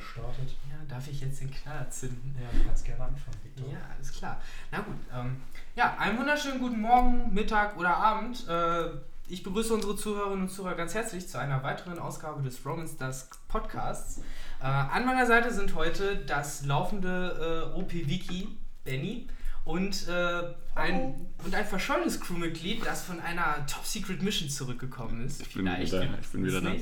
gestartet. 0.00 0.56
Ja, 0.68 0.76
darf 0.88 1.06
ich 1.08 1.20
jetzt 1.20 1.40
den 1.40 1.50
Knaller 1.50 1.88
zünden? 1.90 2.34
Ja, 2.40 2.48
du 2.58 2.64
kannst 2.64 2.84
gerne 2.84 3.04
anfangen, 3.04 3.36
Victor. 3.44 3.72
Ja, 3.72 3.78
alles 3.94 4.12
klar. 4.12 4.40
Na 4.70 4.80
gut, 4.80 4.96
ähm, 5.14 5.36
ja, 5.76 5.96
einen 5.98 6.18
wunderschönen 6.18 6.58
guten 6.58 6.80
Morgen, 6.80 7.32
Mittag 7.32 7.76
oder 7.76 7.96
Abend. 7.96 8.48
Äh, 8.48 8.88
ich 9.28 9.42
begrüße 9.42 9.72
unsere 9.72 9.96
Zuhörerinnen 9.96 10.42
und 10.42 10.50
Zuhörer 10.50 10.74
ganz 10.74 10.94
herzlich 10.94 11.28
zu 11.28 11.38
einer 11.38 11.62
weiteren 11.62 11.98
Ausgabe 11.98 12.42
des 12.42 12.64
Romans 12.66 12.96
Dusk 12.96 13.36
Podcasts. 13.46 14.18
Äh, 14.60 14.64
an 14.64 15.06
meiner 15.06 15.26
Seite 15.26 15.52
sind 15.52 15.74
heute 15.74 16.16
das 16.16 16.64
laufende 16.64 17.70
äh, 17.74 17.78
OP-Wiki, 17.78 18.48
Benny, 18.84 19.28
und, 19.64 20.08
äh, 20.08 20.42
ein, 20.74 21.26
und 21.44 21.54
ein 21.54 21.66
verschollenes 21.66 22.20
Crewmitglied, 22.20 22.84
das 22.84 23.04
von 23.04 23.20
einer 23.20 23.64
Top-Secret-Mission 23.66 24.48
zurückgekommen 24.48 25.24
ist. 25.24 25.42
Ich 25.42 25.54
bin 25.54 25.64
wieder, 25.64 25.78
ich 25.78 26.28
bin 26.30 26.44
wieder 26.44 26.60
da. 26.60 26.72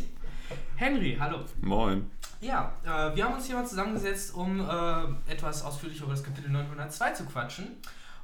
Henry, 0.76 1.16
hallo. 1.20 1.44
Moin. 1.60 2.08
Ja, 2.40 2.72
äh, 2.84 3.16
wir 3.16 3.24
haben 3.24 3.34
uns 3.34 3.46
hier 3.46 3.56
mal 3.56 3.66
zusammengesetzt, 3.66 4.32
um 4.34 4.60
äh, 4.60 5.30
etwas 5.30 5.62
ausführlicher 5.62 6.04
über 6.04 6.12
das 6.12 6.22
Kapitel 6.22 6.50
902 6.50 7.12
zu 7.12 7.24
quatschen. 7.24 7.76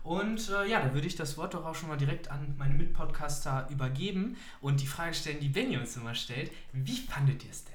Und 0.05 0.51
äh, 0.51 0.69
ja, 0.69 0.81
da 0.81 0.93
würde 0.93 1.07
ich 1.07 1.17
das 1.17 1.37
Wort 1.37 1.55
doch 1.55 1.65
auch 1.65 1.75
schon 1.75 1.89
mal 1.89 1.97
direkt 1.97 2.31
an 2.31 2.55
meine 2.59 2.75
Mitpodcaster 2.75 3.67
übergeben 3.71 4.37
und 4.61 4.81
die 4.81 4.87
Frage 4.87 5.15
stellen, 5.15 5.41
die 5.41 5.49
Benny 5.49 5.79
uns 5.79 5.97
immer 5.97 6.15
stellt. 6.15 6.53
Wie 6.73 6.97
fandet 6.97 7.43
ihr 7.45 7.51
es 7.51 7.65
denn? 7.65 7.74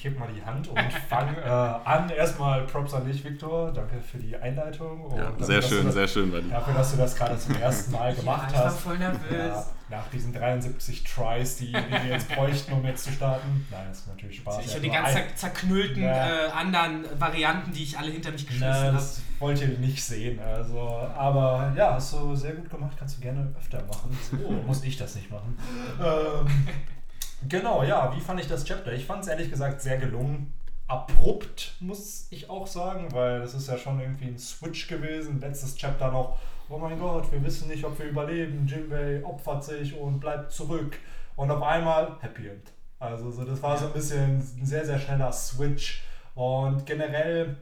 Ich 0.00 0.06
heb 0.06 0.18
mal 0.18 0.30
die 0.34 0.42
Hand 0.42 0.66
und 0.66 0.78
fange 1.10 1.36
äh, 1.36 1.86
an. 1.86 2.08
Erstmal 2.08 2.62
Props 2.62 2.94
an 2.94 3.04
dich, 3.04 3.22
Victor. 3.22 3.70
Danke 3.70 4.00
für 4.00 4.16
die 4.16 4.34
Einleitung. 4.34 5.04
Und 5.04 5.18
ja, 5.18 5.24
dafür, 5.24 5.44
sehr 5.44 5.60
schön, 5.60 5.84
das, 5.84 5.92
sehr 5.92 6.08
schön 6.08 6.32
bei 6.32 6.40
dir. 6.40 6.48
Dafür, 6.48 6.72
dass 6.72 6.92
du 6.92 6.96
das 6.96 7.14
gerade 7.14 7.36
zum 7.38 7.54
ersten 7.56 7.92
Mal 7.92 8.14
gemacht 8.14 8.44
ja, 8.44 8.48
ich 8.48 8.58
war 8.60 8.64
hast. 8.64 8.80
voll 8.80 8.96
nervös. 8.96 9.20
Ja, 9.30 9.66
nach 9.90 10.08
diesen 10.10 10.32
73 10.32 11.04
Tries, 11.04 11.58
die, 11.58 11.66
die 11.66 11.74
wir 11.74 12.12
jetzt 12.12 12.30
bräuchten, 12.30 12.72
um 12.72 12.84
jetzt 12.86 13.04
zu 13.04 13.12
starten. 13.12 13.66
Nein, 13.70 13.88
das 13.90 13.98
ist 13.98 14.08
natürlich 14.08 14.38
Spaß. 14.38 14.64
Ich 14.64 14.70
habe 14.70 14.80
die 14.80 14.88
ganz 14.88 15.12
zer 15.12 15.36
zerknüllten 15.36 16.02
Ja. 16.02 16.46
äh, 16.46 16.50
anderen 16.50 17.04
Varianten, 17.20 17.70
die 17.70 17.82
ich 17.82 17.98
alle 17.98 18.10
hinter 18.10 18.30
mich 18.30 18.46
geschmissen 18.46 18.72
habe. 18.72 18.92
das 18.92 19.20
wollt 19.38 19.60
ihr 19.60 19.68
nicht 19.68 20.02
sehen. 20.02 20.40
Also, 20.40 20.80
aber 21.14 21.74
ja, 21.76 21.92
hast 21.92 22.14
du 22.14 22.34
sehr 22.34 22.52
gut 22.54 22.70
gemacht. 22.70 22.96
Kannst 22.98 23.18
du 23.18 23.20
gerne 23.20 23.54
öfter 23.54 23.82
machen. 23.84 24.18
So 24.30 24.36
muss 24.66 24.82
ich 24.82 24.96
das 24.96 25.14
nicht 25.14 25.30
machen. 25.30 25.58
Ähm, 26.00 26.46
genau, 27.48 27.82
ja. 27.82 28.14
Wie 28.14 28.20
fand 28.20 28.40
ich 28.40 28.48
das 28.48 28.64
Chapter? 28.64 28.92
Ich 28.92 29.06
fand 29.06 29.22
es 29.22 29.28
ehrlich 29.28 29.50
gesagt 29.50 29.80
sehr 29.80 29.98
gelungen. 29.98 30.52
Abrupt, 30.86 31.74
muss 31.78 32.26
ich 32.30 32.50
auch 32.50 32.66
sagen, 32.66 33.12
weil 33.12 33.40
das 33.40 33.54
ist 33.54 33.68
ja 33.68 33.78
schon 33.78 34.00
irgendwie 34.00 34.26
ein 34.26 34.38
Switch 34.38 34.88
gewesen. 34.88 35.40
Letztes 35.40 35.76
Chapter 35.76 36.10
noch, 36.10 36.36
oh 36.68 36.78
mein 36.78 36.98
Gott, 36.98 37.30
wir 37.30 37.42
wissen 37.44 37.68
nicht, 37.68 37.84
ob 37.84 37.96
wir 37.98 38.06
überleben. 38.06 38.66
Jinbei 38.66 39.24
opfert 39.24 39.62
sich 39.62 39.96
und 39.96 40.18
bleibt 40.18 40.50
zurück. 40.50 40.96
Und 41.36 41.50
auf 41.50 41.62
einmal 41.62 42.16
Happy 42.20 42.48
End. 42.48 42.72
Also 42.98 43.30
so, 43.30 43.44
das 43.44 43.62
war 43.62 43.78
so 43.78 43.86
ein 43.86 43.92
bisschen 43.92 44.38
ein 44.38 44.66
sehr, 44.66 44.84
sehr 44.84 44.98
schneller 44.98 45.32
Switch. 45.32 46.02
Und 46.34 46.84
generell 46.86 47.56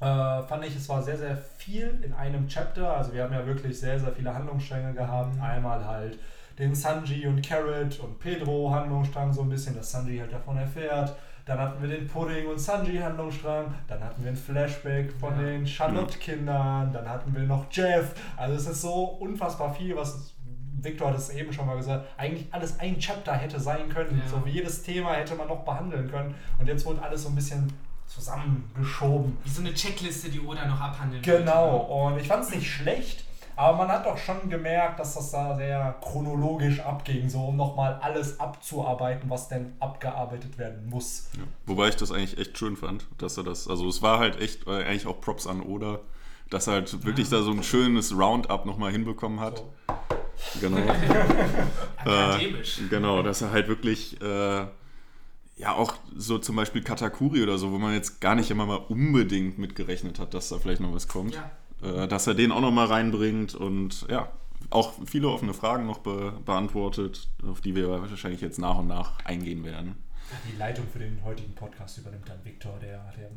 äh, 0.00 0.42
fand 0.42 0.64
ich, 0.64 0.74
es 0.74 0.88
war 0.88 1.02
sehr, 1.02 1.18
sehr 1.18 1.36
viel 1.36 2.00
in 2.02 2.12
einem 2.12 2.48
Chapter. 2.48 2.96
Also 2.96 3.12
wir 3.12 3.24
haben 3.24 3.32
ja 3.32 3.46
wirklich 3.46 3.78
sehr, 3.78 4.00
sehr 4.00 4.12
viele 4.12 4.34
Handlungsstränge 4.34 4.94
gehabt. 4.94 5.40
Einmal 5.40 5.84
halt 5.86 6.18
den 6.58 6.74
Sanji 6.74 7.26
und 7.26 7.46
Carrot 7.46 7.98
und 8.00 8.18
Pedro 8.18 8.70
Handlungsstrang 8.70 9.32
so 9.32 9.42
ein 9.42 9.48
bisschen, 9.48 9.74
dass 9.74 9.90
Sanji 9.90 10.18
halt 10.18 10.32
davon 10.32 10.56
erfährt. 10.56 11.14
Dann 11.46 11.58
hatten 11.58 11.82
wir 11.82 11.88
den 11.94 12.06
Pudding 12.06 12.46
und 12.46 12.58
Sanji 12.58 12.96
Handlungsstrang. 12.98 13.66
Dann 13.86 14.02
hatten 14.02 14.22
wir 14.22 14.30
ein 14.30 14.36
Flashback 14.36 15.12
von 15.12 15.34
Ja. 15.38 15.42
den 15.46 15.66
Charlotte-Kindern. 15.66 16.92
Dann 16.92 17.08
hatten 17.08 17.34
wir 17.34 17.42
noch 17.42 17.66
Jeff. 17.70 18.14
Also 18.36 18.54
es 18.54 18.66
ist 18.66 18.80
so 18.82 19.04
unfassbar 19.04 19.74
viel, 19.74 19.94
was 19.96 20.32
Victor 20.80 21.08
hat 21.08 21.16
es 21.16 21.30
eben 21.30 21.52
schon 21.52 21.66
mal 21.66 21.76
gesagt, 21.76 22.06
eigentlich 22.18 22.46
alles 22.52 22.78
ein 22.80 22.98
Chapter 22.98 23.32
hätte 23.34 23.58
sein 23.60 23.88
können. 23.88 24.20
Ja. 24.22 24.28
So 24.30 24.44
wie 24.46 24.50
jedes 24.50 24.82
Thema 24.82 25.14
hätte 25.14 25.34
man 25.34 25.48
noch 25.48 25.64
behandeln 25.64 26.10
können. 26.10 26.34
Und 26.58 26.66
jetzt 26.66 26.84
wurde 26.86 27.02
alles 27.02 27.22
so 27.22 27.28
ein 27.30 27.34
bisschen 27.34 27.72
zusammengeschoben. 28.06 29.36
Wie 29.44 29.48
so 29.50 29.60
eine 29.60 29.72
Checkliste, 29.74 30.30
die 30.30 30.40
Oda 30.40 30.66
noch 30.66 30.80
abhandeln 30.80 31.22
Genau, 31.22 31.88
wollte. 31.88 32.14
und 32.16 32.20
ich 32.22 32.28
fand 32.28 32.44
es 32.44 32.54
nicht 32.54 32.70
schlecht, 32.70 33.24
aber 33.56 33.78
man 33.78 33.88
hat 33.88 34.06
doch 34.06 34.18
schon 34.18 34.48
gemerkt, 34.48 34.98
dass 34.98 35.14
das 35.14 35.30
da 35.30 35.56
sehr 35.56 35.96
chronologisch 36.00 36.80
abging, 36.80 37.28
so 37.28 37.46
um 37.46 37.56
nochmal 37.56 37.98
alles 38.02 38.40
abzuarbeiten, 38.40 39.30
was 39.30 39.48
denn 39.48 39.74
abgearbeitet 39.80 40.58
werden 40.58 40.88
muss. 40.88 41.28
Ja. 41.36 41.44
Wobei 41.66 41.88
ich 41.88 41.96
das 41.96 42.10
eigentlich 42.10 42.38
echt 42.38 42.58
schön 42.58 42.76
fand, 42.76 43.06
dass 43.18 43.36
er 43.36 43.44
das, 43.44 43.68
also 43.68 43.88
es 43.88 44.02
war 44.02 44.18
halt 44.18 44.40
echt, 44.40 44.66
äh, 44.66 44.84
eigentlich 44.84 45.06
auch 45.06 45.20
Props 45.20 45.46
an 45.46 45.60
Oda, 45.60 46.00
dass 46.50 46.66
er 46.66 46.74
halt 46.74 47.04
wirklich 47.04 47.28
da 47.30 47.42
so 47.42 47.50
ein 47.50 47.62
schönes 47.62 48.16
Roundup 48.16 48.66
nochmal 48.66 48.92
hinbekommen 48.92 49.40
hat. 49.40 49.58
So. 49.58 50.60
Genau. 50.60 50.78
Akademisch. 51.96 52.80
Äh, 52.80 52.88
genau, 52.88 53.22
dass 53.22 53.42
er 53.42 53.52
halt 53.52 53.68
wirklich, 53.68 54.20
äh, 54.20 54.66
ja 55.56 55.72
auch 55.72 55.94
so 56.16 56.38
zum 56.38 56.56
Beispiel 56.56 56.82
Katakuri 56.82 57.42
oder 57.42 57.58
so, 57.58 57.70
wo 57.70 57.78
man 57.78 57.94
jetzt 57.94 58.20
gar 58.20 58.34
nicht 58.34 58.50
immer 58.50 58.66
mal 58.66 58.80
unbedingt 58.88 59.58
mitgerechnet 59.58 60.18
hat, 60.18 60.34
dass 60.34 60.48
da 60.48 60.58
vielleicht 60.58 60.80
noch 60.80 60.92
was 60.92 61.08
kommt. 61.08 61.34
Ja. 61.34 61.50
Äh, 61.82 62.08
dass 62.08 62.26
er 62.26 62.34
den 62.34 62.52
auch 62.52 62.60
nochmal 62.60 62.86
reinbringt 62.86 63.54
und 63.54 64.06
ja, 64.08 64.28
auch 64.70 64.92
viele 65.06 65.28
offene 65.28 65.54
Fragen 65.54 65.86
noch 65.86 65.98
be 65.98 66.32
beantwortet, 66.44 67.28
auf 67.48 67.60
die 67.60 67.74
wir 67.74 67.88
wahrscheinlich 67.88 68.40
jetzt 68.40 68.58
nach 68.58 68.78
und 68.78 68.88
nach 68.88 69.24
eingehen 69.24 69.64
werden. 69.64 69.96
Die 70.48 70.56
Leitung 70.56 70.86
für 70.92 70.98
den 70.98 71.22
heutigen 71.24 71.54
Podcast 71.54 71.98
übernimmt 71.98 72.28
dann 72.28 72.44
Victor, 72.44 72.78
der, 72.80 73.12
der 73.16 73.30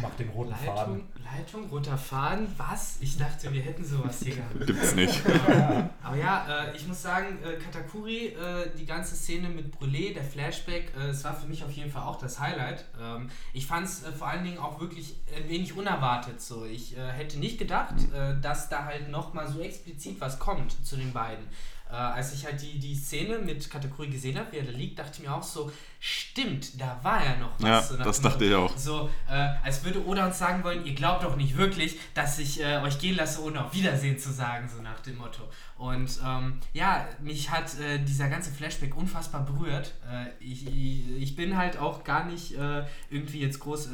macht 0.00 0.18
den 0.18 0.28
roten 0.30 0.50
Leitung, 0.50 0.66
Faden. 0.66 1.02
Leitung, 1.24 1.68
roter 1.70 1.98
Faden, 1.98 2.46
was? 2.56 2.98
Ich 3.00 3.16
dachte, 3.16 3.52
wir 3.52 3.62
hätten 3.62 3.84
sowas 3.84 4.20
hier 4.22 4.36
gehabt. 4.36 4.66
Gibt's 4.66 4.94
nicht. 4.94 5.22
Aber 6.02 6.16
ja, 6.16 6.64
äh, 6.66 6.76
ich 6.76 6.86
muss 6.86 7.02
sagen, 7.02 7.38
äh, 7.42 7.54
Katakuri, 7.58 8.28
äh, 8.28 8.70
die 8.78 8.86
ganze 8.86 9.14
Szene 9.14 9.48
mit 9.48 9.74
Brûlé, 9.74 10.14
der 10.14 10.24
Flashback, 10.24 10.92
äh, 10.96 11.08
es 11.08 11.24
war 11.24 11.34
für 11.34 11.46
mich 11.46 11.64
auf 11.64 11.70
jeden 11.72 11.90
Fall 11.90 12.02
auch 12.02 12.18
das 12.18 12.40
Highlight. 12.40 12.84
Ähm, 13.00 13.30
ich 13.52 13.66
fand 13.66 13.86
es 13.86 14.02
äh, 14.02 14.12
vor 14.12 14.28
allen 14.28 14.44
Dingen 14.44 14.58
auch 14.58 14.80
wirklich 14.80 15.16
ein 15.36 15.48
wenig 15.48 15.76
unerwartet 15.76 16.40
so. 16.40 16.64
Ich 16.64 16.96
äh, 16.96 17.12
hätte 17.12 17.38
nicht 17.38 17.58
gedacht, 17.58 17.94
äh, 18.12 18.40
dass 18.40 18.68
da 18.68 18.84
halt 18.84 19.10
nochmal 19.10 19.48
so 19.48 19.60
explizit 19.60 20.20
was 20.20 20.38
kommt 20.38 20.84
zu 20.84 20.96
den 20.96 21.12
beiden. 21.12 21.44
Äh, 21.92 21.96
als 21.96 22.32
ich 22.32 22.46
halt 22.46 22.62
die, 22.62 22.78
die 22.78 22.94
Szene 22.94 23.38
mit 23.38 23.68
Katakuri 23.68 24.08
gesehen 24.08 24.38
habe, 24.38 24.50
wie 24.52 24.56
er 24.56 24.64
da 24.64 24.70
liegt, 24.70 24.98
dachte 24.98 25.18
ich 25.18 25.28
mir 25.28 25.34
auch 25.34 25.42
so, 25.42 25.70
stimmt, 26.00 26.80
da 26.80 26.98
war 27.02 27.22
ja 27.22 27.36
noch 27.36 27.52
was. 27.58 27.68
Ja, 27.68 27.82
so 27.82 27.96
das 27.98 28.20
dachte 28.22 28.46
ich 28.46 28.54
auch. 28.54 28.74
so, 28.78 29.10
äh, 29.28 29.34
als 29.62 29.84
würde 29.84 30.02
Oda 30.06 30.26
uns 30.26 30.38
sagen 30.38 30.64
wollen, 30.64 30.86
ihr 30.86 30.94
glaubt 30.94 31.22
doch 31.22 31.36
nicht 31.36 31.58
wirklich, 31.58 31.98
dass 32.14 32.38
ich 32.38 32.62
äh, 32.62 32.78
euch 32.78 32.98
gehen 32.98 33.16
lasse, 33.16 33.42
ohne 33.42 33.62
auf 33.62 33.74
Wiedersehen 33.74 34.18
zu 34.18 34.32
sagen, 34.32 34.70
so 34.74 34.80
nach 34.80 35.00
dem 35.00 35.18
Motto. 35.18 35.42
Und 35.76 36.18
ähm, 36.26 36.60
ja, 36.72 37.06
mich 37.20 37.50
hat 37.50 37.78
äh, 37.78 37.98
dieser 37.98 38.30
ganze 38.30 38.52
Flashback 38.52 38.96
unfassbar 38.96 39.44
berührt. 39.44 39.92
Äh, 40.10 40.30
ich, 40.42 40.66
ich, 40.66 41.10
ich 41.18 41.36
bin 41.36 41.58
halt 41.58 41.76
auch 41.76 42.04
gar 42.04 42.24
nicht 42.24 42.56
äh, 42.56 42.84
irgendwie 43.10 43.40
jetzt 43.40 43.60
groß, 43.60 43.88
äh, 43.88 43.90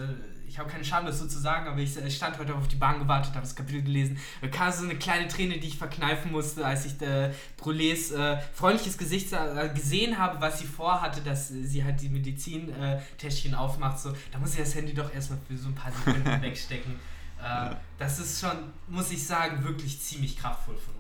ich 0.49 0.59
habe 0.59 0.71
keine 0.71 0.85
Scham, 0.85 1.05
das 1.05 1.19
so 1.19 1.27
zu 1.27 1.39
sagen, 1.39 1.69
aber 1.69 1.79
ich 1.79 1.97
äh, 1.97 2.11
stand 2.11 2.39
heute 2.39 2.55
auf 2.55 2.69
die 2.69 2.77
Bahn 2.77 2.99
gewartet, 2.99 3.33
habe 3.33 3.43
das 3.43 3.55
Kapitel 3.55 3.83
gelesen. 3.83 4.19
Da 4.41 4.49
kam 4.49 4.73
so 4.73 4.83
eine 4.83 4.97
kleine 4.97 5.29
Träne, 5.29 5.59
die 5.59 5.69
ich 5.69 5.77
verkneifen 5.77 6.33
musste, 6.33 6.65
als 6.65 6.87
ich 6.87 7.01
äh, 7.03 7.33
Brulés 7.61 8.15
äh, 8.15 8.41
freundliches 8.55 8.97
Gesicht 8.97 9.33
äh, 9.33 9.69
gesehen 9.75 10.19
habe, 10.19 10.41
was 10.41 10.59
sie 10.59 10.67
vorhatte, 10.67 11.21
dass 11.21 11.49
sie 11.49 11.85
halt 11.85 12.01
die 12.01 12.09
Medizintäschchen 12.09 13.55
aufmacht. 13.55 13.99
So, 13.99 14.15
da 14.33 14.39
muss 14.39 14.53
ich 14.53 14.61
das 14.61 14.75
Handy 14.75 14.95
doch 14.95 15.13
erstmal 15.13 15.39
für 15.47 15.57
so 15.57 15.69
ein 15.69 15.75
paar 15.75 15.93
Sekunden 15.93 16.25
wegstecken. 16.43 16.95
Äh, 17.43 17.75
das 17.99 18.19
ist 18.19 18.41
schon, 18.41 18.73
muss 18.89 19.11
ich 19.11 19.25
sagen, 19.25 19.63
wirklich 19.63 20.01
ziemlich 20.01 20.37
kraftvoll 20.37 20.77
von 20.77 20.98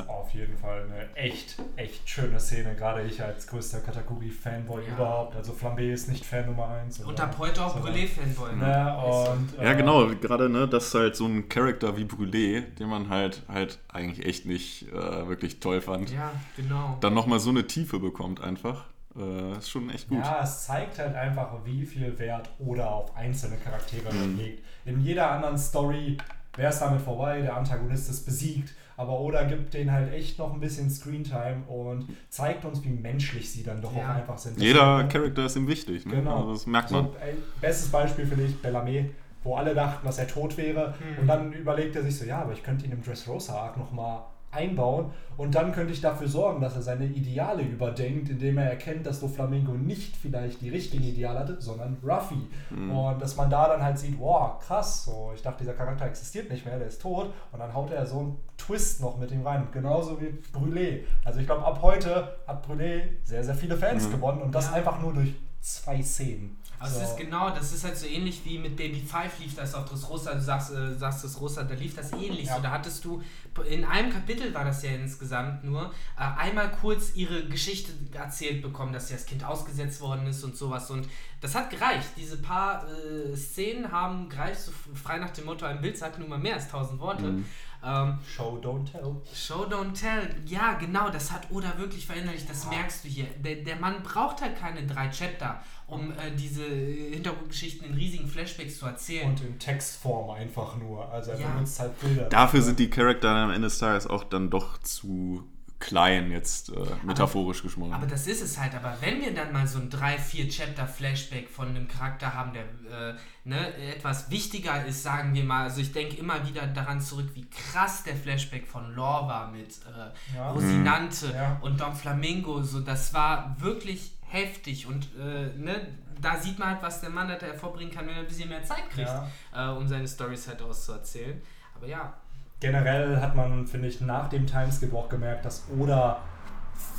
Oda. 0.00 0.04
Auf 0.12 0.32
jeden 0.34 0.56
Fall 0.56 0.84
eine 0.84 1.14
echt, 1.16 1.56
echt 1.76 2.08
schöne 2.08 2.38
Szene. 2.40 2.74
Gerade 2.74 3.02
ich 3.02 3.22
als 3.22 3.46
größter 3.46 3.80
Katakuri-Fanboy 3.80 4.82
Ja. 4.86 4.94
überhaupt. 4.94 5.36
Also 5.36 5.52
Flambé 5.52 5.92
ist 5.92 6.08
nicht 6.08 6.24
Fan 6.24 6.46
Nummer 6.46 6.68
1. 6.68 7.00
Und 7.00 7.20
ab 7.20 7.36
heute 7.38 7.64
auch 7.64 7.76
Brûlé-Fanboy. 7.80 8.52
Ne? 8.56 8.66
Ne, 8.66 8.96
und, 9.04 9.54
Ja, 9.62 9.72
äh, 9.72 9.76
genau, 9.76 10.06
gerade, 10.20 10.48
ne, 10.48 10.66
dass 10.68 10.94
halt 10.94 11.16
so 11.16 11.26
ein 11.26 11.48
Charakter 11.48 11.96
wie 11.96 12.04
Brûlé, 12.04 12.60
den 12.78 12.88
man 12.88 13.08
halt 13.08 13.42
halt 13.48 13.78
eigentlich 13.88 14.24
echt 14.26 14.46
nicht 14.46 14.88
äh, 14.92 15.28
wirklich 15.28 15.60
toll 15.60 15.80
fand, 15.80 16.10
Ja, 16.10 16.30
genau. 16.56 16.96
dann 17.00 17.14
nochmal 17.14 17.40
so 17.40 17.50
eine 17.50 17.66
Tiefe 17.66 17.98
bekommt 17.98 18.40
einfach. 18.40 18.86
Äh, 19.14 19.58
ist 19.58 19.68
schon 19.68 19.90
echt 19.90 20.08
gut. 20.08 20.24
Ja, 20.24 20.40
es 20.42 20.64
zeigt 20.64 20.98
halt 20.98 21.14
einfach, 21.14 21.50
wie 21.64 21.84
viel 21.84 22.18
Wert 22.18 22.48
Oda 22.58 22.86
auf 22.86 23.14
einzelne 23.14 23.56
Charaktere 23.58 24.10
Mhm. 24.12 24.38
legt. 24.38 24.64
In 24.86 25.00
jeder 25.00 25.30
anderen 25.32 25.58
Story 25.58 26.16
wäre 26.56 26.70
es 26.70 26.78
damit 26.78 27.00
vorbei, 27.00 27.40
der 27.40 27.56
Antagonist 27.56 28.10
ist 28.10 28.24
besiegt. 28.24 28.74
Aber 28.96 29.18
Oda 29.20 29.44
gibt 29.44 29.72
denen 29.74 29.90
halt 29.90 30.12
echt 30.12 30.38
noch 30.38 30.52
ein 30.52 30.60
bisschen 30.60 30.90
Screentime 30.90 31.62
und 31.66 32.06
zeigt 32.28 32.64
uns, 32.64 32.84
wie 32.84 32.90
menschlich 32.90 33.50
sie 33.50 33.62
dann 33.62 33.80
doch 33.80 33.94
Ja. 33.96 34.04
auch 34.12 34.14
einfach 34.16 34.38
sind. 34.38 34.60
Jeder 34.60 35.04
Charakter 35.04 35.46
ist 35.46 35.56
ihm 35.56 35.66
wichtig, 35.66 36.04
ne? 36.06 36.16
Genau. 36.16 36.40
Also 36.40 36.52
das 36.52 36.66
merkt 36.66 36.90
man. 36.90 37.06
So, 37.06 37.16
ey, 37.24 37.34
bestes 37.60 37.88
Beispiel 37.90 38.26
finde 38.26 38.44
ich 38.44 38.54
Bellarmé, 38.56 39.06
wo 39.42 39.56
alle 39.56 39.74
dachten, 39.74 40.04
dass 40.06 40.18
er 40.18 40.28
tot 40.28 40.56
wäre. 40.58 40.94
Mhm. 41.00 41.18
Und 41.22 41.26
dann 41.26 41.52
überlegt 41.54 41.96
er 41.96 42.02
sich 42.02 42.16
so, 42.18 42.24
ja, 42.26 42.42
aber 42.42 42.52
ich 42.52 42.62
könnte 42.62 42.84
ihn 42.84 42.92
im 42.92 43.02
Dressrosa-Arc 43.02 43.78
nochmal 43.78 44.20
einbauen 44.52 45.06
und 45.36 45.54
dann 45.54 45.72
könnte 45.72 45.92
ich 45.92 46.00
dafür 46.00 46.28
sorgen, 46.28 46.60
dass 46.60 46.76
er 46.76 46.82
seine 46.82 47.06
Ideale 47.06 47.62
überdenkt, 47.62 48.28
indem 48.28 48.58
er 48.58 48.70
erkennt, 48.70 49.06
dass 49.06 49.20
Doflamingo 49.20 49.72
nicht 49.72 50.16
vielleicht 50.16 50.60
die 50.60 50.68
richtigen 50.68 51.04
Ideale 51.04 51.38
hatte, 51.40 51.60
sondern 51.60 51.96
Ruffy. 52.04 52.48
Und 52.70 53.20
dass 53.20 53.36
man 53.36 53.48
da 53.50 53.68
dann 53.68 53.82
halt 53.82 53.98
sieht, 53.98 54.18
wow, 54.20 54.58
krass, 54.58 55.04
so, 55.04 55.32
ich 55.34 55.42
dachte, 55.42 55.60
dieser 55.60 55.72
Charakter 55.74 56.04
existiert 56.06 56.50
nicht 56.50 56.64
mehr, 56.66 56.78
der 56.78 56.88
ist 56.88 57.00
tot 57.00 57.32
und 57.50 57.58
dann 57.58 57.72
haut 57.74 57.90
er 57.90 58.06
so 58.06 58.18
einen 58.20 58.36
Twist 58.58 59.00
noch 59.00 59.18
mit 59.18 59.30
ihm 59.32 59.46
rein, 59.46 59.66
genauso 59.72 60.20
wie 60.20 60.34
Brûlé. 60.56 61.00
Also 61.24 61.40
ich 61.40 61.46
glaube, 61.46 61.64
ab 61.64 61.80
heute 61.82 62.36
hat 62.46 62.66
Brûlé 62.66 63.02
sehr, 63.24 63.42
sehr 63.42 63.54
viele 63.54 63.76
Fans 63.76 64.10
gewonnen 64.10 64.42
und 64.42 64.54
das 64.54 64.66
Ja. 64.66 64.74
einfach 64.74 65.00
nur 65.00 65.12
durch 65.14 65.34
zwei 65.60 66.02
Szenen. 66.02 66.58
Also 66.82 66.96
so. 66.96 67.02
es 67.02 67.10
ist 67.10 67.16
genau, 67.16 67.50
das 67.50 67.72
ist 67.72 67.84
halt 67.84 67.96
so 67.96 68.06
ähnlich 68.06 68.40
wie 68.44 68.58
mit 68.58 68.76
Baby 68.76 69.00
Five 69.00 69.38
lief 69.38 69.54
das 69.54 69.74
auf 69.74 69.88
das 69.88 70.08
Rosa, 70.08 70.34
du 70.34 70.40
sagst, 70.40 70.72
äh, 70.72 70.94
sagst 70.94 71.22
das 71.22 71.40
Rosa, 71.40 71.62
da 71.62 71.74
lief 71.74 71.94
das 71.94 72.12
ähnlich. 72.12 72.46
Ja. 72.46 72.56
So, 72.56 72.62
da 72.62 72.72
hattest 72.72 73.04
du, 73.04 73.22
in 73.68 73.84
einem 73.84 74.12
Kapitel 74.12 74.52
war 74.52 74.64
das 74.64 74.82
ja 74.82 74.90
insgesamt 74.90 75.62
nur, 75.62 75.92
äh, 76.18 76.40
einmal 76.40 76.72
kurz 76.72 77.14
ihre 77.14 77.46
Geschichte 77.46 77.92
erzählt 78.12 78.62
bekommen, 78.62 78.92
dass 78.92 79.10
ja 79.10 79.16
das 79.16 79.26
Kind 79.26 79.44
ausgesetzt 79.44 80.00
worden 80.00 80.26
ist 80.26 80.42
und 80.42 80.56
sowas. 80.56 80.90
Und 80.90 81.08
das 81.40 81.54
hat 81.54 81.70
gereicht. 81.70 82.08
Diese 82.16 82.38
paar 82.38 82.84
äh, 82.88 83.36
Szenen 83.36 83.92
haben 83.92 84.28
gereicht, 84.28 84.60
so 84.60 84.72
frei 84.94 85.18
nach 85.18 85.30
dem 85.30 85.44
Motto, 85.44 85.64
ein 85.64 85.80
Bild 85.80 85.96
sagt 85.96 86.18
nun 86.18 86.28
mal 86.28 86.38
mehr 86.38 86.54
als 86.54 86.68
tausend 86.68 86.98
Worte. 86.98 87.24
Mhm. 87.24 87.44
Ähm, 87.84 88.18
Show, 88.36 88.60
don't 88.62 88.90
tell. 88.90 89.16
Show, 89.34 89.66
don't 89.66 89.92
tell. 89.92 90.28
Ja, 90.46 90.74
genau, 90.74 91.10
das 91.10 91.32
hat 91.32 91.50
Oda 91.50 91.76
wirklich 91.78 92.06
verinnerlicht, 92.06 92.48
das 92.48 92.68
merkst 92.68 93.04
du 93.04 93.08
hier. 93.08 93.26
Der, 93.44 93.56
der 93.56 93.76
Mann 93.76 94.02
braucht 94.02 94.40
halt 94.40 94.56
keine 94.58 94.86
drei 94.86 95.08
Chapter, 95.08 95.60
um 95.88 96.12
äh, 96.12 96.30
diese 96.36 96.64
Hintergrundgeschichten 96.64 97.88
in 97.88 97.94
riesigen 97.94 98.28
Flashbacks 98.28 98.78
zu 98.78 98.86
erzählen. 98.86 99.30
Und 99.30 99.40
in 99.42 99.58
Textform 99.58 100.30
einfach 100.30 100.76
nur. 100.76 101.10
Also 101.10 101.32
er 101.32 101.40
ja. 101.40 101.48
benutzt 101.50 101.80
halt 101.80 101.98
Bilder. 102.00 102.28
Dafür 102.28 102.62
sind 102.62 102.78
die 102.78 102.88
Charakter 102.88 103.30
am 103.30 103.50
Ende 103.50 103.66
des 103.66 103.78
Tages 103.78 104.06
auch 104.06 104.24
dann 104.24 104.48
doch 104.48 104.78
zu 104.78 105.42
klein 105.92 106.30
jetzt 106.30 106.70
äh, 106.70 106.74
metaphorisch 107.02 107.58
aber, 107.58 107.68
gesprochen. 107.68 107.92
Aber 107.92 108.06
das 108.06 108.26
ist 108.26 108.40
es 108.40 108.58
halt. 108.58 108.74
Aber 108.74 108.96
wenn 109.00 109.20
wir 109.20 109.34
dann 109.34 109.52
mal 109.52 109.66
so 109.66 109.78
ein 109.78 109.90
3-4-Chapter-Flashback 109.90 111.50
von 111.50 111.68
einem 111.68 111.86
Charakter 111.86 112.32
haben, 112.34 112.52
der 112.54 112.62
äh, 112.62 113.14
ne, 113.44 113.74
etwas 113.94 114.30
wichtiger 114.30 114.84
ist, 114.86 115.02
sagen 115.02 115.34
wir 115.34 115.44
mal, 115.44 115.64
also 115.64 115.80
ich 115.80 115.92
denke 115.92 116.16
immer 116.16 116.46
wieder 116.48 116.66
daran 116.66 117.00
zurück, 117.00 117.28
wie 117.34 117.48
krass 117.50 118.04
der 118.04 118.16
Flashback 118.16 118.66
von 118.66 118.94
Lore 118.94 119.28
war 119.28 119.50
mit 119.50 119.68
äh, 119.68 120.36
ja. 120.36 120.50
Rosinante 120.50 121.26
mhm. 121.26 121.34
ja. 121.34 121.58
und 121.60 121.78
Don 121.78 121.94
Flamingo. 121.94 122.62
So, 122.62 122.80
das 122.80 123.12
war 123.12 123.56
wirklich 123.58 124.12
heftig 124.22 124.86
und 124.86 125.08
äh, 125.18 125.54
ne, 125.58 125.88
da 126.22 126.38
sieht 126.38 126.58
man 126.58 126.68
halt, 126.68 126.82
was 126.82 127.02
der 127.02 127.10
Mann 127.10 127.28
halt 127.28 127.42
hervorbringen 127.42 127.92
kann, 127.92 128.06
wenn 128.06 128.14
er 128.14 128.20
ein 128.20 128.26
bisschen 128.26 128.48
mehr 128.48 128.64
Zeit 128.64 128.88
kriegt, 128.88 129.08
ja. 129.08 129.28
Äh, 129.54 129.76
um 129.76 129.86
seine 129.86 130.08
Storys 130.08 130.48
halt 130.48 130.62
auszuerzählen. 130.62 131.42
Aber 131.74 131.86
ja, 131.86 132.14
generell 132.62 133.20
hat 133.20 133.34
man, 133.34 133.66
finde 133.66 133.88
ich, 133.88 134.00
nach 134.00 134.28
dem 134.28 134.46
Timeskip 134.46 134.94
auch 134.94 135.08
gemerkt, 135.08 135.44
dass 135.44 135.64
Oda 135.76 136.22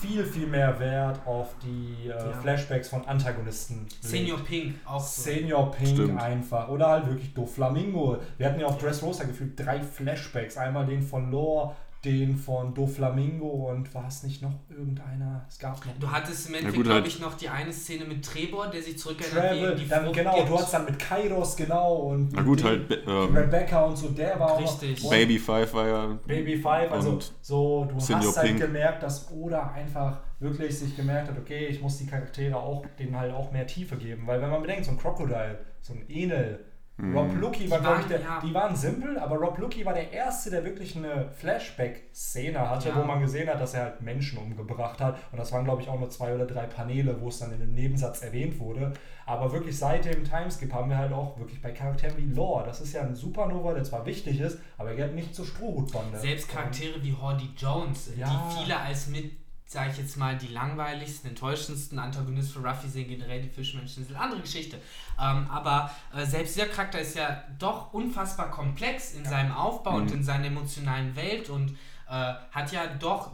viel, 0.01 0.25
viel 0.25 0.47
mehr 0.47 0.77
Wert 0.79 1.19
auf 1.25 1.55
die 1.63 2.07
äh, 2.07 2.09
ja. 2.09 2.31
Flashbacks 2.41 2.89
von 2.89 3.05
Antagonisten 3.05 3.83
legt. 3.83 4.03
Senior 4.03 4.39
Pink 4.39 4.75
auch 4.85 4.99
so. 4.99 5.21
Senior 5.21 5.71
Pink 5.71 5.97
Stimmt. 5.97 6.21
einfach. 6.21 6.67
Oder 6.67 6.89
halt 6.89 7.07
wirklich 7.07 7.33
Doflamingo. 7.33 8.17
Wir 8.37 8.47
hatten 8.47 8.59
ja 8.59 8.67
auf 8.67 8.77
Dressrosa 8.77 9.23
gefühlt 9.23 9.57
drei 9.57 9.81
Flashbacks. 9.81 10.57
Einmal 10.57 10.85
den 10.85 11.01
von 11.01 11.31
Lore, 11.31 11.73
den 12.05 12.35
von 12.35 12.73
Doflamingo 12.73 13.47
und 13.69 13.93
war 13.93 14.07
es 14.07 14.23
nicht 14.23 14.41
noch 14.41 14.53
irgendeiner? 14.69 15.45
Es 15.47 15.57
gab 15.59 15.85
noch. 15.85 15.93
Du 15.99 16.11
hattest 16.11 16.49
im 16.49 16.55
Endeffekt, 16.55 16.77
ja, 16.77 16.83
glaube 16.83 17.01
halt. 17.01 17.07
ich, 17.07 17.19
noch 17.19 17.35
die 17.35 17.49
eine 17.49 17.71
Szene 17.71 18.05
mit 18.05 18.25
Trebor, 18.25 18.67
der 18.67 18.81
sich 18.81 18.97
zurückerinnert, 18.99 19.77
wie 19.77 19.83
die 19.83 19.89
dann, 19.89 20.11
Genau, 20.11 20.35
gibt. 20.35 20.49
du 20.49 20.53
hattest 20.55 20.73
dann 20.73 20.85
mit 20.85 20.99
Kairos, 20.99 21.55
genau, 21.55 21.95
und 21.95 22.33
Na 22.33 22.41
gut, 22.41 22.63
halt 22.63 22.91
ähm, 23.07 23.35
Rebecca 23.35 23.85
und 23.85 23.97
so, 23.97 24.09
der 24.09 24.39
war 24.39 24.59
Richtig. 24.59 25.03
Auch 25.05 25.09
Baby 25.09 25.39
Five 25.39 25.73
war 25.73 25.87
ja. 25.87 26.19
Baby 26.27 26.57
Five, 26.57 26.91
also 26.91 27.19
so, 27.41 27.85
du 27.85 27.99
Senior 27.99 28.27
hast 28.27 28.37
halt 28.37 28.47
Pink. 28.47 28.59
gemerkt, 28.61 29.03
dass 29.03 29.31
Oda 29.31 29.71
einfach 29.71 30.19
wirklich 30.39 30.77
sich 30.77 30.95
gemerkt 30.97 31.29
hat, 31.29 31.37
okay, 31.37 31.67
ich 31.67 31.81
muss 31.81 31.97
die 31.97 32.05
Charaktere 32.05 32.57
auch, 32.57 32.85
denen 32.99 33.17
halt 33.17 33.33
auch 33.33 33.51
mehr 33.51 33.65
Tiefe 33.65 33.95
geben, 33.95 34.27
weil 34.27 34.41
wenn 34.41 34.49
man 34.49 34.61
bedenkt, 34.61 34.85
so 34.85 34.91
ein 34.91 34.97
Crocodile, 34.97 35.59
so 35.81 35.93
ein 35.93 36.03
Enel, 36.09 36.59
Mhm. 36.97 37.17
Rob 37.17 37.35
Lucky 37.41 37.71
war, 37.71 37.79
glaube 37.79 38.01
ich, 38.01 38.07
der, 38.07 38.21
ja. 38.21 38.39
die 38.39 38.53
waren 38.53 38.75
simpel, 38.75 39.17
aber 39.17 39.37
Rob 39.37 39.57
Lucky 39.57 39.83
war 39.83 39.93
der 39.93 40.11
Erste, 40.11 40.51
der 40.51 40.63
wirklich 40.63 40.95
eine 40.95 41.31
Flashback-Szene 41.31 42.69
hatte, 42.69 42.89
ja. 42.89 42.95
wo 42.95 43.03
man 43.03 43.19
gesehen 43.19 43.49
hat, 43.49 43.59
dass 43.59 43.73
er 43.73 43.83
halt 43.83 44.01
Menschen 44.01 44.37
umgebracht 44.37 45.01
hat. 45.01 45.17
Und 45.31 45.39
das 45.39 45.51
waren, 45.51 45.65
glaube 45.65 45.81
ich, 45.81 45.89
auch 45.89 45.99
nur 45.99 46.11
zwei 46.11 46.35
oder 46.35 46.45
drei 46.45 46.67
Paneele, 46.67 47.19
wo 47.19 47.29
es 47.29 47.39
dann 47.39 47.51
in 47.51 47.61
einem 47.61 47.73
Nebensatz 47.73 48.21
erwähnt 48.21 48.59
wurde. 48.59 48.93
Aber 49.25 49.51
wirklich 49.51 49.77
seit 49.77 50.05
dem 50.05 50.23
Timeskip 50.23 50.71
haben 50.71 50.89
wir 50.89 50.97
halt 50.97 51.13
auch 51.13 51.39
wirklich 51.39 51.61
bei 51.61 51.71
Charakteren 51.71 52.17
wie 52.17 52.33
Lore, 52.33 52.65
das 52.65 52.81
ist 52.81 52.93
ja 52.93 53.01
ein 53.01 53.15
Supernova, 53.15 53.73
der 53.73 53.83
zwar 53.83 54.05
wichtig 54.05 54.39
ist, 54.39 54.59
aber 54.77 54.89
er 54.89 54.95
gehört 54.95 55.15
nicht 55.15 55.33
zur 55.33 55.45
Strohhutbande. 55.45 56.19
Selbst 56.19 56.49
Charaktere 56.49 57.01
wie 57.01 57.13
Hordy 57.13 57.49
Jones, 57.57 58.11
ja. 58.17 58.27
die 58.27 58.59
viele 58.59 58.77
als 58.77 59.07
mit 59.07 59.31
sage 59.65 59.91
ich 59.91 59.97
jetzt 59.97 60.17
mal, 60.17 60.37
die 60.37 60.47
langweiligsten, 60.47 61.29
enttäuschendsten 61.29 61.97
Antagonisten 61.99 62.61
für 62.61 62.67
Ruffy 62.67 62.87
sind 62.87 63.07
generell 63.07 63.41
die 63.41 63.49
Fischmenschen. 63.49 64.03
Das 64.03 64.09
ist 64.09 64.15
eine 64.15 64.23
andere 64.23 64.41
Geschichte. 64.41 64.77
Ähm, 65.19 65.47
aber 65.49 65.91
äh, 66.15 66.25
selbst 66.25 66.55
dieser 66.55 66.67
Charakter 66.67 66.99
ist 66.99 67.15
ja 67.15 67.43
doch 67.59 67.93
unfassbar 67.93 68.51
komplex 68.51 69.13
in 69.13 69.23
ja. 69.23 69.29
seinem 69.29 69.51
Aufbau 69.51 69.93
mhm. 69.93 70.01
und 70.01 70.11
in 70.11 70.23
seiner 70.23 70.47
emotionalen 70.47 71.15
Welt 71.15 71.49
und 71.49 71.71
äh, 72.09 72.33
hat 72.51 72.71
ja 72.71 72.87
doch 72.87 73.31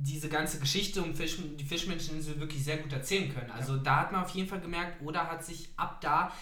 diese 0.00 0.28
ganze 0.28 0.58
Geschichte 0.58 1.02
um 1.02 1.14
Fisch, 1.14 1.36
die 1.58 1.64
Fischmenscheninsel 1.64 2.38
wirklich 2.38 2.64
sehr 2.64 2.78
gut 2.78 2.92
erzählen 2.92 3.32
können. 3.32 3.50
Also 3.50 3.76
ja. 3.76 3.82
da 3.82 3.96
hat 4.00 4.12
man 4.12 4.22
auf 4.24 4.30
jeden 4.30 4.48
Fall 4.48 4.60
gemerkt, 4.60 5.02
Oda 5.02 5.26
hat 5.26 5.44
sich 5.44 5.70
ab 5.76 6.00
da 6.00 6.32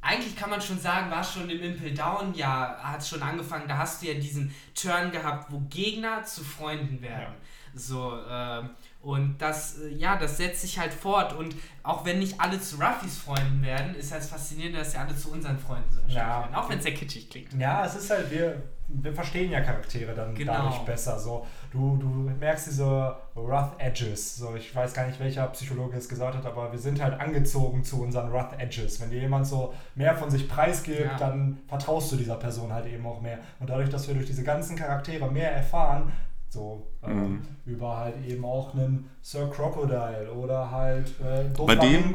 eigentlich 0.00 0.36
kann 0.36 0.50
man 0.50 0.62
schon 0.62 0.78
sagen, 0.78 1.10
war 1.10 1.24
schon 1.24 1.50
im 1.50 1.60
Impel 1.60 1.92
Down, 1.92 2.34
ja, 2.34 2.78
hat 2.80 3.00
es 3.00 3.08
schon 3.08 3.22
angefangen, 3.22 3.66
da 3.66 3.78
hast 3.78 4.02
du 4.02 4.06
ja 4.06 4.14
diesen 4.14 4.54
Turn 4.74 5.10
gehabt, 5.10 5.50
wo 5.50 5.60
Gegner 5.68 6.22
zu 6.24 6.44
Freunden 6.44 7.02
werden. 7.02 7.34
Ja. 7.34 7.40
So, 7.74 8.12
äh, 8.16 8.62
und 9.02 9.38
das, 9.38 9.78
äh, 9.78 9.88
ja, 9.88 10.16
das 10.16 10.36
setzt 10.36 10.62
sich 10.62 10.78
halt 10.78 10.92
fort. 10.92 11.32
Und 11.32 11.54
auch 11.82 12.04
wenn 12.04 12.18
nicht 12.18 12.40
alle 12.40 12.60
zu 12.60 12.76
Ruffys 12.76 13.18
Freunden 13.18 13.62
werden, 13.62 13.94
ist 13.94 14.12
halt 14.12 14.24
faszinierend, 14.24 14.76
dass 14.76 14.92
sie 14.92 14.98
alle 14.98 15.14
zu 15.16 15.30
unseren 15.30 15.58
Freunden 15.58 15.90
sind. 15.90 16.10
Ja. 16.10 16.48
Auch 16.54 16.68
wenn 16.68 16.78
es 16.78 16.84
sehr 16.84 16.94
kitschig 16.94 17.30
klingt. 17.30 17.52
Ja, 17.54 17.84
es 17.86 17.94
ist 17.94 18.10
halt, 18.10 18.30
wir, 18.30 18.60
wir 18.88 19.14
verstehen 19.14 19.52
ja 19.52 19.60
Charaktere 19.60 20.14
dann 20.14 20.34
genau. 20.34 20.52
dadurch 20.52 20.78
besser. 20.80 21.18
So, 21.18 21.46
du, 21.70 21.96
du 21.96 22.06
merkst 22.06 22.66
diese 22.66 23.16
Rough 23.36 23.72
Edges. 23.78 24.36
So, 24.36 24.56
ich 24.56 24.74
weiß 24.74 24.92
gar 24.94 25.06
nicht, 25.06 25.20
welcher 25.20 25.46
Psychologe 25.48 25.96
es 25.96 26.08
gesagt 26.08 26.36
hat, 26.36 26.44
aber 26.44 26.72
wir 26.72 26.78
sind 26.78 27.00
halt 27.00 27.20
angezogen 27.20 27.84
zu 27.84 28.02
unseren 28.02 28.30
Rough 28.30 28.58
Edges. 28.58 29.00
Wenn 29.00 29.10
dir 29.10 29.20
jemand 29.20 29.46
so 29.46 29.72
mehr 29.94 30.16
von 30.16 30.28
sich 30.28 30.48
preisgibt, 30.48 31.00
ja. 31.00 31.16
dann 31.16 31.58
vertraust 31.68 32.10
du 32.10 32.16
dieser 32.16 32.36
Person 32.36 32.72
halt 32.72 32.86
eben 32.86 33.06
auch 33.06 33.20
mehr. 33.20 33.38
Und 33.60 33.70
dadurch, 33.70 33.90
dass 33.90 34.08
wir 34.08 34.14
durch 34.14 34.26
diese 34.26 34.42
ganzen 34.42 34.76
Charaktere 34.76 35.30
mehr 35.30 35.52
erfahren, 35.52 36.12
so 36.48 36.86
ähm, 37.06 37.16
mhm. 37.16 37.40
über 37.66 37.96
halt 37.96 38.14
eben 38.26 38.44
auch 38.44 38.74
einen 38.74 39.08
Sir 39.20 39.50
Crocodile 39.50 40.32
oder 40.32 40.70
halt 40.70 41.12
äh, 41.20 41.44
Bei 41.66 41.76
dem, 41.76 42.14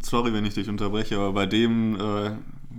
sorry, 0.00 0.32
wenn 0.32 0.44
ich 0.44 0.54
dich 0.54 0.68
unterbreche, 0.68 1.16
aber 1.16 1.32
bei 1.32 1.46
dem 1.46 1.94
äh, 1.96 2.30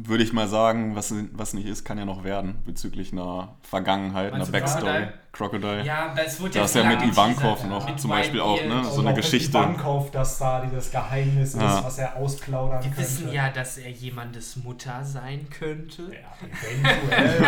würde 0.03 0.23
ich 0.23 0.33
mal 0.33 0.47
sagen, 0.47 0.95
was, 0.95 1.13
was 1.33 1.53
nicht 1.53 1.67
ist, 1.67 1.85
kann 1.85 1.97
ja 1.97 2.05
noch 2.05 2.23
werden 2.23 2.55
bezüglich 2.65 3.11
einer 3.11 3.55
Vergangenheit, 3.61 4.31
Meinst 4.31 4.53
einer 4.53 4.59
Backstory. 4.59 4.83
Crocodile? 4.83 5.13
Crocodile. 5.31 5.85
Ja, 5.85 6.13
das 6.15 6.39
wurde 6.39 6.59
Das 6.59 6.73
ist 6.73 6.81
ja 6.81 6.89
mit 6.89 7.01
Ivankov 7.01 7.65
noch 7.65 7.87
mit 7.87 7.99
zum 7.99 8.09
Beispiel 8.09 8.39
auch, 8.39 8.61
ne? 8.63 8.83
So 8.85 9.01
eine 9.01 9.13
Geschichte. 9.13 9.57
Ivankov, 9.57 10.11
dass 10.11 10.37
da 10.37 10.61
dieses 10.61 10.91
Geheimnis 10.91 11.55
ja. 11.55 11.77
ist, 11.77 11.83
was 11.83 11.97
er 11.97 12.15
ausplaudern 12.15 12.83
Wir 12.83 12.91
könnte. 12.91 12.97
Wir 12.97 13.03
wissen 13.03 13.31
ja, 13.31 13.49
dass 13.49 13.77
er 13.77 13.89
jemandes 13.91 14.55
Mutter 14.57 15.03
sein 15.03 15.47
könnte. 15.49 16.03
Ja, 16.03 16.47
eventuell. 16.69 17.45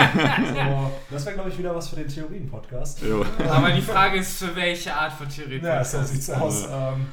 so, 0.53 0.91
das 1.12 1.25
wäre, 1.25 1.36
glaube 1.36 1.50
ich, 1.50 1.57
wieder 1.57 1.75
was 1.75 1.89
für 1.89 1.95
den 1.95 2.07
Theorien-Podcast. 2.07 3.01
Aber 3.50 3.72
die 3.72 3.81
Frage 3.81 4.17
ist, 4.17 4.38
für 4.39 4.55
welche 4.55 4.93
Art 4.93 5.13
von 5.13 5.29
Theorien-Podcast? 5.29 5.93
Ja, 5.93 6.00
so 6.01 6.05
sieht's 6.05 6.29
aus. 6.29 6.67
Ähm, 6.69 7.07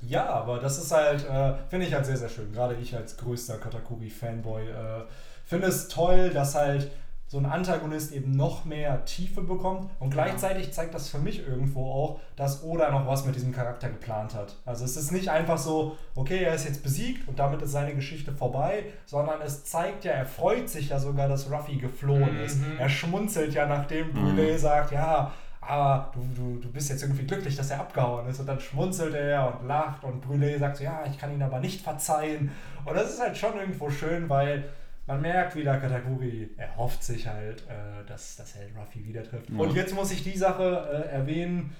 ja, 0.00 0.28
aber 0.28 0.58
das 0.58 0.78
ist 0.78 0.92
halt, 0.92 1.24
äh, 1.28 1.54
finde 1.68 1.86
ich 1.86 1.94
halt 1.94 2.06
sehr, 2.06 2.16
sehr 2.16 2.28
schön. 2.28 2.52
Gerade 2.52 2.74
ich 2.74 2.94
als 2.94 3.16
größter 3.16 3.58
Katakuri-Fanboy 3.58 4.68
äh, 4.68 5.02
finde 5.44 5.68
es 5.68 5.88
toll, 5.88 6.30
dass 6.30 6.54
halt 6.54 6.90
so 7.26 7.38
ein 7.38 7.46
Antagonist 7.46 8.12
eben 8.12 8.30
noch 8.32 8.64
mehr 8.64 9.04
Tiefe 9.06 9.40
bekommt 9.40 9.90
und 9.98 10.10
gleichzeitig 10.10 10.72
zeigt 10.72 10.94
das 10.94 11.08
für 11.08 11.18
mich 11.18 11.44
irgendwo 11.44 11.90
auch, 11.90 12.20
dass 12.36 12.62
Oda 12.62 12.90
noch 12.90 13.08
was 13.08 13.24
mit 13.24 13.34
diesem 13.34 13.50
Charakter 13.50 13.88
geplant 13.88 14.34
hat. 14.34 14.54
Also 14.64 14.84
es 14.84 14.96
ist 14.96 15.10
nicht 15.10 15.30
einfach 15.30 15.58
so, 15.58 15.96
okay, 16.14 16.44
er 16.44 16.54
ist 16.54 16.66
jetzt 16.66 16.82
besiegt 16.82 17.26
und 17.26 17.38
damit 17.38 17.62
ist 17.62 17.72
seine 17.72 17.94
Geschichte 17.94 18.30
vorbei, 18.32 18.84
sondern 19.06 19.40
es 19.40 19.64
zeigt 19.64 20.04
ja, 20.04 20.12
er 20.12 20.26
freut 20.26 20.68
sich 20.68 20.90
ja 20.90 21.00
sogar, 21.00 21.26
dass 21.28 21.50
Ruffy 21.50 21.76
geflohen 21.76 22.38
mhm. 22.38 22.44
ist. 22.44 22.58
Er 22.78 22.88
schmunzelt 22.88 23.54
ja, 23.54 23.66
nachdem 23.66 24.12
Brûlé 24.12 24.52
mhm. 24.52 24.58
sagt, 24.58 24.92
ja, 24.92 25.32
aber 25.66 26.10
du, 26.14 26.20
du, 26.34 26.58
du 26.58 26.70
bist 26.70 26.90
jetzt 26.90 27.02
irgendwie 27.02 27.24
glücklich, 27.24 27.56
dass 27.56 27.70
er 27.70 27.80
abgehauen 27.80 28.28
ist. 28.28 28.40
Und 28.40 28.46
dann 28.46 28.60
schmunzelt 28.60 29.14
er 29.14 29.60
und 29.60 29.66
lacht 29.66 30.04
und 30.04 30.24
Brûlé 30.24 30.58
sagt 30.58 30.76
so, 30.76 30.84
ja, 30.84 31.04
ich 31.10 31.18
kann 31.18 31.32
ihn 31.32 31.42
aber 31.42 31.60
nicht 31.60 31.80
verzeihen. 31.80 32.50
Und 32.84 32.94
das 32.94 33.14
ist 33.14 33.20
halt 33.20 33.36
schon 33.36 33.56
irgendwo 33.56 33.90
schön, 33.90 34.28
weil 34.28 34.64
man 35.06 35.20
merkt 35.20 35.56
wieder, 35.56 35.78
Katakuri 35.78 36.50
erhofft 36.56 37.02
sich 37.02 37.26
halt, 37.26 37.62
äh, 37.68 38.06
dass, 38.06 38.36
dass 38.36 38.56
er 38.56 38.66
Ruffy 38.78 39.04
wieder 39.04 39.22
trifft. 39.22 39.50
Ja. 39.50 39.58
Und 39.58 39.74
jetzt 39.74 39.94
muss 39.94 40.10
ich 40.10 40.22
die 40.22 40.36
Sache 40.36 41.06
äh, 41.10 41.14
erwähnen, 41.14 41.74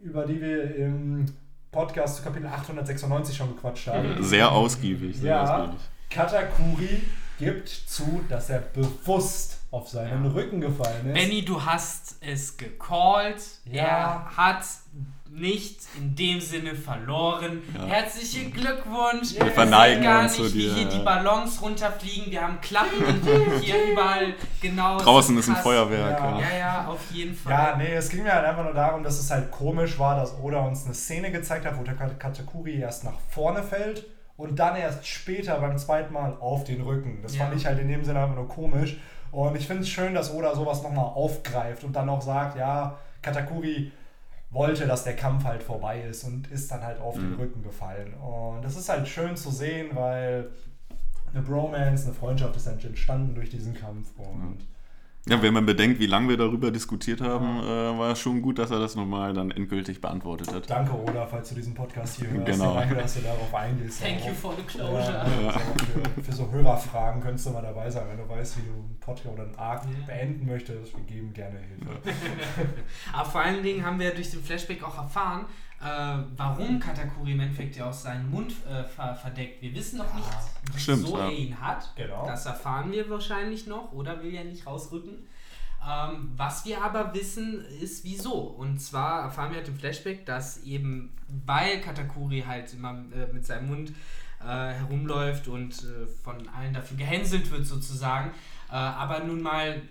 über 0.00 0.26
die 0.26 0.40
wir 0.40 0.74
im 0.76 1.26
Podcast 1.70 2.16
zu 2.16 2.22
Kapitel 2.22 2.46
896 2.46 3.36
schon 3.36 3.54
gequatscht 3.54 3.88
haben. 3.88 4.22
Sehr 4.22 4.50
ausgiebig. 4.50 5.16
Sehr 5.16 5.30
ja, 5.30 5.42
ausgiebig. 5.42 5.80
Katakuri 6.10 7.02
gibt 7.38 7.68
zu, 7.68 8.20
dass 8.28 8.50
er 8.50 8.58
bewusst 8.60 9.61
auf 9.72 9.88
seinen 9.88 10.24
ja. 10.26 10.30
Rücken 10.30 10.60
gefallen 10.60 11.06
ist. 11.06 11.14
Benny, 11.14 11.44
du 11.44 11.64
hast 11.64 12.16
es 12.20 12.56
gecallt. 12.56 13.42
Ja. 13.64 13.82
Er 13.82 14.36
hat 14.36 14.64
nicht 15.30 15.80
in 15.96 16.14
dem 16.14 16.42
Sinne 16.42 16.74
verloren. 16.74 17.62
Ja. 17.74 17.86
Herzlichen 17.86 18.52
Glückwunsch. 18.52 19.34
Wir 19.34 19.50
verneigen 19.50 20.04
gar 20.04 20.24
uns 20.24 20.38
nicht, 20.38 20.54
wie 20.54 20.68
hier 20.68 20.84
die 20.84 20.98
Ballons 20.98 21.62
runterfliegen. 21.62 22.30
Wir 22.30 22.42
haben 22.42 22.60
Klappen 22.60 23.02
und 23.02 23.60
hier 23.62 23.76
überall 23.92 24.34
genau. 24.60 24.98
Draußen 24.98 25.38
ist, 25.38 25.48
ist 25.48 25.56
ein 25.56 25.62
Feuerwerk. 25.62 26.20
Ja. 26.20 26.38
ja. 26.38 26.58
ja, 26.58 26.86
auf 26.86 27.10
jeden 27.10 27.34
Fall. 27.34 27.52
Ja, 27.52 27.76
nee, 27.78 27.94
es 27.94 28.10
ging 28.10 28.24
mir 28.24 28.34
halt 28.34 28.44
einfach 28.44 28.64
nur 28.64 28.74
darum, 28.74 29.02
dass 29.02 29.18
es 29.18 29.30
halt 29.30 29.50
komisch 29.50 29.98
war, 29.98 30.16
dass 30.16 30.38
Oda 30.38 30.60
uns 30.60 30.84
eine 30.84 30.92
Szene 30.92 31.32
gezeigt 31.32 31.64
hat, 31.64 31.78
wo 31.78 31.82
der 31.82 31.94
Katakuri 31.94 32.78
erst 32.78 33.04
nach 33.04 33.18
vorne 33.30 33.62
fällt 33.62 34.04
und 34.42 34.58
dann 34.58 34.74
erst 34.74 35.06
später 35.06 35.60
beim 35.60 35.78
zweiten 35.78 36.12
Mal 36.12 36.36
auf 36.40 36.64
den 36.64 36.82
Rücken. 36.82 37.20
Das 37.22 37.36
ja. 37.36 37.44
fand 37.44 37.56
ich 37.56 37.64
halt 37.64 37.78
in 37.78 37.86
dem 37.86 38.04
Sinne 38.04 38.18
einfach 38.24 38.34
nur 38.34 38.48
komisch. 38.48 38.98
Und 39.30 39.56
ich 39.56 39.68
finde 39.68 39.82
es 39.82 39.88
schön, 39.88 40.14
dass 40.14 40.34
Oda 40.34 40.52
sowas 40.56 40.82
nochmal 40.82 41.04
aufgreift 41.04 41.84
und 41.84 41.94
dann 41.94 42.08
auch 42.08 42.20
sagt, 42.20 42.58
ja, 42.58 42.98
Katakuri 43.22 43.92
wollte, 44.50 44.88
dass 44.88 45.04
der 45.04 45.14
Kampf 45.14 45.44
halt 45.44 45.62
vorbei 45.62 46.02
ist 46.02 46.24
und 46.24 46.50
ist 46.50 46.72
dann 46.72 46.82
halt 46.82 47.00
auf 47.00 47.16
mhm. 47.16 47.20
den 47.20 47.34
Rücken 47.34 47.62
gefallen. 47.62 48.14
Und 48.14 48.62
das 48.62 48.76
ist 48.76 48.88
halt 48.88 49.06
schön 49.06 49.36
zu 49.36 49.52
sehen, 49.52 49.90
weil 49.94 50.50
eine 51.32 51.42
Bromance, 51.44 52.06
eine 52.06 52.14
Freundschaft 52.14 52.56
ist 52.56 52.66
entstanden 52.66 53.36
durch 53.36 53.48
diesen 53.48 53.74
Kampf 53.74 54.08
und 54.18 54.58
ja, 55.28 55.40
wenn 55.40 55.54
man 55.54 55.64
bedenkt, 55.64 56.00
wie 56.00 56.06
lange 56.06 56.30
wir 56.30 56.36
darüber 56.36 56.72
diskutiert 56.72 57.20
haben, 57.20 57.60
äh, 57.60 57.98
war 57.98 58.10
es 58.10 58.18
schon 58.18 58.42
gut, 58.42 58.58
dass 58.58 58.72
er 58.72 58.80
das 58.80 58.96
nochmal 58.96 59.32
dann 59.32 59.52
endgültig 59.52 60.00
beantwortet 60.00 60.52
hat. 60.52 60.68
Danke, 60.68 60.92
Oda, 60.94 61.26
falls 61.26 61.48
du 61.50 61.54
diesen 61.54 61.74
Podcast 61.74 62.18
hier 62.18 62.28
hörst. 62.28 62.46
Genau. 62.46 62.74
Danke, 62.74 62.96
dass 62.96 63.14
du 63.14 63.20
darauf 63.20 63.54
eingehst. 63.54 64.02
Thank 64.02 64.26
you 64.26 64.34
for 64.34 64.52
the 64.56 64.62
closure. 64.64 65.00
Ja, 65.00 65.42
ja. 65.42 65.52
Für, 65.52 66.22
für, 66.22 66.32
so 66.32 66.50
Hörerfragen 66.50 67.22
könntest 67.22 67.46
du 67.46 67.50
mal 67.50 67.62
dabei 67.62 67.88
sein, 67.88 68.04
wenn 68.10 68.18
du 68.18 68.28
weißt, 68.28 68.58
wie 68.58 68.62
du 68.62 68.72
einen 68.72 68.96
Podcast 68.98 69.32
oder 69.32 69.44
einen 69.44 69.54
Arc 69.54 69.84
yeah. 69.84 70.06
beenden 70.06 70.44
möchtest. 70.46 70.92
Wir 70.96 71.04
geben 71.04 71.32
gerne 71.32 71.58
Hilfe. 71.60 72.00
Aber 73.12 73.30
vor 73.30 73.42
allen 73.42 73.62
Dingen 73.62 73.86
haben 73.86 74.00
wir 74.00 74.12
durch 74.12 74.32
den 74.32 74.42
Flashback 74.42 74.82
auch 74.82 74.98
erfahren, 74.98 75.46
äh, 75.82 76.18
warum 76.36 76.78
Katakuri 76.78 77.32
im 77.32 77.40
Endeffekt 77.40 77.76
ja 77.76 77.88
auch 77.88 77.92
seinen 77.92 78.30
Mund 78.30 78.54
äh, 78.66 78.84
ver 78.84 79.14
verdeckt. 79.14 79.60
Wir 79.62 79.74
wissen 79.74 79.98
noch 79.98 80.14
nicht, 80.14 80.28
wieso 80.86 81.18
ja. 81.18 81.24
er 81.24 81.32
ihn 81.32 81.60
hat. 81.60 81.92
Genau. 81.96 82.24
Das 82.26 82.46
erfahren 82.46 82.92
wir 82.92 83.10
wahrscheinlich 83.10 83.66
noch 83.66 83.92
oder 83.92 84.22
will 84.22 84.32
ja 84.32 84.44
nicht 84.44 84.66
rausrücken. 84.66 85.26
Ähm, 85.84 86.30
was 86.36 86.64
wir 86.64 86.82
aber 86.82 87.12
wissen, 87.12 87.64
ist 87.64 88.04
wieso. 88.04 88.34
Und 88.34 88.78
zwar 88.78 89.22
erfahren 89.24 89.50
wir 89.50 89.58
halt 89.58 89.68
im 89.68 89.76
Flashback, 89.76 90.24
dass 90.24 90.62
eben, 90.62 91.12
weil 91.44 91.80
Katakuri 91.80 92.44
halt 92.46 92.72
immer 92.72 92.92
äh, 93.12 93.32
mit 93.32 93.44
seinem 93.44 93.66
Mund 93.66 93.92
äh, 94.40 94.44
herumläuft 94.44 95.48
und 95.48 95.72
äh, 95.82 96.06
von 96.22 96.48
allen 96.48 96.74
dafür 96.74 96.96
gehänselt 96.96 97.50
wird 97.50 97.66
sozusagen, 97.66 98.30
äh, 98.70 98.74
aber 98.74 99.24
nun 99.24 99.42
mal 99.42 99.82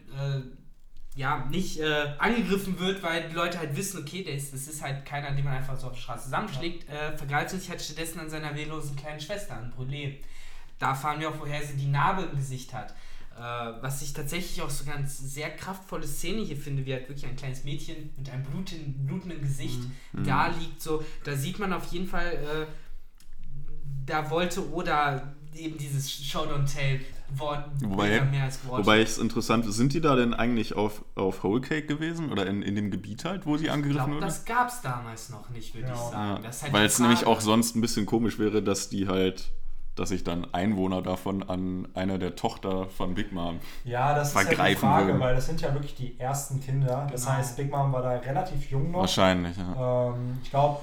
ja, 1.15 1.45
nicht 1.49 1.79
äh, 1.79 2.13
angegriffen 2.19 2.79
wird, 2.79 3.03
weil 3.03 3.27
die 3.27 3.35
Leute 3.35 3.59
halt 3.59 3.75
wissen, 3.75 4.01
okay, 4.01 4.23
der 4.23 4.35
ist, 4.35 4.53
das 4.53 4.67
ist 4.67 4.81
halt 4.81 5.05
keiner, 5.05 5.31
den 5.31 5.43
man 5.43 5.55
einfach 5.55 5.77
so 5.77 5.87
auf 5.87 5.93
der 5.93 5.99
Straße 5.99 6.25
zusammenschlägt, 6.25 6.89
äh, 6.89 7.17
vergreift 7.17 7.49
sich 7.49 7.69
halt 7.69 7.81
stattdessen 7.81 8.19
an 8.19 8.29
seiner 8.29 8.55
wehrlosen 8.55 8.95
kleinen 8.95 9.19
Schwester, 9.19 9.55
an 9.55 9.73
Brûlé. 9.73 10.17
Da 10.79 10.95
fahren 10.95 11.19
wir 11.19 11.29
auch, 11.29 11.39
woher 11.39 11.61
sie 11.63 11.75
die 11.75 11.87
Narbe 11.87 12.23
im 12.23 12.37
Gesicht 12.37 12.73
hat. 12.73 12.95
Äh, 13.37 13.41
was 13.81 14.01
ich 14.01 14.13
tatsächlich 14.13 14.61
auch 14.61 14.69
so 14.69 14.85
ganz 14.85 15.17
sehr 15.17 15.49
kraftvolle 15.49 16.07
Szene 16.07 16.41
hier 16.41 16.57
finde, 16.57 16.85
wie 16.85 16.93
halt 16.93 17.09
wirklich 17.09 17.25
ein 17.25 17.35
kleines 17.35 17.63
Mädchen 17.65 18.11
mit 18.15 18.29
einem 18.29 18.43
bluten, 18.43 19.05
blutenden 19.05 19.41
Gesicht 19.41 19.79
mhm. 20.13 20.23
da 20.23 20.47
liegt. 20.47 20.81
So, 20.81 21.03
da 21.23 21.35
sieht 21.35 21.59
man 21.59 21.73
auf 21.73 21.91
jeden 21.91 22.07
Fall, 22.07 22.33
äh, 22.33 22.65
da 24.05 24.29
wollte 24.29 24.71
Oda 24.71 25.33
eben 25.55 25.77
dieses 25.77 26.11
Show 26.11 26.41
Don't 26.41 26.71
Tell 26.71 27.01
wobei, 27.37 28.21
wobei 28.67 29.01
ich 29.01 29.09
es 29.09 29.17
interessant 29.17 29.71
sind 29.71 29.93
die 29.93 30.01
da 30.01 30.15
denn 30.15 30.33
eigentlich 30.33 30.75
auf, 30.75 31.03
auf 31.15 31.43
Whole 31.43 31.61
Cake 31.61 31.87
gewesen 31.87 32.31
oder 32.31 32.45
in, 32.45 32.61
in 32.61 32.75
dem 32.75 32.91
Gebiet 32.91 33.25
halt, 33.25 33.45
wo 33.45 33.57
sie 33.57 33.69
angegriffen 33.69 34.13
wurden? 34.13 34.21
Das 34.21 34.45
gab 34.45 34.67
es 34.67 34.81
damals 34.81 35.29
noch 35.29 35.49
nicht, 35.49 35.73
würde 35.73 35.87
ja. 35.87 35.93
ich 35.93 35.99
sagen. 35.99 36.43
Ja. 36.43 36.51
Halt 36.61 36.73
Weil 36.73 36.85
es 36.85 36.99
nämlich 36.99 37.25
auch 37.25 37.41
sonst 37.41 37.75
ein 37.75 37.81
bisschen 37.81 38.05
komisch 38.05 38.39
wäre, 38.39 38.61
dass 38.61 38.89
die 38.89 39.07
halt 39.07 39.51
dass 39.95 40.07
sich 40.07 40.23
dann 40.23 40.51
Einwohner 40.53 41.01
davon 41.01 41.43
an 41.43 41.87
einer 41.95 42.17
der 42.17 42.37
Tochter 42.37 42.87
von 42.87 43.13
Big 43.13 43.33
Mom 43.33 43.59
ja, 43.83 44.15
das 44.15 44.31
vergreifen 44.31 44.55
ist 44.55 44.57
ja 44.57 44.69
die 44.69 44.75
Frage, 44.77 45.07
würden. 45.07 45.19
weil 45.19 45.35
das 45.35 45.45
sind 45.47 45.59
ja 45.59 45.73
wirklich 45.73 45.95
die 45.95 46.17
ersten 46.17 46.61
Kinder. 46.61 47.07
Das 47.11 47.25
genau. 47.25 47.35
heißt, 47.35 47.57
Big 47.57 47.69
Mom 47.69 47.91
war 47.91 48.01
da 48.01 48.11
relativ 48.11 48.71
jung 48.71 48.91
noch. 48.91 49.01
Wahrscheinlich, 49.01 49.55
ja. 49.57 50.13
Ähm, 50.13 50.39
ich 50.41 50.49
glaube, 50.49 50.79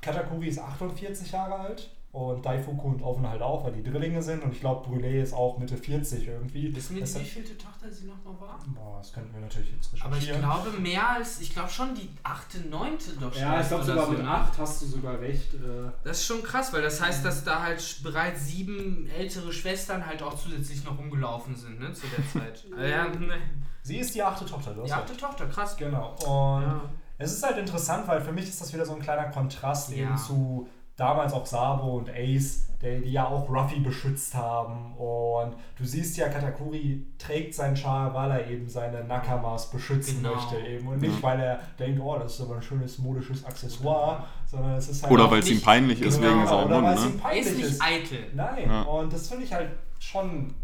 Katakuri 0.00 0.48
ist 0.48 0.60
48 0.60 1.32
Jahre 1.32 1.56
alt. 1.56 1.90
Und 2.12 2.44
Daifuku 2.44 2.88
und 2.88 3.02
Oven 3.02 3.26
halt 3.26 3.40
auch, 3.40 3.64
weil 3.64 3.72
die 3.72 3.82
Drillinge 3.82 4.22
sind. 4.22 4.44
Und 4.44 4.52
ich 4.52 4.60
glaube, 4.60 4.86
Brûlé 4.86 5.22
ist 5.22 5.32
auch 5.32 5.56
Mitte 5.56 5.78
40 5.78 6.28
irgendwie. 6.28 6.76
Wissen 6.76 6.96
wir, 6.96 7.02
wie 7.02 7.24
vielte 7.24 7.56
Tochter 7.56 7.90
sie 7.90 8.04
nochmal 8.04 8.38
war? 8.38 8.60
Boah, 8.66 8.98
das 8.98 9.14
könnten 9.14 9.32
wir 9.32 9.40
natürlich 9.40 9.72
jetzt 9.72 9.94
recherchieren. 9.94 10.12
Aber 10.44 10.60
ich 10.62 10.66
glaube 10.68 10.82
mehr 10.82 11.08
als, 11.08 11.40
ich 11.40 11.54
glaube 11.54 11.70
schon 11.70 11.94
die 11.94 12.10
achte, 12.22 12.60
neunte 12.68 13.12
doch 13.18 13.32
schon. 13.32 13.40
Ja, 13.40 13.62
ich 13.62 13.68
glaube 13.68 13.84
sogar 13.84 14.04
so, 14.04 14.12
mit 14.12 14.26
acht 14.26 14.58
hast 14.58 14.82
du 14.82 14.86
sogar 14.86 15.20
recht. 15.20 15.54
Äh 15.54 15.90
das 16.04 16.18
ist 16.18 16.26
schon 16.26 16.42
krass, 16.42 16.70
weil 16.74 16.82
das 16.82 17.00
heißt, 17.00 17.24
dass 17.24 17.44
da 17.44 17.62
halt 17.62 18.00
bereits 18.02 18.46
sieben 18.46 19.08
ältere 19.08 19.50
Schwestern 19.50 20.04
halt 20.04 20.22
auch 20.22 20.34
zusätzlich 20.34 20.84
noch 20.84 20.98
rumgelaufen 20.98 21.56
sind, 21.56 21.80
ne, 21.80 21.94
zu 21.94 22.06
der 22.08 22.28
Zeit. 22.28 22.64
ja, 22.78 23.08
ne. 23.08 23.38
Sie 23.84 23.96
ist 23.96 24.14
die 24.14 24.22
achte 24.22 24.44
Tochter, 24.44 24.74
du 24.74 24.82
Die 24.82 24.92
achte 24.92 25.16
Tochter, 25.16 25.46
krass. 25.46 25.78
Genau. 25.78 26.10
Und 26.26 26.62
ja. 26.62 26.90
es 27.16 27.32
ist 27.32 27.42
halt 27.42 27.56
interessant, 27.56 28.06
weil 28.06 28.20
für 28.20 28.32
mich 28.32 28.44
ist 28.44 28.60
das 28.60 28.70
wieder 28.70 28.84
so 28.84 28.94
ein 28.94 29.00
kleiner 29.00 29.30
Kontrast 29.30 29.88
ja. 29.90 29.96
eben 29.96 30.16
zu 30.18 30.68
damals 30.96 31.32
auch 31.32 31.46
Sabo 31.46 31.96
und 31.98 32.10
Ace, 32.10 32.68
die, 32.82 33.00
die 33.00 33.12
ja 33.12 33.26
auch 33.26 33.48
Ruffy 33.48 33.80
beschützt 33.80 34.34
haben. 34.34 34.94
Und 34.96 35.54
du 35.78 35.84
siehst 35.84 36.16
ja, 36.16 36.28
Katakuri 36.28 37.06
trägt 37.18 37.54
seinen 37.54 37.76
Schal, 37.76 38.12
weil 38.14 38.30
er 38.30 38.50
eben 38.50 38.68
seine 38.68 39.04
Nakamas 39.04 39.70
beschützen 39.70 40.22
genau. 40.22 40.34
möchte. 40.34 40.58
Eben. 40.58 40.86
Und 40.88 41.00
nicht, 41.00 41.22
weil 41.22 41.40
er 41.40 41.60
denkt, 41.78 42.00
oh, 42.00 42.18
das 42.18 42.34
ist 42.34 42.40
aber 42.42 42.56
ein 42.56 42.62
schönes 42.62 42.98
modisches 42.98 43.44
Accessoire, 43.44 44.24
sondern 44.46 44.72
es 44.72 44.88
ist 44.88 45.02
halt. 45.02 45.12
Oder 45.12 45.30
weil 45.30 45.40
es 45.40 45.50
ihm 45.50 45.60
peinlich 45.60 46.00
ist 46.00 46.20
genau, 46.20 46.34
wegen 46.34 46.46
seinem 46.46 46.70
Mund. 46.70 47.16
Ne? 47.16 47.20
Er 47.24 47.40
ist 47.40 47.56
nicht 47.56 47.82
eitel. 47.82 48.26
Nein. 48.34 48.68
Ja. 48.68 48.82
Und 48.82 49.12
das 49.12 49.28
finde 49.28 49.44
ich 49.44 49.52
halt 49.52 49.70
schon 49.98 50.54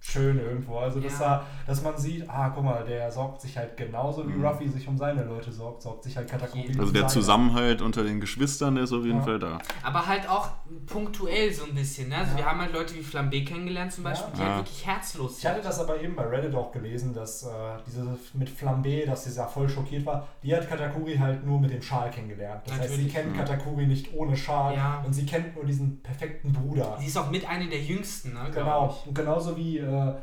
schön 0.00 0.38
irgendwo. 0.38 0.78
Also, 0.78 0.98
dass, 0.98 1.20
ja. 1.20 1.26
da, 1.26 1.46
dass 1.66 1.82
man 1.82 1.96
sieht, 1.96 2.28
ah, 2.28 2.48
guck 2.48 2.64
mal, 2.64 2.84
der 2.84 3.10
sorgt 3.12 3.42
sich 3.42 3.56
halt 3.56 3.76
genauso 3.76 4.26
wie 4.26 4.32
mhm. 4.32 4.44
Ruffy 4.44 4.68
sich 4.68 4.88
um 4.88 4.96
seine 4.96 5.24
Leute 5.24 5.52
sorgt, 5.52 5.82
sorgt 5.82 6.04
sich 6.04 6.16
halt 6.16 6.28
Katakuri 6.28 6.74
Also 6.78 6.92
der 6.92 7.06
Zusammenhalt 7.06 7.82
unter 7.82 8.02
den 8.02 8.18
Geschwistern 8.20 8.76
ist 8.78 8.92
auf 8.92 9.04
jeden 9.04 9.18
ja. 9.18 9.24
Fall 9.24 9.38
da. 9.38 9.58
Aber 9.82 10.06
halt 10.06 10.28
auch 10.28 10.48
punktuell 10.86 11.52
so 11.52 11.64
ein 11.64 11.74
bisschen. 11.74 12.08
Ne? 12.08 12.16
Also 12.16 12.32
ja. 12.32 12.38
wir 12.38 12.44
haben 12.46 12.60
halt 12.60 12.72
Leute 12.72 12.94
wie 12.94 13.02
Flambé 13.02 13.44
kennengelernt 13.44 13.92
zum 13.92 14.04
Beispiel, 14.04 14.32
die 14.36 14.42
halt 14.42 14.56
wirklich 14.58 14.86
herzlos 14.86 15.32
sind. 15.32 15.40
Ich 15.40 15.46
hatte 15.46 15.62
das 15.62 15.78
aber 15.78 16.00
eben 16.00 16.16
bei 16.16 16.24
Reddit 16.24 16.54
auch 16.54 16.72
gelesen, 16.72 17.12
dass 17.12 17.42
äh, 17.42 17.48
diese 17.86 18.16
mit 18.32 18.48
Flambé, 18.48 19.04
dass 19.04 19.24
sie 19.24 19.34
da 19.34 19.46
voll 19.46 19.68
schockiert 19.68 20.06
war, 20.06 20.26
die 20.42 20.54
hat 20.54 20.68
Katakuri 20.68 21.16
halt 21.18 21.44
nur 21.44 21.60
mit 21.60 21.72
dem 21.72 21.82
Schal 21.82 22.10
kennengelernt. 22.10 22.62
Das 22.64 22.78
Natürlich. 22.78 22.92
heißt, 22.92 23.02
sie 23.02 23.08
kennt 23.08 23.36
Katakuri 23.36 23.86
nicht 23.86 24.14
ohne 24.14 24.36
Schal 24.36 24.78
und 25.04 25.12
sie 25.12 25.26
kennt 25.26 25.54
nur 25.54 25.64
diesen 25.64 26.00
perfekten 26.00 26.52
Bruder. 26.52 26.96
Sie 26.98 27.06
ist 27.06 27.16
auch 27.18 27.30
mit 27.30 27.46
einer 27.48 27.66
der 27.66 27.80
jüngsten, 27.80 28.32
ne? 28.32 28.50
Genau. 28.52 28.96
Und 29.06 29.14
genauso 29.14 29.56
wie 29.56 29.78
äh, 29.90 30.14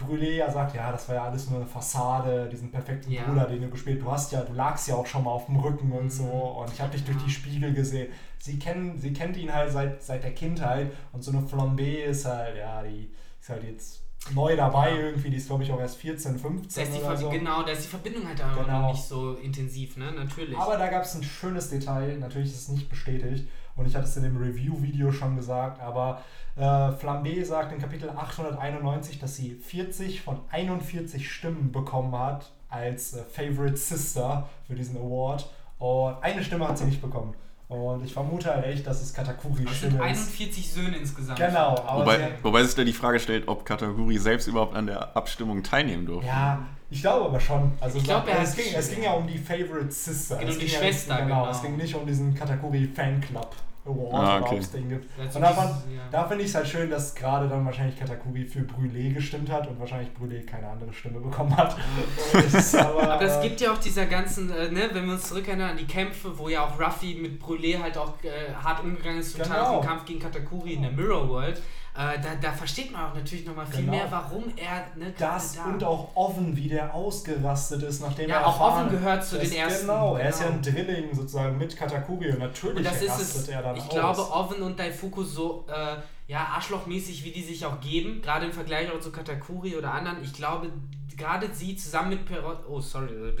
Brûlé 0.00 0.36
ja 0.36 0.50
sagt, 0.50 0.74
ja, 0.74 0.90
das 0.90 1.08
war 1.08 1.16
ja 1.16 1.24
alles 1.24 1.50
nur 1.50 1.60
eine 1.60 1.68
Fassade, 1.68 2.48
diesen 2.48 2.70
perfekten 2.70 3.12
ja. 3.12 3.24
Bruder, 3.24 3.46
den 3.46 3.62
du 3.62 3.68
gespielt 3.68 4.02
Du 4.02 4.10
hast 4.10 4.32
ja, 4.32 4.42
du 4.42 4.52
lagst 4.52 4.88
ja 4.88 4.94
auch 4.94 5.06
schon 5.06 5.24
mal 5.24 5.30
auf 5.30 5.46
dem 5.46 5.56
Rücken 5.56 5.92
und 5.92 6.10
so 6.10 6.24
mhm. 6.24 6.62
und 6.62 6.72
ich 6.72 6.80
habe 6.80 6.92
dich 6.92 7.04
durch 7.04 7.18
die 7.18 7.30
Spiegel 7.30 7.74
gesehen. 7.74 8.08
Sie 8.38 8.58
kennen, 8.58 8.98
sie 8.98 9.12
kennt 9.12 9.36
ihn 9.36 9.52
halt 9.52 9.70
seit, 9.70 10.02
seit 10.02 10.24
der 10.24 10.34
Kindheit 10.34 10.92
und 11.12 11.22
so 11.22 11.30
eine 11.30 11.46
Flambé 11.46 12.04
ist 12.04 12.24
halt, 12.24 12.56
ja, 12.56 12.82
die 12.82 13.10
ist 13.40 13.48
halt 13.48 13.64
jetzt 13.64 14.02
neu 14.34 14.54
dabei 14.54 14.96
irgendwie, 14.96 15.30
die 15.30 15.36
ist 15.36 15.46
glaube 15.46 15.62
ich 15.62 15.72
auch 15.72 15.80
erst 15.80 15.96
14, 15.96 16.38
15 16.38 16.92
da 16.92 16.98
oder 17.06 17.16
so. 17.16 17.30
Genau, 17.30 17.62
da 17.62 17.72
ist 17.72 17.84
die 17.84 17.88
Verbindung 17.88 18.26
halt 18.26 18.42
auch 18.42 18.64
genau. 18.64 18.82
noch 18.82 18.92
nicht 18.92 19.02
so 19.02 19.34
intensiv, 19.34 19.96
ne, 19.96 20.12
natürlich. 20.12 20.56
Aber 20.56 20.76
da 20.76 20.88
gab 20.88 21.04
es 21.04 21.14
ein 21.14 21.22
schönes 21.22 21.70
Detail, 21.70 22.18
natürlich 22.18 22.48
ist 22.48 22.62
es 22.62 22.68
nicht 22.68 22.88
bestätigt 22.88 23.48
und 23.80 23.86
ich 23.86 23.96
hatte 23.96 24.04
es 24.04 24.16
in 24.16 24.24
dem 24.24 24.36
Review-Video 24.36 25.10
schon 25.10 25.36
gesagt, 25.36 25.80
aber 25.80 26.20
äh, 26.56 26.62
Flambé 26.62 27.42
sagt 27.46 27.72
in 27.72 27.80
Kapitel 27.80 28.10
891, 28.10 29.18
dass 29.18 29.36
sie 29.36 29.54
40 29.54 30.20
von 30.20 30.38
41 30.50 31.32
Stimmen 31.32 31.72
bekommen 31.72 32.16
hat 32.16 32.52
als 32.68 33.14
äh, 33.14 33.24
Favorite 33.24 33.78
Sister 33.78 34.48
für 34.66 34.74
diesen 34.74 34.98
Award. 34.98 35.48
Und 35.78 36.22
eine 36.22 36.44
Stimme 36.44 36.68
hat 36.68 36.76
sie 36.76 36.84
nicht 36.84 37.00
bekommen. 37.00 37.32
Und 37.68 38.04
ich 38.04 38.12
vermute 38.12 38.52
halt 38.52 38.66
echt, 38.66 38.86
dass 38.86 39.00
es 39.00 39.14
Katakuri 39.14 39.64
das 39.64 39.76
Stimme 39.76 39.92
sind 39.92 40.02
41 40.02 40.70
Söhne 40.70 40.96
insgesamt. 40.98 41.38
Genau. 41.38 41.82
wobei, 41.94 42.32
wobei 42.42 42.64
sich 42.64 42.74
da 42.74 42.84
die 42.84 42.92
Frage 42.92 43.18
stellt, 43.18 43.48
ob 43.48 43.64
Katakuri 43.64 44.18
selbst 44.18 44.46
überhaupt 44.46 44.76
an 44.76 44.86
der 44.88 45.16
Abstimmung 45.16 45.62
teilnehmen 45.62 46.04
durfte. 46.04 46.28
Ja, 46.28 46.66
ich 46.90 47.00
glaube 47.00 47.26
aber 47.26 47.40
schon. 47.40 47.72
Also 47.80 47.96
ich 47.96 48.04
glaub, 48.04 48.26
es, 48.28 48.56
ging, 48.56 48.74
es 48.76 48.90
ging 48.90 49.04
ja 49.04 49.12
um 49.12 49.26
die 49.26 49.38
Favorite 49.38 49.90
Sister. 49.90 50.36
Genau, 50.36 50.50
es 50.50 50.58
die 50.58 50.68
Schwester. 50.68 51.14
Ja, 51.14 51.20
genau, 51.20 51.40
genau, 51.42 51.50
es 51.50 51.62
ging 51.62 51.76
nicht 51.76 51.94
um 51.94 52.04
diesen 52.06 52.34
Katakuri 52.34 52.88
Fanclub. 52.88 53.54
Award 53.86 54.14
ah, 54.14 54.40
okay. 54.40 54.60
Ding 54.74 54.88
gibt. 54.90 55.18
Und 55.18 55.42
da, 55.42 55.50
ja. 55.50 55.80
da 56.10 56.24
finde 56.24 56.44
ich 56.44 56.50
es 56.50 56.54
halt 56.54 56.68
schön, 56.68 56.90
dass 56.90 57.14
gerade 57.14 57.48
dann 57.48 57.64
wahrscheinlich 57.64 57.98
Katakuri 57.98 58.44
für 58.44 58.60
Brûlé 58.60 59.14
gestimmt 59.14 59.50
hat 59.50 59.66
und 59.68 59.80
wahrscheinlich 59.80 60.10
Brûlé 60.10 60.44
keine 60.44 60.68
andere 60.68 60.92
Stimme 60.92 61.20
bekommen 61.20 61.56
hat. 61.56 61.76
aber, 62.78 63.10
aber 63.10 63.22
es 63.22 63.40
gibt 63.40 63.60
ja 63.60 63.72
auch 63.72 63.78
dieser 63.78 64.04
ganzen, 64.04 64.50
äh, 64.50 64.70
ne, 64.70 64.90
wenn 64.92 65.06
wir 65.06 65.14
uns 65.14 65.28
zurückerinnern 65.28 65.70
an 65.70 65.76
die 65.78 65.86
Kämpfe, 65.86 66.38
wo 66.38 66.48
ja 66.48 66.66
auch 66.66 66.78
Ruffy 66.78 67.14
mit 67.14 67.42
Brûlé 67.42 67.80
halt 67.80 67.96
auch 67.96 68.12
äh, 68.22 68.52
hart 68.54 68.84
umgegangen 68.84 69.20
ist, 69.20 69.36
total 69.36 69.58
genau. 69.58 69.76
auf 69.76 69.80
den 69.80 69.88
Kampf 69.88 70.04
gegen 70.04 70.20
Katakuri 70.20 70.74
in 70.74 70.82
der 70.82 70.92
Mirror 70.92 71.28
World. 71.28 71.62
Äh, 71.96 72.20
da, 72.20 72.34
da, 72.40 72.52
versteht 72.52 72.92
man 72.92 73.10
auch 73.10 73.14
natürlich 73.14 73.44
nochmal 73.44 73.66
viel 73.66 73.80
genau. 73.80 73.92
mehr, 73.92 74.06
warum 74.10 74.44
er. 74.56 74.86
Ne, 74.96 75.12
das 75.18 75.54
da 75.54 75.64
und 75.64 75.82
auch 75.82 76.14
Oven, 76.14 76.56
wie 76.56 76.68
der 76.68 76.94
ausgerastet 76.94 77.82
ist, 77.82 78.00
nachdem 78.00 78.30
ja, 78.30 78.36
er. 78.36 78.40
Ja, 78.42 78.46
auch 78.46 78.60
Oven 78.60 78.90
gehört 78.90 79.24
zu 79.24 79.38
den 79.38 79.52
ersten. 79.52 79.86
Genau, 79.86 80.16
er 80.16 80.28
ist 80.28 80.40
ja 80.40 80.46
ein 80.46 80.62
genau. 80.62 80.76
Drilling 80.76 81.14
sozusagen 81.14 81.58
mit 81.58 81.76
Katakuri 81.76 82.30
und 82.30 82.38
natürlich 82.38 82.76
und 82.76 82.84
das 82.84 83.02
ist 83.02 83.20
es, 83.20 83.48
er 83.48 83.62
dann 83.62 83.76
Ich 83.76 83.82
aus. 83.82 83.90
glaube, 83.90 84.20
Oven 84.20 84.62
und 84.62 84.78
Daifuku 84.78 85.24
so. 85.24 85.66
Äh, 85.68 85.96
ja, 86.30 86.46
arschlochmäßig, 86.54 87.24
wie 87.24 87.32
die 87.32 87.42
sich 87.42 87.66
auch 87.66 87.80
geben, 87.80 88.22
gerade 88.22 88.46
im 88.46 88.52
Vergleich 88.52 88.88
auch 88.92 89.00
zu 89.00 89.10
Katakuri 89.10 89.74
oder 89.74 89.92
anderen. 89.92 90.22
Ich 90.22 90.32
glaube, 90.32 90.68
gerade 91.16 91.48
sie 91.52 91.76
zusammen 91.76 92.10
mit 92.10 92.24
Perot, 92.24 92.64
oh 92.68 92.80
sorry, 92.80 93.34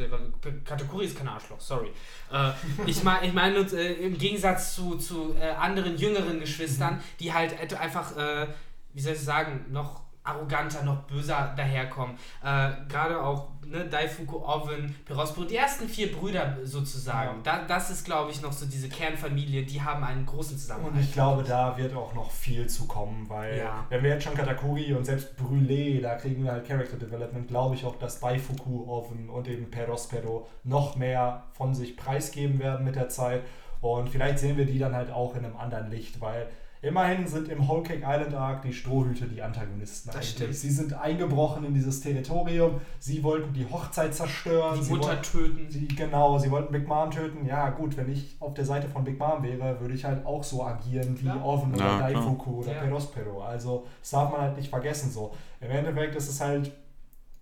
Katakuri 0.64 1.06
ist 1.06 1.16
kein 1.16 1.28
Arschloch, 1.28 1.60
sorry. 1.60 1.90
Äh, 2.32 2.50
ich 2.86 3.02
meine, 3.02 3.26
ich 3.26 3.32
mein, 3.32 3.54
äh, 3.54 3.92
im 3.94 4.18
Gegensatz 4.18 4.74
zu, 4.74 4.96
zu 4.96 5.34
äh, 5.38 5.50
anderen 5.50 5.96
jüngeren 5.96 6.40
Geschwistern, 6.40 7.00
die 7.18 7.32
halt 7.32 7.54
einfach, 7.78 8.16
äh, 8.16 8.48
wie 8.92 9.00
soll 9.00 9.14
ich 9.14 9.20
sagen, 9.20 9.66
noch 9.70 10.02
arroganter, 10.30 10.82
noch 10.82 11.02
böser 11.02 11.52
daherkommen. 11.56 12.16
Äh, 12.42 12.70
Gerade 12.88 13.22
auch 13.22 13.48
ne, 13.66 13.86
Daifuku, 13.86 14.38
Oven, 14.38 14.94
Perospero, 15.04 15.46
die 15.46 15.56
ersten 15.56 15.88
vier 15.88 16.12
Brüder 16.12 16.56
sozusagen. 16.64 17.42
Ja. 17.44 17.58
Da, 17.58 17.64
das 17.66 17.90
ist, 17.90 18.04
glaube 18.04 18.30
ich, 18.30 18.42
noch 18.42 18.52
so 18.52 18.66
diese 18.66 18.88
Kernfamilie, 18.88 19.64
die 19.64 19.80
haben 19.80 20.04
einen 20.04 20.26
großen 20.26 20.58
Zusammenhang. 20.58 20.92
Und 20.92 21.00
ich 21.00 21.12
glaube, 21.12 21.42
da 21.42 21.76
wird 21.76 21.94
auch 21.94 22.14
noch 22.14 22.30
viel 22.30 22.66
zu 22.66 22.86
kommen, 22.86 23.28
weil 23.28 23.58
ja. 23.58 23.84
wenn 23.88 24.02
wir 24.02 24.10
jetzt 24.10 24.24
schon 24.24 24.34
Katakuri 24.34 24.92
und 24.94 25.04
selbst 25.04 25.38
Brûlé, 25.38 26.00
da 26.00 26.16
kriegen 26.16 26.44
wir 26.44 26.52
halt 26.52 26.66
Character 26.66 26.96
Development, 26.96 27.48
glaube 27.48 27.74
ich 27.74 27.84
auch, 27.84 27.96
dass 27.96 28.20
Daifuku, 28.20 28.84
Oven 28.90 29.28
und 29.30 29.48
eben 29.48 29.70
Perospero 29.70 30.48
noch 30.64 30.96
mehr 30.96 31.44
von 31.52 31.74
sich 31.74 31.96
preisgeben 31.96 32.58
werden 32.58 32.84
mit 32.84 32.96
der 32.96 33.08
Zeit. 33.08 33.42
Und 33.80 34.10
vielleicht 34.10 34.38
sehen 34.38 34.58
wir 34.58 34.66
die 34.66 34.78
dann 34.78 34.94
halt 34.94 35.10
auch 35.10 35.34
in 35.34 35.44
einem 35.44 35.56
anderen 35.56 35.90
Licht, 35.90 36.20
weil 36.20 36.48
Immerhin 36.82 37.26
sind 37.26 37.48
im 37.50 37.68
Whole 37.68 37.82
Cake 37.82 38.02
Island 38.06 38.34
Arc 38.34 38.62
die 38.62 38.72
Strohhüte 38.72 39.26
die 39.26 39.42
Antagonisten. 39.42 40.08
Das 40.08 40.16
eigentlich. 40.16 40.30
stimmt. 40.30 40.54
Sie 40.54 40.70
sind 40.70 40.94
eingebrochen 40.94 41.64
in 41.64 41.74
dieses 41.74 42.00
Territorium. 42.00 42.80
Sie 42.98 43.22
wollten 43.22 43.52
die 43.52 43.66
Hochzeit 43.66 44.14
zerstören. 44.14 44.78
Die 44.78 44.84
sie 44.84 44.92
Mutter 44.92 45.08
wollten, 45.08 45.22
töten. 45.22 45.66
Sie, 45.70 45.88
genau, 45.88 46.38
sie 46.38 46.50
wollten 46.50 46.72
Big 46.72 46.88
Mom 46.88 47.10
töten. 47.10 47.44
Ja, 47.44 47.68
gut, 47.68 47.98
wenn 47.98 48.10
ich 48.10 48.36
auf 48.40 48.54
der 48.54 48.64
Seite 48.64 48.88
von 48.88 49.04
Big 49.04 49.18
Mom 49.18 49.42
wäre, 49.42 49.78
würde 49.78 49.92
ich 49.92 50.06
halt 50.06 50.24
auch 50.24 50.42
so 50.42 50.64
agieren 50.64 51.20
wie 51.20 51.26
ja. 51.26 51.42
Oven 51.42 51.74
oder 51.74 51.84
ja, 51.84 51.98
Daifuku 51.98 52.60
oder 52.60 52.72
ja. 52.72 52.80
Perospero. 52.80 53.42
Also, 53.42 53.86
das 54.00 54.10
darf 54.10 54.30
man 54.32 54.40
halt 54.40 54.56
nicht 54.56 54.70
vergessen. 54.70 55.10
So. 55.10 55.34
Im 55.60 55.70
Endeffekt 55.70 56.16
ist 56.16 56.30
es 56.30 56.40
halt 56.40 56.72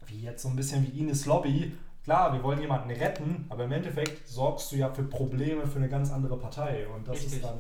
wie 0.07 0.23
jetzt 0.23 0.43
so 0.43 0.49
ein 0.49 0.57
bisschen 0.57 0.85
wie 0.85 0.99
Ines 0.99 1.27
Lobby. 1.27 1.77
Klar, 2.03 2.33
wir 2.33 2.43
wollen 2.43 2.61
jemanden 2.61 2.91
retten, 2.91 3.45
aber 3.51 3.65
im 3.65 3.73
Endeffekt 3.73 4.27
sorgst 4.27 4.73
du 4.73 4.77
ja 4.77 4.91
für 4.91 5.05
Probleme 5.05 5.67
für 5.67 5.79
eine 5.79 5.89
ganz 5.89 6.11
andere 6.11 6.39
Partei. 6.39 6.87
Und 6.89 7.07
das 7.07 7.17
Richtig. 7.17 7.35
ist 7.35 7.45
dann 7.45 7.59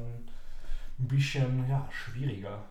ein 0.99 1.09
bisschen 1.09 1.69
ja, 1.69 1.89
schwieriger. 1.91 2.65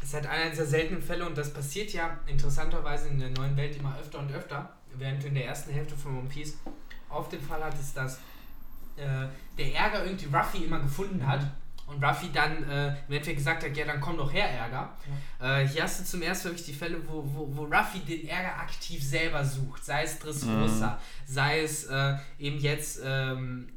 Es 0.00 0.08
ist 0.08 0.14
halt 0.14 0.26
einer 0.26 0.50
dieser 0.50 0.66
seltenen 0.66 1.02
Fälle 1.02 1.26
und 1.26 1.36
das 1.36 1.52
passiert 1.52 1.92
ja 1.92 2.18
interessanterweise 2.26 3.08
in 3.08 3.18
der 3.18 3.30
neuen 3.30 3.56
Welt 3.56 3.76
immer 3.76 3.96
öfter 3.98 4.20
und 4.20 4.32
öfter, 4.32 4.72
während 4.94 5.22
du 5.22 5.28
in 5.28 5.34
der 5.34 5.46
ersten 5.46 5.72
Hälfte 5.72 5.96
von 5.96 6.18
One 6.18 6.28
Piece 6.28 6.58
auf 7.08 7.28
den 7.28 7.40
Fall 7.40 7.64
hattest, 7.64 7.96
dass 7.96 8.18
äh, 8.96 9.26
der 9.56 9.74
Ärger 9.74 10.04
irgendwie 10.04 10.26
Ruffy 10.26 10.64
immer 10.64 10.80
gefunden 10.80 11.26
hat 11.26 11.50
und 11.86 12.04
Ruffy 12.04 12.30
dann 12.32 12.68
äh, 12.68 12.88
im 12.88 13.14
Endeffekt 13.14 13.38
gesagt 13.38 13.64
hat, 13.64 13.76
ja 13.76 13.86
dann 13.86 14.00
komm 14.00 14.18
doch 14.18 14.32
her 14.32 14.48
Ärger. 14.50 14.94
Ja. 15.40 15.60
Äh, 15.60 15.68
hier 15.68 15.82
hast 15.82 16.00
du 16.00 16.04
zum 16.04 16.22
ersten 16.22 16.48
wirklich 16.48 16.66
die 16.66 16.74
Fälle, 16.74 17.00
wo, 17.08 17.24
wo, 17.24 17.56
wo 17.56 17.64
Ruffy 17.64 18.00
den 18.00 18.28
Ärger 18.28 18.58
aktiv 18.58 19.02
selber 19.02 19.44
sucht, 19.44 19.84
sei 19.84 20.02
es 20.04 20.18
Dressrosa, 20.18 20.90
mhm. 20.90 21.32
sei 21.32 21.62
es 21.62 21.84
äh, 21.84 22.16
eben 22.38 22.58
jetzt 22.58 23.00
ähm, 23.02 23.68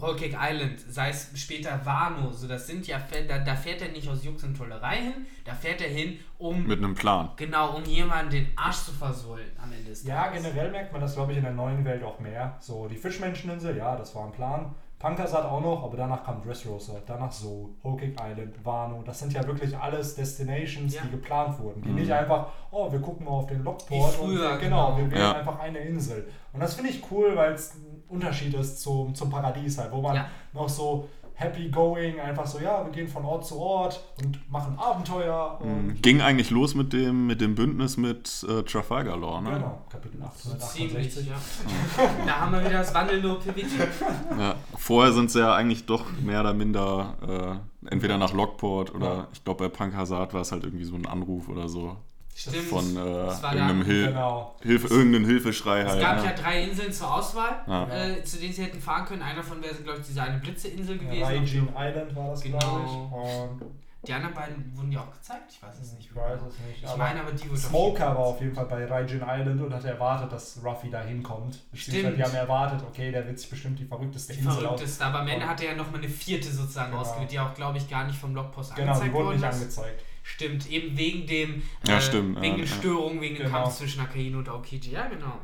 Whole 0.00 0.16
Cake 0.16 0.36
Island, 0.38 0.80
sei 0.88 1.10
es 1.10 1.30
später 1.34 1.80
Wano, 1.84 2.32
so 2.32 2.48
das 2.48 2.66
sind 2.66 2.86
ja, 2.86 3.00
da, 3.28 3.38
da 3.38 3.54
fährt 3.54 3.82
er 3.82 3.88
nicht 3.88 4.08
aus 4.08 4.24
Jux 4.24 4.42
und 4.44 4.56
Tollerei 4.56 4.96
hin, 4.96 5.26
da 5.44 5.54
fährt 5.54 5.80
er 5.80 5.88
hin, 5.88 6.18
um. 6.38 6.66
Mit 6.66 6.78
einem 6.78 6.94
Plan. 6.94 7.30
Genau, 7.36 7.76
um 7.76 7.84
jemanden 7.84 8.30
den 8.30 8.48
Arsch 8.56 8.78
zu 8.84 8.92
versohlen 8.92 9.50
am 9.62 9.72
Ende 9.72 9.90
des 9.90 10.04
Ja, 10.04 10.24
Tages. 10.24 10.42
generell 10.42 10.70
merkt 10.70 10.92
man 10.92 11.00
das, 11.00 11.14
glaube 11.14 11.32
ich, 11.32 11.38
in 11.38 11.44
der 11.44 11.52
neuen 11.52 11.84
Welt 11.84 12.02
auch 12.02 12.18
mehr. 12.18 12.56
So, 12.60 12.88
die 12.88 12.96
Fischmenscheninsel, 12.96 13.76
ja, 13.76 13.96
das 13.96 14.14
war 14.14 14.26
ein 14.26 14.32
Plan. 14.32 14.74
Pankasat 15.04 15.44
auch 15.44 15.60
noch, 15.60 15.84
aber 15.84 15.98
danach 15.98 16.24
kam 16.24 16.40
Dressrosa, 16.40 16.94
danach 17.04 17.30
Soul, 17.30 17.68
Whole 17.82 17.96
Cake 17.98 18.16
Island, 18.18 18.54
Wano. 18.64 19.02
Das 19.04 19.18
sind 19.18 19.34
ja 19.34 19.46
wirklich 19.46 19.76
alles 19.76 20.14
Destinations, 20.14 20.94
ja. 20.94 21.02
die 21.04 21.10
geplant 21.10 21.58
wurden. 21.58 21.82
Die 21.82 21.90
mhm. 21.90 21.96
nicht 21.96 22.10
einfach, 22.10 22.46
oh, 22.70 22.90
wir 22.90 23.00
gucken 23.00 23.26
mal 23.26 23.32
auf 23.32 23.46
den 23.46 23.62
Lockport 23.62 24.14
früher, 24.14 24.24
und 24.24 24.38
wir, 24.38 24.56
genau, 24.56 24.94
genau, 24.94 24.96
wir 24.96 25.10
wählen 25.10 25.20
ja. 25.20 25.32
einfach 25.34 25.58
eine 25.58 25.80
Insel. 25.80 26.26
Und 26.54 26.60
das 26.60 26.74
finde 26.74 26.88
ich 26.88 27.02
cool, 27.10 27.36
weil 27.36 27.52
es 27.52 27.76
Unterschied 28.14 28.54
ist 28.54 28.80
zum, 28.80 29.14
zum 29.14 29.30
Paradies 29.30 29.78
halt, 29.78 29.92
wo 29.92 30.00
man 30.00 30.16
ja. 30.16 30.28
noch 30.52 30.68
so 30.68 31.08
happy 31.36 31.68
going, 31.68 32.20
einfach 32.20 32.46
so, 32.46 32.60
ja, 32.60 32.84
wir 32.84 32.92
gehen 32.92 33.08
von 33.08 33.24
Ort 33.24 33.44
zu 33.44 33.58
Ort 33.58 34.00
und 34.22 34.50
machen 34.50 34.78
Abenteuer. 34.78 35.58
Mhm. 35.62 35.70
Und 35.90 36.02
Ging 36.02 36.20
eigentlich 36.20 36.50
los 36.50 36.74
mit 36.74 36.92
dem, 36.92 37.26
mit 37.26 37.40
dem 37.40 37.56
Bündnis 37.56 37.96
mit 37.96 38.46
äh, 38.48 38.62
Trafalgar 38.62 39.16
Law, 39.16 39.40
ne? 39.40 39.50
Genau, 39.50 39.82
Kapitel 39.90 40.22
868. 40.22 41.26
Ja. 41.26 41.34
da 42.26 42.40
haben 42.40 42.52
wir 42.52 42.60
wieder 42.60 42.78
das 42.78 42.94
wandelnde 42.94 43.34
PVT. 43.34 43.64
Ja. 44.38 44.54
Vorher 44.76 45.12
sind 45.12 45.30
sie 45.30 45.40
ja 45.40 45.54
eigentlich 45.54 45.86
doch 45.86 46.04
mehr 46.22 46.40
oder 46.40 46.54
minder 46.54 47.60
äh, 47.84 47.90
entweder 47.92 48.16
nach 48.18 48.32
Lockport 48.32 48.94
oder 48.94 49.14
ja. 49.14 49.28
ich 49.32 49.44
glaube 49.44 49.64
bei 49.64 49.68
Punk 49.68 49.94
Hazard 49.94 50.34
war 50.34 50.40
es 50.40 50.52
halt 50.52 50.64
irgendwie 50.64 50.84
so 50.84 50.94
ein 50.94 51.06
Anruf 51.06 51.48
oder 51.48 51.68
so. 51.68 51.96
Stimmt. 52.36 52.64
Von 52.64 52.96
äh, 52.96 53.00
irgendeinem, 53.00 53.84
Hil 53.84 54.06
genau. 54.08 54.56
Hilfe, 54.60 54.88
irgendeinem 54.88 55.24
Hilfeschrei 55.24 55.84
halt. 55.84 55.94
Es 55.94 56.00
gab 56.00 56.16
ne? 56.16 56.24
ja 56.24 56.32
drei 56.32 56.64
Inseln 56.64 56.92
zur 56.92 57.14
Auswahl, 57.14 57.62
ja. 57.66 57.88
äh, 57.88 58.24
zu 58.24 58.38
denen 58.38 58.52
sie 58.52 58.64
hätten 58.64 58.80
fahren 58.80 59.04
können. 59.04 59.22
Einer 59.22 59.42
von 59.42 59.62
wäre, 59.62 59.74
glaube 59.76 60.00
ich, 60.00 60.06
diese 60.06 60.20
eine 60.20 60.38
Blitzeinsel 60.38 60.98
gewesen. 60.98 61.22
Raijin 61.22 61.68
Island 61.76 62.16
war 62.16 62.30
das, 62.30 62.40
genau. 62.40 62.58
glaube 62.58 62.84
ich. 62.84 63.62
Und 63.62 63.70
die 64.06 64.12
anderen 64.12 64.34
beiden 64.34 64.76
wurden 64.76 64.92
ja 64.92 65.00
auch 65.00 65.12
gezeigt? 65.12 65.44
Ich 65.48 65.62
weiß 65.62 65.80
es 65.80 65.92
nicht. 65.94 66.10
Ich 66.10 66.16
weiß 66.16 66.40
es 66.42 66.58
nicht. 66.66 66.84
Ich 66.84 66.96
meine 66.96 67.20
aber, 67.20 67.32
die 67.32 67.48
wurde 67.48 67.60
Smoker 67.60 68.06
war 68.08 68.18
auf 68.18 68.40
jeden 68.40 68.54
Fall 68.54 68.66
bei 68.66 68.84
Raijin 68.84 69.22
Island 69.26 69.60
und 69.62 69.72
hat 69.72 69.84
erwartet, 69.84 70.32
dass 70.32 70.60
Ruffy 70.62 70.90
da 70.90 71.02
hinkommt. 71.02 71.60
Stimmt. 71.72 72.18
Die 72.18 72.22
haben 72.22 72.34
erwartet, 72.34 72.82
okay, 72.86 73.12
der 73.12 73.26
wird 73.26 73.38
sich 73.38 73.48
bestimmt 73.48 73.78
die 73.78 73.86
verrückteste 73.86 74.32
die 74.32 74.40
Insel 74.40 74.60
verrückteste, 74.60 75.04
aber 75.04 75.20
am 75.20 75.28
Ende 75.28 75.48
hat 75.48 75.62
er 75.62 75.70
ja 75.70 75.76
nochmal 75.76 76.00
eine 76.00 76.08
vierte 76.08 76.50
sozusagen 76.50 76.90
genau. 76.90 77.02
ausgewählt, 77.02 77.30
die 77.30 77.38
auch, 77.38 77.54
glaube 77.54 77.78
ich, 77.78 77.88
gar 77.88 78.04
nicht 78.06 78.18
vom 78.18 78.32
Blogpost 78.32 78.74
genau, 78.74 78.92
angezeigt 78.92 79.14
wurde. 79.14 79.24
Genau, 79.24 79.32
die 79.32 79.42
wurden 79.42 79.50
nicht 79.52 79.62
angezeigt. 79.62 80.02
Stimmt, 80.26 80.70
eben 80.70 80.96
wegen 80.96 81.26
dem 81.26 81.62
ja, 81.86 81.98
äh, 81.98 82.00
stimmt, 82.00 82.40
wegen 82.40 82.56
ja, 82.56 82.64
den 82.64 82.66
Störungen, 82.66 83.20
wegen 83.20 83.36
genau. 83.36 83.48
dem 83.48 83.52
Kampf 83.52 83.76
zwischen 83.76 84.00
Akainu 84.00 84.38
und 84.38 84.48
Aokiji. 84.48 84.90
Ja, 84.90 85.06
genau. 85.06 85.38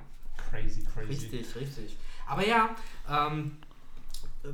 Crazy, 0.51 0.83
crazy. 0.83 1.09
Richtig, 1.09 1.55
richtig. 1.55 1.97
Aber 2.27 2.47
ja, 2.47 2.71
ähm, 3.09 3.53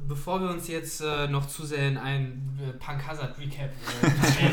bevor 0.09 0.41
wir 0.41 0.51
uns 0.51 0.67
jetzt 0.67 1.01
äh, 1.01 1.29
noch 1.29 1.47
zu 1.47 1.65
sehr 1.65 1.89
in 1.89 1.97
ein 1.97 2.59
äh, 2.61 2.73
Punk 2.73 3.07
Hazard 3.07 3.39
Recap 3.39 3.71
äh, 4.03 4.51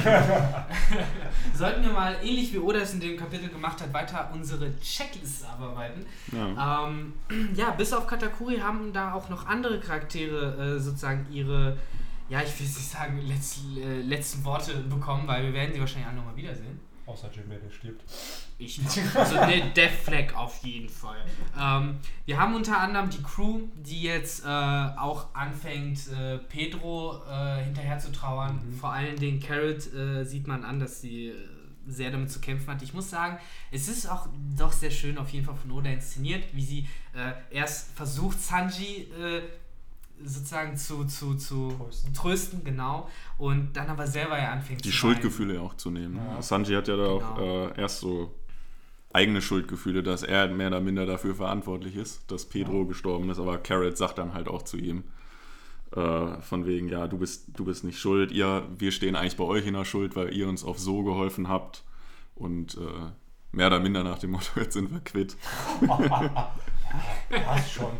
sollten 1.58 1.82
wir 1.82 1.92
mal, 1.92 2.18
ähnlich 2.22 2.54
wie 2.54 2.60
Oda 2.60 2.80
es 2.80 2.94
in 2.94 3.00
dem 3.00 3.18
Kapitel 3.18 3.50
gemacht 3.50 3.82
hat, 3.82 3.92
weiter 3.94 4.30
unsere 4.32 4.80
Checkliste 4.80 5.50
abarbeiten. 5.50 6.06
Ja, 6.32 6.88
ähm, 6.88 7.14
ja 7.56 7.72
bis 7.72 7.94
auf 7.94 8.06
Katakuri 8.06 8.60
haben 8.60 8.94
da 8.94 9.14
auch 9.14 9.30
noch 9.30 9.48
andere 9.48 9.80
Charaktere 9.80 10.76
äh, 10.76 10.80
sozusagen 10.80 11.26
ihre 11.32 11.78
ja, 12.34 12.42
ich 12.42 12.60
will 12.60 12.66
nicht 12.66 12.90
sagen, 12.90 13.22
letzten, 13.28 13.78
äh, 13.78 14.02
letzten 14.02 14.44
Worte 14.44 14.74
bekommen, 14.74 15.28
weil 15.28 15.44
wir 15.44 15.54
werden 15.54 15.72
sie 15.72 15.80
wahrscheinlich 15.80 16.08
alle 16.08 16.18
nochmal 16.18 16.36
wiedersehen. 16.36 16.80
Außer 17.06 17.30
Jimmy, 17.32 17.60
der 17.60 17.70
stirbt. 17.70 18.02
Ich 18.58 18.82
Also 19.14 19.36
ne, 19.36 19.72
Death 19.76 19.92
Flag 19.92 20.34
auf 20.34 20.64
jeden 20.64 20.90
Fall. 20.90 21.24
Ähm, 21.60 22.00
wir 22.26 22.40
haben 22.40 22.56
unter 22.56 22.80
anderem 22.80 23.12
die 23.12 23.22
Crew, 23.22 23.68
die 23.76 24.02
jetzt 24.02 24.46
äh, 24.46 24.48
auch 24.48 25.36
anfängt, 25.36 26.08
äh, 26.08 26.40
Pedro 26.40 27.22
äh, 27.30 27.66
hinterher 27.66 28.00
zu 28.00 28.12
trauern. 28.12 28.62
Mhm. 28.66 28.74
Vor 28.80 28.92
allen 28.92 29.18
Dingen 29.18 29.40
Carrot 29.40 29.94
äh, 29.94 30.24
sieht 30.24 30.48
man 30.48 30.66
an, 30.66 30.80
dass 30.80 31.02
sie 31.02 31.28
äh, 31.28 31.36
sehr 31.86 32.10
damit 32.10 32.32
zu 32.32 32.40
kämpfen 32.40 32.68
hat. 32.74 32.82
Ich 32.82 32.96
muss 32.96 33.12
sagen, 33.12 33.38
es 33.70 33.88
ist 33.88 34.10
auch 34.10 34.28
doch 34.58 34.72
sehr 34.72 34.90
schön 34.90 35.20
auf 35.20 35.30
jeden 35.30 35.46
Fall 35.46 35.56
von 35.56 35.70
Oda 35.70 35.92
inszeniert, 35.92 36.46
wie 36.54 36.64
sie 36.64 36.88
äh, 37.14 37.34
erst 37.56 37.92
versucht, 37.96 38.42
Sanji 38.42 39.08
sozusagen 40.26 40.76
zu, 40.78 41.06
zu, 41.06 41.36
zu 41.36 41.70
trösten. 41.70 42.14
trösten. 42.14 42.64
genau. 42.64 43.10
Und 43.38 43.74
dann 43.74 43.88
aber 43.88 44.08
selber 44.08 44.38
ja 44.38 44.52
anfängt 44.52 44.84
Die 44.84 44.90
zu 44.90 44.96
Schuldgefühle 44.96 45.62
auch 45.62 45.76
zu 45.76 45.92
nehmen. 45.92 46.18
Ja. 46.18 46.42
Sanji 46.42 46.76
hat 46.76 46.88
ja 46.88 46.96
da 46.96 47.04
genau. 47.04 47.18
auch 47.18 47.40
äh, 47.40 47.82
erst 47.82 48.00
so 48.00 48.34
eigene 49.14 49.42
Schuldgefühle, 49.42 50.04
dass 50.04 50.24
er 50.24 50.48
mehr 50.48 50.68
oder 50.68 50.82
minder 50.82 51.06
dafür 51.06 51.36
verantwortlich 51.36 51.96
ist, 51.96 52.30
dass 52.32 52.46
Pedro 52.46 52.82
ja. 52.82 52.88
gestorben 52.88 53.30
ist, 53.30 53.40
aber 53.40 53.58
Carrot 53.60 53.96
sagt 53.96 54.18
dann 54.18 54.34
halt 54.34 54.48
auch 54.48 54.64
zu 54.64 54.78
ihm, 54.78 55.04
äh, 55.96 56.42
von 56.42 56.66
wegen, 56.66 56.90
ja, 56.90 57.08
du 57.08 57.20
bist, 57.20 57.46
du 57.54 57.66
bist 57.66 57.84
nicht 57.84 58.00
schuld, 58.00 58.32
ihr, 58.32 58.68
wir 58.78 58.92
stehen 58.92 59.16
eigentlich 59.16 59.38
bei 59.38 59.44
euch 59.44 59.68
in 59.68 59.76
der 59.76 59.86
Schuld, 59.86 60.16
weil 60.16 60.36
ihr 60.36 60.50
uns 60.50 60.64
auf 60.64 60.80
so 60.80 61.04
geholfen 61.04 61.48
habt 61.48 61.84
und 62.34 62.76
äh, 62.76 63.12
mehr 63.52 63.68
oder 63.68 63.80
minder 63.80 64.04
nach 64.04 64.18
dem 64.18 64.32
Motto, 64.32 64.50
jetzt 64.60 64.74
sind 64.74 64.92
wir 64.92 65.00
quitt. 65.00 65.38
passt 67.46 67.72
schon. 67.72 67.92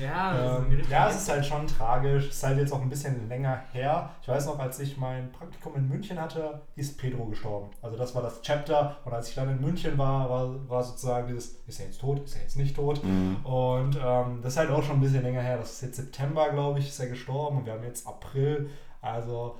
ja, 0.00 0.58
ähm, 0.58 0.82
ja, 0.88 1.08
es 1.08 1.16
ist 1.16 1.28
halt 1.28 1.44
schon 1.44 1.66
tragisch. 1.66 2.28
Es 2.28 2.36
ist 2.36 2.42
halt 2.42 2.58
jetzt 2.58 2.72
auch 2.72 2.80
ein 2.80 2.88
bisschen 2.88 3.28
länger 3.28 3.62
her. 3.72 4.10
Ich 4.22 4.28
weiß 4.28 4.46
noch, 4.46 4.58
als 4.58 4.78
ich 4.80 4.96
mein 4.96 5.30
Praktikum 5.32 5.74
in 5.76 5.88
München 5.88 6.20
hatte, 6.20 6.62
ist 6.76 6.98
Pedro 6.98 7.26
gestorben. 7.26 7.70
Also 7.82 7.96
das 7.96 8.14
war 8.14 8.22
das 8.22 8.40
Chapter. 8.42 8.96
Und 9.04 9.12
als 9.12 9.28
ich 9.28 9.34
dann 9.34 9.50
in 9.50 9.60
München 9.60 9.96
war, 9.98 10.28
war, 10.30 10.68
war 10.68 10.82
sozusagen 10.82 11.28
dieses, 11.28 11.60
ist 11.66 11.80
er 11.80 11.86
jetzt 11.86 12.00
tot, 12.00 12.24
ist 12.24 12.36
er 12.36 12.42
jetzt 12.42 12.56
nicht 12.56 12.74
tot? 12.76 13.02
Mhm. 13.04 13.36
Und 13.44 13.98
ähm, 14.02 14.40
das 14.42 14.54
ist 14.54 14.58
halt 14.58 14.70
auch 14.70 14.82
schon 14.82 14.96
ein 14.96 15.00
bisschen 15.00 15.22
länger 15.22 15.42
her. 15.42 15.58
Das 15.58 15.72
ist 15.72 15.82
jetzt 15.82 15.96
September, 15.96 16.50
glaube 16.50 16.78
ich, 16.78 16.88
ist 16.88 17.00
er 17.00 17.08
gestorben. 17.08 17.58
Und 17.58 17.66
wir 17.66 17.74
haben 17.74 17.84
jetzt 17.84 18.06
April. 18.06 18.70
Also 19.00 19.56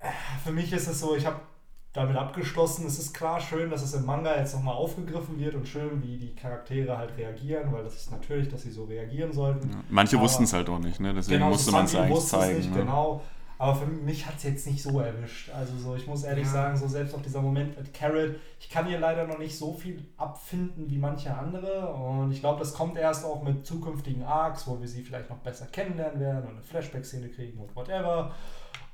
äh, 0.00 0.08
für 0.42 0.52
mich 0.52 0.72
ist 0.72 0.88
es 0.88 1.00
so, 1.00 1.16
ich 1.16 1.26
habe 1.26 1.40
damit 1.94 2.16
abgeschlossen. 2.16 2.86
Es 2.86 2.98
ist 2.98 3.14
klar 3.14 3.40
schön, 3.40 3.70
dass 3.70 3.82
es 3.82 3.94
im 3.94 4.04
Manga 4.04 4.36
jetzt 4.36 4.52
nochmal 4.52 4.74
aufgegriffen 4.74 5.38
wird 5.38 5.54
und 5.54 5.66
schön, 5.66 6.02
wie 6.02 6.18
die 6.18 6.34
Charaktere 6.34 6.98
halt 6.98 7.16
reagieren, 7.16 7.72
weil 7.72 7.84
das 7.84 7.94
ist 7.94 8.10
natürlich, 8.10 8.48
dass 8.48 8.62
sie 8.62 8.72
so 8.72 8.84
reagieren 8.84 9.32
sollten. 9.32 9.70
Ja, 9.70 9.76
manche 9.88 10.18
wussten 10.18 10.42
es 10.42 10.52
halt 10.52 10.68
auch 10.68 10.80
nicht, 10.80 11.00
ne? 11.00 11.14
deswegen 11.14 11.38
genau, 11.38 11.50
musste 11.50 11.70
man 11.70 11.84
es 11.84 11.94
eigentlich 11.94 12.24
zeigen. 12.24 12.58
Nicht, 12.58 12.70
ne? 12.72 12.80
Genau, 12.80 13.22
Aber 13.58 13.76
für 13.76 13.86
mich 13.86 14.26
hat 14.26 14.34
es 14.38 14.42
jetzt 14.42 14.66
nicht 14.66 14.82
so 14.82 14.98
erwischt. 14.98 15.50
Also 15.50 15.78
so, 15.78 15.94
ich 15.94 16.08
muss 16.08 16.24
ehrlich 16.24 16.46
ja. 16.46 16.50
sagen, 16.50 16.76
so 16.76 16.88
selbst 16.88 17.14
auch 17.14 17.22
dieser 17.22 17.40
Moment 17.40 17.78
mit 17.78 17.94
Carrot, 17.94 18.34
ich 18.58 18.68
kann 18.68 18.86
hier 18.86 18.98
leider 18.98 19.28
noch 19.28 19.38
nicht 19.38 19.56
so 19.56 19.72
viel 19.72 20.04
abfinden 20.16 20.90
wie 20.90 20.98
manche 20.98 21.32
andere. 21.32 21.94
Und 21.94 22.32
ich 22.32 22.40
glaube, 22.40 22.58
das 22.58 22.74
kommt 22.74 22.96
erst 22.96 23.24
auch 23.24 23.44
mit 23.44 23.64
zukünftigen 23.64 24.24
Arcs, 24.24 24.66
wo 24.66 24.80
wir 24.80 24.88
sie 24.88 25.04
vielleicht 25.04 25.30
noch 25.30 25.38
besser 25.38 25.66
kennenlernen 25.66 26.18
werden 26.18 26.42
und 26.48 26.54
eine 26.54 26.62
Flashback-Szene 26.62 27.28
kriegen 27.28 27.60
und 27.60 27.76
whatever. 27.76 28.32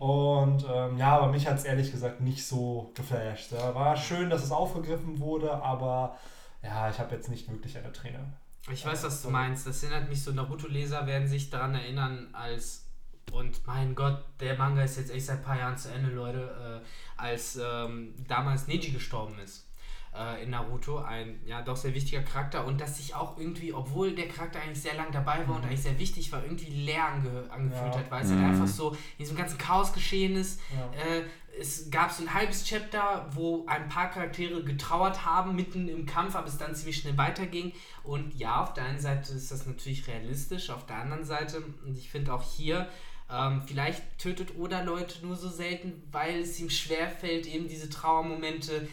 Und 0.00 0.64
ähm, 0.66 0.96
ja, 0.96 1.18
aber 1.18 1.30
mich 1.30 1.46
hat 1.46 1.58
es 1.58 1.64
ehrlich 1.64 1.92
gesagt 1.92 2.22
nicht 2.22 2.46
so 2.46 2.90
geflasht. 2.94 3.52
Ja, 3.52 3.74
war 3.74 3.94
schön, 3.98 4.30
dass 4.30 4.42
es 4.42 4.50
aufgegriffen 4.50 5.18
wurde, 5.18 5.62
aber 5.62 6.16
ja, 6.62 6.88
ich 6.88 6.98
habe 6.98 7.14
jetzt 7.14 7.28
nicht 7.28 7.50
wirklich 7.50 7.76
eine 7.76 7.92
Träne. 7.92 8.32
Ich 8.72 8.86
weiß, 8.86 9.04
was 9.04 9.20
du 9.20 9.28
meinst. 9.28 9.66
Das 9.66 9.82
erinnert 9.82 10.08
mich 10.08 10.24
so, 10.24 10.32
Naruto-Leser 10.32 11.06
werden 11.06 11.28
sich 11.28 11.50
daran 11.50 11.74
erinnern, 11.74 12.30
als 12.32 12.86
und 13.30 13.66
mein 13.66 13.94
Gott, 13.94 14.24
der 14.40 14.56
Manga 14.56 14.82
ist 14.82 14.96
jetzt 14.96 15.10
echt 15.10 15.26
seit 15.26 15.40
ein 15.40 15.44
paar 15.44 15.58
Jahren 15.58 15.76
zu 15.76 15.92
Ende, 15.92 16.10
Leute, 16.10 16.82
äh, 16.82 17.20
als 17.20 17.60
ähm, 17.62 18.14
damals 18.26 18.68
Neji 18.68 18.92
gestorben 18.92 19.38
ist 19.38 19.69
äh, 20.16 20.42
in 20.42 20.50
Naruto. 20.50 20.98
Ein 20.98 21.40
ja 21.44 21.62
doch 21.62 21.76
sehr 21.76 21.94
wichtiger 21.94 22.22
Charakter 22.22 22.64
und 22.66 22.80
dass 22.80 22.96
sich 22.96 23.14
auch 23.14 23.38
irgendwie, 23.38 23.72
obwohl 23.72 24.14
der 24.14 24.28
Charakter 24.28 24.60
eigentlich 24.60 24.80
sehr 24.80 24.94
lang 24.94 25.12
dabei 25.12 25.38
war 25.46 25.46
mhm. 25.46 25.56
und 25.56 25.64
eigentlich 25.64 25.82
sehr 25.82 25.98
wichtig 25.98 26.32
war, 26.32 26.42
irgendwie 26.42 26.70
leer 26.70 27.04
ange 27.04 27.50
angefühlt 27.50 27.94
ja. 27.94 27.98
hat, 28.00 28.10
weil 28.10 28.22
es 28.22 28.30
halt 28.30 28.38
mhm. 28.38 28.44
halt 28.44 28.54
einfach 28.54 28.68
so 28.68 28.90
in 28.92 29.18
diesem 29.18 29.36
ganzen 29.36 29.58
Chaos 29.58 29.92
geschehen 29.92 30.36
ist. 30.36 30.60
Ja. 30.72 31.16
Äh, 31.16 31.24
es 31.58 31.90
gab 31.90 32.12
so 32.12 32.22
ein 32.22 32.32
halbes 32.32 32.64
Chapter, 32.64 33.28
wo 33.32 33.66
ein 33.66 33.88
paar 33.88 34.10
Charaktere 34.10 34.62
getrauert 34.62 35.26
haben, 35.26 35.56
mitten 35.56 35.88
im 35.88 36.06
Kampf, 36.06 36.36
aber 36.36 36.46
es 36.46 36.58
dann 36.58 36.74
ziemlich 36.74 36.98
schnell 36.98 37.18
weiterging. 37.18 37.72
Und 38.04 38.34
ja, 38.34 38.62
auf 38.62 38.72
der 38.72 38.84
einen 38.84 39.00
Seite 39.00 39.32
ist 39.32 39.50
das 39.50 39.66
natürlich 39.66 40.06
realistisch, 40.06 40.70
auf 40.70 40.86
der 40.86 40.96
anderen 40.96 41.24
Seite, 41.24 41.60
und 41.84 41.96
ich 41.96 42.08
finde 42.08 42.32
auch 42.32 42.42
hier, 42.42 42.88
ähm, 43.30 43.62
vielleicht 43.66 44.18
tötet 44.18 44.56
Oda 44.58 44.82
Leute 44.82 45.24
nur 45.24 45.36
so 45.36 45.48
selten, 45.48 46.02
weil 46.10 46.40
es 46.40 46.58
ihm 46.58 46.70
schwerfällt, 46.70 47.46
eben 47.46 47.68
diese 47.68 47.90
Trauermomente 47.90 48.88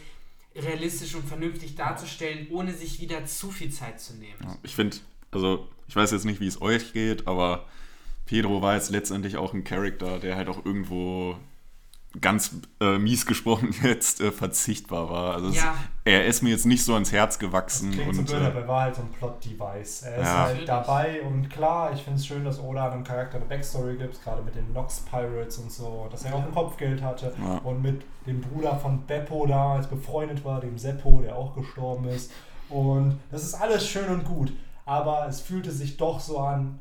realistisch 0.62 1.14
und 1.14 1.26
vernünftig 1.26 1.74
darzustellen, 1.74 2.48
ohne 2.50 2.72
sich 2.72 3.00
wieder 3.00 3.24
zu 3.26 3.50
viel 3.50 3.70
Zeit 3.70 4.00
zu 4.00 4.14
nehmen. 4.14 4.36
Ja, 4.42 4.56
ich 4.62 4.74
finde, 4.74 4.96
also 5.30 5.68
ich 5.86 5.96
weiß 5.96 6.10
jetzt 6.10 6.24
nicht, 6.24 6.40
wie 6.40 6.46
es 6.46 6.60
euch 6.60 6.92
geht, 6.92 7.26
aber 7.26 7.66
Pedro 8.26 8.60
war 8.60 8.74
jetzt 8.74 8.90
letztendlich 8.90 9.36
auch 9.36 9.54
ein 9.54 9.64
Charakter, 9.64 10.18
der 10.18 10.36
halt 10.36 10.48
auch 10.48 10.64
irgendwo 10.64 11.36
ganz 12.20 12.56
äh, 12.80 12.98
mies 12.98 13.26
gesprochen 13.26 13.74
jetzt 13.82 14.20
äh, 14.20 14.32
verzichtbar 14.32 15.10
war. 15.10 15.34
Also 15.34 15.50
ja. 15.50 15.74
es, 16.04 16.12
er 16.12 16.26
ist 16.26 16.42
mir 16.42 16.50
jetzt 16.50 16.66
nicht 16.66 16.84
so 16.84 16.94
ans 16.94 17.12
Herz 17.12 17.38
gewachsen. 17.38 17.94
Das 17.96 18.06
und, 18.06 18.14
so 18.14 18.22
blöd, 18.22 18.42
äh, 18.42 18.46
aber 18.46 18.60
er 18.60 18.68
war 18.68 18.82
halt 18.82 18.96
so 18.96 19.02
ein 19.02 19.10
Plot-Device. 19.10 20.02
Er 20.02 20.16
ist 20.16 20.26
ja. 20.26 20.44
halt 20.44 20.68
dabei 20.68 21.22
und 21.22 21.50
klar, 21.50 21.92
ich 21.92 22.02
finde 22.02 22.18
es 22.18 22.26
schön, 22.26 22.44
dass 22.44 22.60
Oda 22.60 22.90
einem 22.90 23.04
Charakter 23.04 23.36
eine 23.36 23.44
Backstory 23.44 23.96
gibt, 23.96 24.22
gerade 24.24 24.42
mit 24.42 24.54
den 24.54 24.72
Nox 24.72 25.00
Pirates 25.00 25.58
und 25.58 25.70
so, 25.70 26.08
dass 26.10 26.24
er 26.24 26.34
auch 26.34 26.44
ein 26.44 26.52
Kopfgeld 26.52 27.02
hatte 27.02 27.34
ja. 27.38 27.58
und 27.58 27.82
mit 27.82 28.02
dem 28.26 28.40
Bruder 28.40 28.76
von 28.76 29.04
Beppo 29.06 29.46
da 29.46 29.74
als 29.74 29.86
befreundet 29.86 30.44
war, 30.44 30.60
dem 30.60 30.78
Seppo, 30.78 31.20
der 31.20 31.36
auch 31.36 31.54
gestorben 31.54 32.08
ist. 32.08 32.32
Und 32.70 33.18
das 33.30 33.42
ist 33.42 33.54
alles 33.54 33.86
schön 33.86 34.08
und 34.08 34.24
gut, 34.24 34.52
aber 34.84 35.26
es 35.28 35.40
fühlte 35.40 35.70
sich 35.70 35.96
doch 35.96 36.20
so 36.20 36.38
an, 36.38 36.78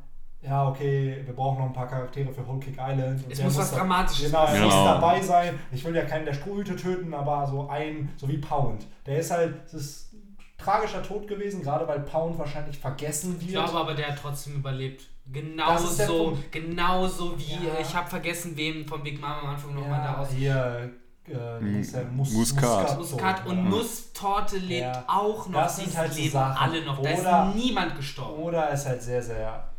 ja, 0.47 0.67
okay, 0.67 1.21
wir 1.25 1.36
brauchen 1.36 1.60
noch 1.60 1.65
ein 1.65 1.73
paar 1.73 1.88
Charaktere 1.88 2.31
für 2.31 2.47
Whole 2.47 2.60
Kick 2.60 2.77
Island. 2.79 3.23
es 3.29 3.41
muss 3.41 3.57
was 3.57 3.71
Dramatisches 3.71 4.27
genau, 4.27 4.45
er 4.45 4.63
muss 4.63 4.73
dabei 4.73 5.21
sein. 5.21 5.60
Ich 5.71 5.83
will 5.83 5.95
ja 5.95 6.05
keinen 6.05 6.25
der 6.25 6.33
Strohhüte 6.33 6.75
töten, 6.75 7.13
aber 7.13 7.45
so 7.47 7.67
ein, 7.69 8.10
so 8.15 8.27
wie 8.27 8.38
Pound. 8.38 8.86
Der 9.05 9.19
ist 9.19 9.31
halt, 9.31 9.55
es 9.65 9.73
ist 9.73 10.15
tragischer 10.57 11.03
Tod 11.03 11.27
gewesen, 11.27 11.62
gerade 11.62 11.88
weil 11.88 11.99
Pound 12.01 12.38
wahrscheinlich 12.39 12.77
vergessen 12.77 13.33
wird. 13.33 13.43
Ich 13.43 13.51
glaube 13.51 13.77
aber, 13.77 13.93
der 13.93 14.10
hat 14.10 14.19
trotzdem 14.21 14.55
überlebt. 14.55 15.07
Genauso, 15.29 16.38
genauso 16.51 17.38
wie, 17.38 17.65
ja. 17.65 17.81
ich 17.81 17.93
habe 17.93 18.10
vergessen, 18.10 18.55
wem 18.55 18.88
von 18.88 19.03
Big 19.03 19.19
Mama 19.19 19.41
am 19.41 19.47
Anfang 19.47 19.75
nochmal 19.75 19.99
ja, 19.99 20.13
da 20.13 20.17
aus. 20.21 20.29
Hier, 20.31 20.91
äh, 21.27 21.60
Mus 22.05 22.31
Muskat. 22.31 22.97
Muskat 22.97 23.45
und 23.45 23.57
ja. 23.57 23.63
Nusstorte 23.63 24.57
lebt 24.57 24.81
ja. 24.81 25.03
auch 25.07 25.47
noch. 25.49 25.63
Das 25.63 25.75
sind 25.75 25.97
halt 25.97 26.15
leben 26.15 26.31
Sachen. 26.31 26.57
alle 26.57 26.86
noch. 26.86 26.99
Oder, 26.99 27.21
da 27.21 27.49
ist 27.49 27.55
niemand 27.55 27.97
gestorben. 27.97 28.43
Oder 28.43 28.71
ist 28.71 28.86
halt 28.86 29.01
sehr, 29.01 29.21
sehr 29.21 29.69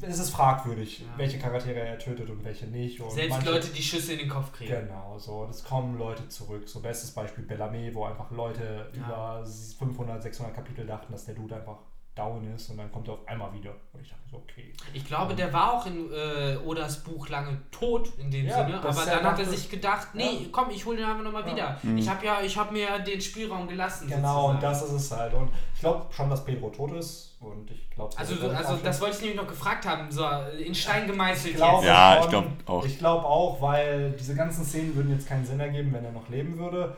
es 0.00 0.18
ist 0.18 0.30
fragwürdig, 0.30 1.00
ja. 1.00 1.06
welche 1.16 1.38
Charaktere 1.38 1.80
er 1.80 1.98
tötet 1.98 2.28
und 2.30 2.44
welche 2.44 2.66
nicht. 2.66 3.00
Und 3.00 3.10
Selbst 3.10 3.30
manche, 3.30 3.50
Leute, 3.50 3.68
die 3.68 3.82
Schüsse 3.82 4.12
in 4.12 4.18
den 4.20 4.28
Kopf 4.28 4.52
kriegen. 4.52 4.70
Genau, 4.70 5.18
so. 5.18 5.46
Es 5.50 5.64
kommen 5.64 5.98
Leute 5.98 6.28
zurück. 6.28 6.68
So 6.68 6.80
bestes 6.80 7.10
Beispiel 7.10 7.44
Bellarmé, 7.44 7.94
wo 7.94 8.04
einfach 8.04 8.30
Leute 8.30 8.90
ja. 8.94 9.40
über 9.40 9.46
500, 9.46 10.22
600 10.22 10.54
Kapitel 10.54 10.86
dachten, 10.86 11.12
dass 11.12 11.24
der 11.24 11.34
Dude 11.34 11.56
einfach 11.56 11.78
down 12.14 12.44
ist 12.54 12.68
und 12.68 12.76
dann 12.76 12.92
kommt 12.92 13.08
er 13.08 13.14
auf 13.14 13.26
einmal 13.26 13.52
wieder. 13.54 13.70
Und 13.92 14.02
ich 14.02 14.10
dachte 14.10 14.22
so, 14.30 14.36
okay. 14.36 14.72
Ich 14.92 15.06
glaube, 15.06 15.34
der 15.34 15.50
war 15.52 15.74
auch 15.74 15.86
in 15.86 16.10
äh, 16.12 16.56
Odas 16.58 17.02
Buch 17.02 17.28
lange 17.30 17.58
tot 17.70 18.10
in 18.18 18.30
dem 18.30 18.46
ja, 18.46 18.66
Sinne, 18.66 18.82
aber 18.82 19.06
dann 19.06 19.24
hat 19.24 19.38
er 19.38 19.46
sich 19.46 19.70
gedacht, 19.70 20.08
nee, 20.14 20.24
ja. 20.24 20.48
komm, 20.52 20.70
ich 20.70 20.84
hole 20.84 20.98
den 20.98 21.06
einfach 21.06 21.24
nochmal 21.24 21.46
ja. 21.46 21.52
wieder. 21.52 21.78
Mhm. 21.82 21.96
Ich 21.96 22.08
habe 22.08 22.24
ja, 22.26 22.40
ich 22.42 22.56
habe 22.56 22.72
mir 22.72 22.98
den 22.98 23.20
Spielraum 23.20 23.66
gelassen. 23.66 24.08
Genau, 24.08 24.52
sozusagen. 24.52 24.54
und 24.54 24.62
das 24.62 24.82
ist 24.82 24.92
es 24.92 25.10
halt. 25.10 25.32
Und 25.32 25.50
ich 25.74 25.80
glaube 25.80 26.06
schon, 26.12 26.28
dass 26.28 26.44
Pedro 26.44 26.68
tot 26.68 26.92
ist 26.92 27.36
und 27.40 27.70
ich 27.70 27.88
glaube... 27.90 28.14
Also, 28.18 28.34
also 28.48 28.78
das 28.84 29.00
wollte 29.00 29.16
ich 29.16 29.22
nämlich 29.22 29.40
noch 29.40 29.48
gefragt 29.48 29.86
haben, 29.86 30.10
so 30.10 30.26
in 30.58 30.74
Stein 30.74 31.06
gemeißelt 31.06 31.54
ich 31.54 31.60
jetzt. 31.60 31.84
Ja, 31.84 32.20
ich 32.20 32.28
glaube 32.28 32.48
auch. 32.66 32.84
Ich 32.84 32.98
glaube 32.98 33.24
auch, 33.24 33.62
weil 33.62 34.12
diese 34.12 34.34
ganzen 34.34 34.64
Szenen 34.64 34.94
würden 34.94 35.12
jetzt 35.12 35.26
keinen 35.26 35.46
Sinn 35.46 35.60
ergeben, 35.60 35.94
wenn 35.94 36.04
er 36.04 36.12
noch 36.12 36.28
leben 36.28 36.58
würde. 36.58 36.94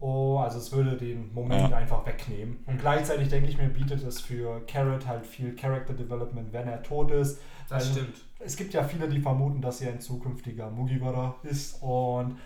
Oh, 0.00 0.38
also 0.38 0.58
es 0.58 0.72
würde 0.72 0.96
den 0.96 1.32
Moment 1.34 1.70
ja. 1.70 1.76
einfach 1.76 2.06
wegnehmen. 2.06 2.64
Und 2.66 2.80
gleichzeitig 2.80 3.28
denke 3.28 3.50
ich 3.50 3.58
mir, 3.58 3.68
bietet 3.68 4.02
es 4.02 4.20
für 4.20 4.64
Carrot 4.66 5.06
halt 5.06 5.26
viel 5.26 5.54
Character 5.54 5.92
Development, 5.92 6.52
wenn 6.52 6.66
er 6.68 6.82
tot 6.82 7.10
ist. 7.10 7.38
Das 7.68 7.88
also, 7.88 8.00
stimmt. 8.00 8.24
Es 8.38 8.56
gibt 8.56 8.72
ja 8.72 8.82
viele, 8.82 9.08
die 9.08 9.20
vermuten, 9.20 9.60
dass 9.60 9.82
er 9.82 9.92
ein 9.92 10.00
zukünftiger 10.00 10.70
Mugiwara 10.70 11.36
ist. 11.42 11.82
Und 11.82 12.38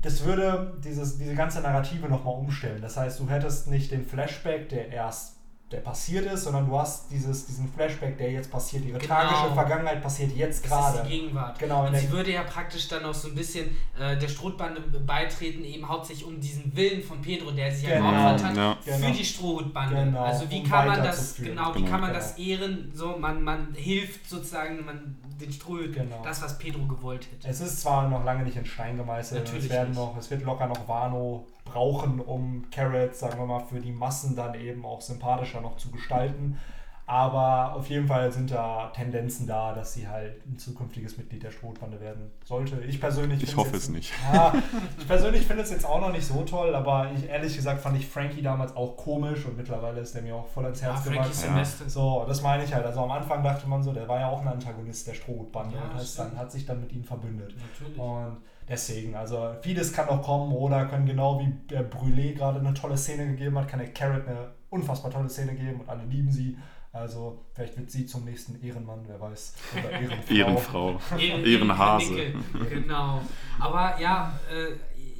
das 0.00 0.24
würde 0.24 0.78
dieses, 0.82 1.18
diese 1.18 1.34
ganze 1.34 1.60
Narrative 1.60 2.08
nochmal 2.08 2.34
umstellen. 2.34 2.80
Das 2.80 2.96
heißt, 2.96 3.20
du 3.20 3.28
hättest 3.28 3.68
nicht 3.68 3.90
den 3.90 4.06
Flashback, 4.06 4.70
der 4.70 4.88
erst 4.88 5.36
der 5.70 5.78
passiert 5.78 6.26
ist, 6.26 6.44
sondern 6.44 6.68
du 6.68 6.76
hast 6.76 7.10
dieses, 7.12 7.46
diesen 7.46 7.72
Flashback, 7.72 8.18
der 8.18 8.32
jetzt 8.32 8.50
passiert. 8.50 8.84
Ihre 8.84 8.98
genau. 8.98 9.14
tragische 9.14 9.54
Vergangenheit 9.54 10.02
passiert 10.02 10.34
jetzt 10.34 10.64
gerade. 10.64 10.98
Das 10.98 11.06
ist 11.06 11.12
die 11.12 11.20
Gegenwart. 11.20 11.58
Genau. 11.60 11.86
Und 11.86 11.96
sie 11.96 12.10
würde 12.10 12.32
ja 12.32 12.42
praktisch 12.42 12.88
dann 12.88 13.02
noch 13.02 13.14
so 13.14 13.28
ein 13.28 13.36
bisschen 13.36 13.76
äh, 13.98 14.16
der 14.16 14.26
Strohbande 14.26 14.80
beitreten, 14.80 15.64
eben 15.64 15.88
hauptsächlich 15.88 16.26
um 16.26 16.40
diesen 16.40 16.74
Willen 16.74 17.02
von 17.02 17.22
Pedro, 17.22 17.52
der 17.52 17.70
sich 17.70 17.88
genau. 17.88 18.12
ja 18.12 18.28
geopfert 18.30 18.48
hat, 18.48 18.56
ja. 18.56 18.78
für 18.80 18.90
genau. 18.90 19.12
die 19.12 19.24
Strohhutbande. 19.24 19.94
Genau. 19.96 20.24
Also 20.24 20.50
wie 20.50 20.60
um 20.60 20.68
kann 20.68 20.86
man 20.88 21.02
das, 21.04 21.36
genau, 21.36 21.74
wie 21.74 21.84
kann 21.84 22.00
man 22.00 22.12
das 22.12 22.34
genau. 22.34 22.48
ehren? 22.48 22.92
So, 22.92 23.16
man, 23.16 23.42
man 23.44 23.72
hilft 23.74 24.28
sozusagen, 24.28 24.84
man 24.84 25.16
den 25.40 25.52
Strohhüten, 25.52 26.08
genau. 26.08 26.22
das, 26.22 26.42
was 26.42 26.58
Pedro 26.58 26.84
gewollt 26.86 27.28
hätte. 27.30 27.48
Es 27.48 27.60
ist 27.60 27.80
zwar 27.80 28.08
noch 28.08 28.24
lange 28.24 28.42
nicht 28.42 28.56
in 28.56 28.66
Stein 28.66 28.96
gemeißelt, 28.96 29.44
Natürlich 29.44 29.66
es, 29.66 29.70
werden 29.70 29.94
noch, 29.94 30.16
es 30.18 30.30
wird 30.30 30.42
locker 30.42 30.66
noch 30.66 30.88
Wano 30.88 31.46
brauchen, 31.70 32.20
um 32.20 32.64
Carrot, 32.70 33.14
sagen 33.14 33.38
wir 33.38 33.46
mal, 33.46 33.60
für 33.60 33.80
die 33.80 33.92
Massen 33.92 34.36
dann 34.36 34.54
eben 34.54 34.84
auch 34.84 35.00
sympathischer 35.00 35.60
noch 35.60 35.76
zu 35.76 35.90
gestalten. 35.90 36.58
Aber 37.10 37.74
auf 37.74 37.90
jeden 37.90 38.06
Fall 38.06 38.30
sind 38.30 38.52
da 38.52 38.92
Tendenzen 38.94 39.44
da, 39.44 39.74
dass 39.74 39.94
sie 39.94 40.06
halt 40.06 40.46
ein 40.46 40.56
zukünftiges 40.56 41.18
Mitglied 41.18 41.42
der 41.42 41.50
Strohbande 41.50 42.00
werden 42.00 42.30
sollte. 42.44 42.80
Ich 42.86 43.00
persönlich. 43.00 43.42
Ich 43.42 43.56
hoffe 43.56 43.76
es 43.76 43.88
nicht. 43.88 44.12
Ja, 44.32 44.54
ich 44.96 45.08
persönlich 45.08 45.44
finde 45.44 45.64
es 45.64 45.72
jetzt 45.72 45.84
auch 45.84 46.00
noch 46.00 46.12
nicht 46.12 46.24
so 46.24 46.44
toll, 46.44 46.72
aber 46.72 47.10
ich, 47.16 47.28
ehrlich 47.28 47.56
gesagt 47.56 47.80
fand 47.80 47.96
ich 47.98 48.06
Frankie 48.06 48.42
damals 48.42 48.76
auch 48.76 48.96
komisch 48.96 49.44
und 49.44 49.56
mittlerweile 49.56 49.98
ist 49.98 50.14
der 50.14 50.22
mir 50.22 50.36
auch 50.36 50.46
voll 50.46 50.62
ans 50.62 50.82
Herz 50.82 51.04
ja, 51.04 51.10
gewachsen. 51.10 51.56
Ja. 51.56 51.64
So, 51.64 52.24
das 52.28 52.42
meine 52.42 52.62
ich 52.62 52.72
halt. 52.72 52.86
Also 52.86 53.00
am 53.00 53.10
Anfang 53.10 53.42
dachte 53.42 53.68
man 53.68 53.82
so, 53.82 53.92
der 53.92 54.06
war 54.06 54.20
ja 54.20 54.28
auch 54.28 54.42
ein 54.42 54.48
Antagonist 54.48 55.08
der 55.08 55.14
Strohbande 55.14 55.74
ja, 55.74 55.82
und 55.82 55.94
hat, 55.94 56.18
dann, 56.18 56.38
hat 56.38 56.52
sich 56.52 56.64
dann 56.64 56.78
mit 56.78 56.92
ihnen 56.92 57.02
verbündet. 57.02 57.56
Natürlich. 57.58 57.98
Und 57.98 58.36
deswegen, 58.70 59.14
also 59.14 59.54
vieles 59.62 59.92
kann 59.92 60.06
noch 60.06 60.22
kommen 60.22 60.52
oder 60.52 60.86
können 60.86 61.04
genau 61.04 61.40
wie 61.40 61.52
der 61.68 61.90
Brûlé 61.90 62.34
gerade 62.34 62.60
eine 62.60 62.72
tolle 62.72 62.96
Szene 62.96 63.26
gegeben 63.26 63.58
hat, 63.58 63.68
kann 63.68 63.80
der 63.80 63.92
Carrot 63.92 64.26
eine 64.26 64.52
unfassbar 64.70 65.10
tolle 65.10 65.28
Szene 65.28 65.54
geben 65.54 65.80
und 65.80 65.88
alle 65.88 66.04
lieben 66.04 66.30
sie. 66.30 66.56
Also 66.92 67.44
vielleicht 67.54 67.76
wird 67.76 67.90
sie 67.90 68.06
zum 68.06 68.24
nächsten 68.24 68.60
Ehrenmann, 68.64 69.04
wer 69.06 69.20
weiß. 69.20 69.54
Oder 69.78 69.92
Ehrenfrau. 70.30 70.98
Ehrenfrau. 71.18 71.18
Ehrenhase. 71.44 72.32
genau. 72.70 73.20
Aber 73.60 74.00
ja, 74.00 74.38
äh, 74.50 74.74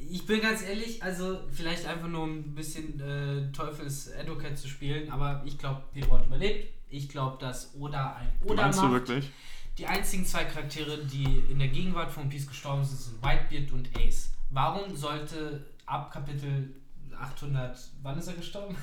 ich 0.09 0.25
bin 0.25 0.41
ganz 0.41 0.63
ehrlich, 0.63 1.01
also 1.01 1.39
vielleicht 1.51 1.87
einfach 1.87 2.09
nur 2.09 2.25
ein 2.25 2.53
bisschen 2.53 2.99
äh, 2.99 3.51
Teufels 3.53 4.11
Advocate 4.19 4.57
zu 4.57 4.67
spielen, 4.67 5.09
aber 5.09 5.41
ich 5.45 5.57
glaube, 5.57 5.83
hat 5.95 6.25
überlebt. 6.25 6.73
Ich 6.89 7.07
glaube, 7.07 7.37
dass 7.39 7.73
Oda 7.79 8.17
ein 8.17 8.27
Oda 8.45 8.63
Meinst 8.63 8.81
macht. 8.81 8.89
Du 8.89 8.93
wirklich? 8.93 9.31
Die 9.77 9.87
einzigen 9.87 10.25
zwei 10.25 10.45
Charaktere, 10.45 11.05
die 11.05 11.43
in 11.49 11.59
der 11.59 11.69
Gegenwart 11.69 12.11
von 12.11 12.29
Peace 12.29 12.47
gestorben 12.47 12.83
sind, 12.83 12.99
sind 12.99 13.23
Whitebeard 13.23 13.71
und 13.71 13.89
Ace. 13.97 14.31
Warum 14.49 14.95
sollte 14.95 15.65
ab 15.85 16.11
Kapitel 16.11 16.75
800, 17.17 17.77
wann 18.01 18.17
ist 18.17 18.27
er 18.27 18.33
gestorben? 18.33 18.75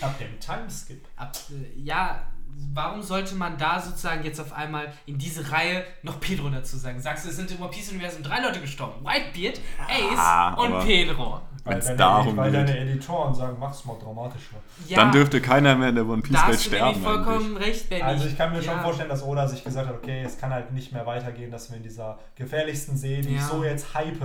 Ab 0.00 0.18
dem 0.18 0.38
Timeskip. 0.40 1.06
Ab, 1.16 1.36
äh, 1.50 1.78
ja, 1.78 2.26
warum 2.74 3.02
sollte 3.02 3.34
man 3.34 3.56
da 3.58 3.80
sozusagen 3.80 4.22
jetzt 4.24 4.40
auf 4.40 4.52
einmal 4.52 4.92
in 5.06 5.18
diese 5.18 5.50
Reihe 5.50 5.84
noch 6.02 6.20
Pedro 6.20 6.48
dazu 6.50 6.76
sagen? 6.76 7.00
Sagst 7.00 7.24
du, 7.24 7.30
es 7.30 7.36
sind 7.36 7.50
im 7.50 7.60
One 7.60 7.70
Piece 7.70 7.90
Universum 7.90 8.22
drei 8.22 8.40
Leute 8.40 8.60
gestorben. 8.60 9.04
Whitebeard, 9.04 9.60
Ace 9.88 10.18
Ah, 10.18 10.54
und 10.54 10.80
Pedro. 10.84 11.40
Weil 11.64 11.80
deine, 11.80 11.96
darum 11.96 12.36
weil 12.36 12.52
deine 12.52 12.78
Editoren 12.78 13.34
sagen, 13.34 13.56
mach's 13.58 13.84
mal 13.84 13.96
dramatischer. 14.00 14.54
Ja, 14.86 14.98
Dann 14.98 15.10
dürfte 15.10 15.40
keiner 15.40 15.74
mehr 15.74 15.88
in 15.88 15.96
der 15.96 16.06
One 16.06 16.22
da 16.22 16.28
Piece 16.28 16.32
Welt 16.34 16.42
hast 16.54 16.66
du 16.66 16.70
nämlich 16.70 16.96
sterben. 16.96 17.02
vollkommen 17.02 17.56
Eigentlich. 17.56 17.68
recht, 17.68 17.88
Benny. 17.88 18.02
Also 18.02 18.26
ich 18.28 18.38
kann 18.38 18.52
mir 18.52 18.62
schon 18.62 18.74
Ja. 18.76 18.82
vorstellen, 18.82 19.08
dass 19.08 19.22
Oda 19.24 19.48
sich 19.48 19.64
gesagt 19.64 19.88
hat, 19.88 19.94
okay, 19.96 20.22
es 20.22 20.38
kann 20.38 20.52
halt 20.52 20.70
nicht 20.72 20.92
mehr 20.92 21.04
weitergehen, 21.06 21.50
dass 21.50 21.68
wir 21.70 21.78
in 21.78 21.82
dieser 21.82 22.18
gefährlichsten 22.36 22.96
See, 22.96 23.20
die 23.20 23.30
ich 23.34 23.40
Ja. 23.40 23.48
so 23.48 23.64
jetzt 23.64 23.94
hype, 23.94 24.20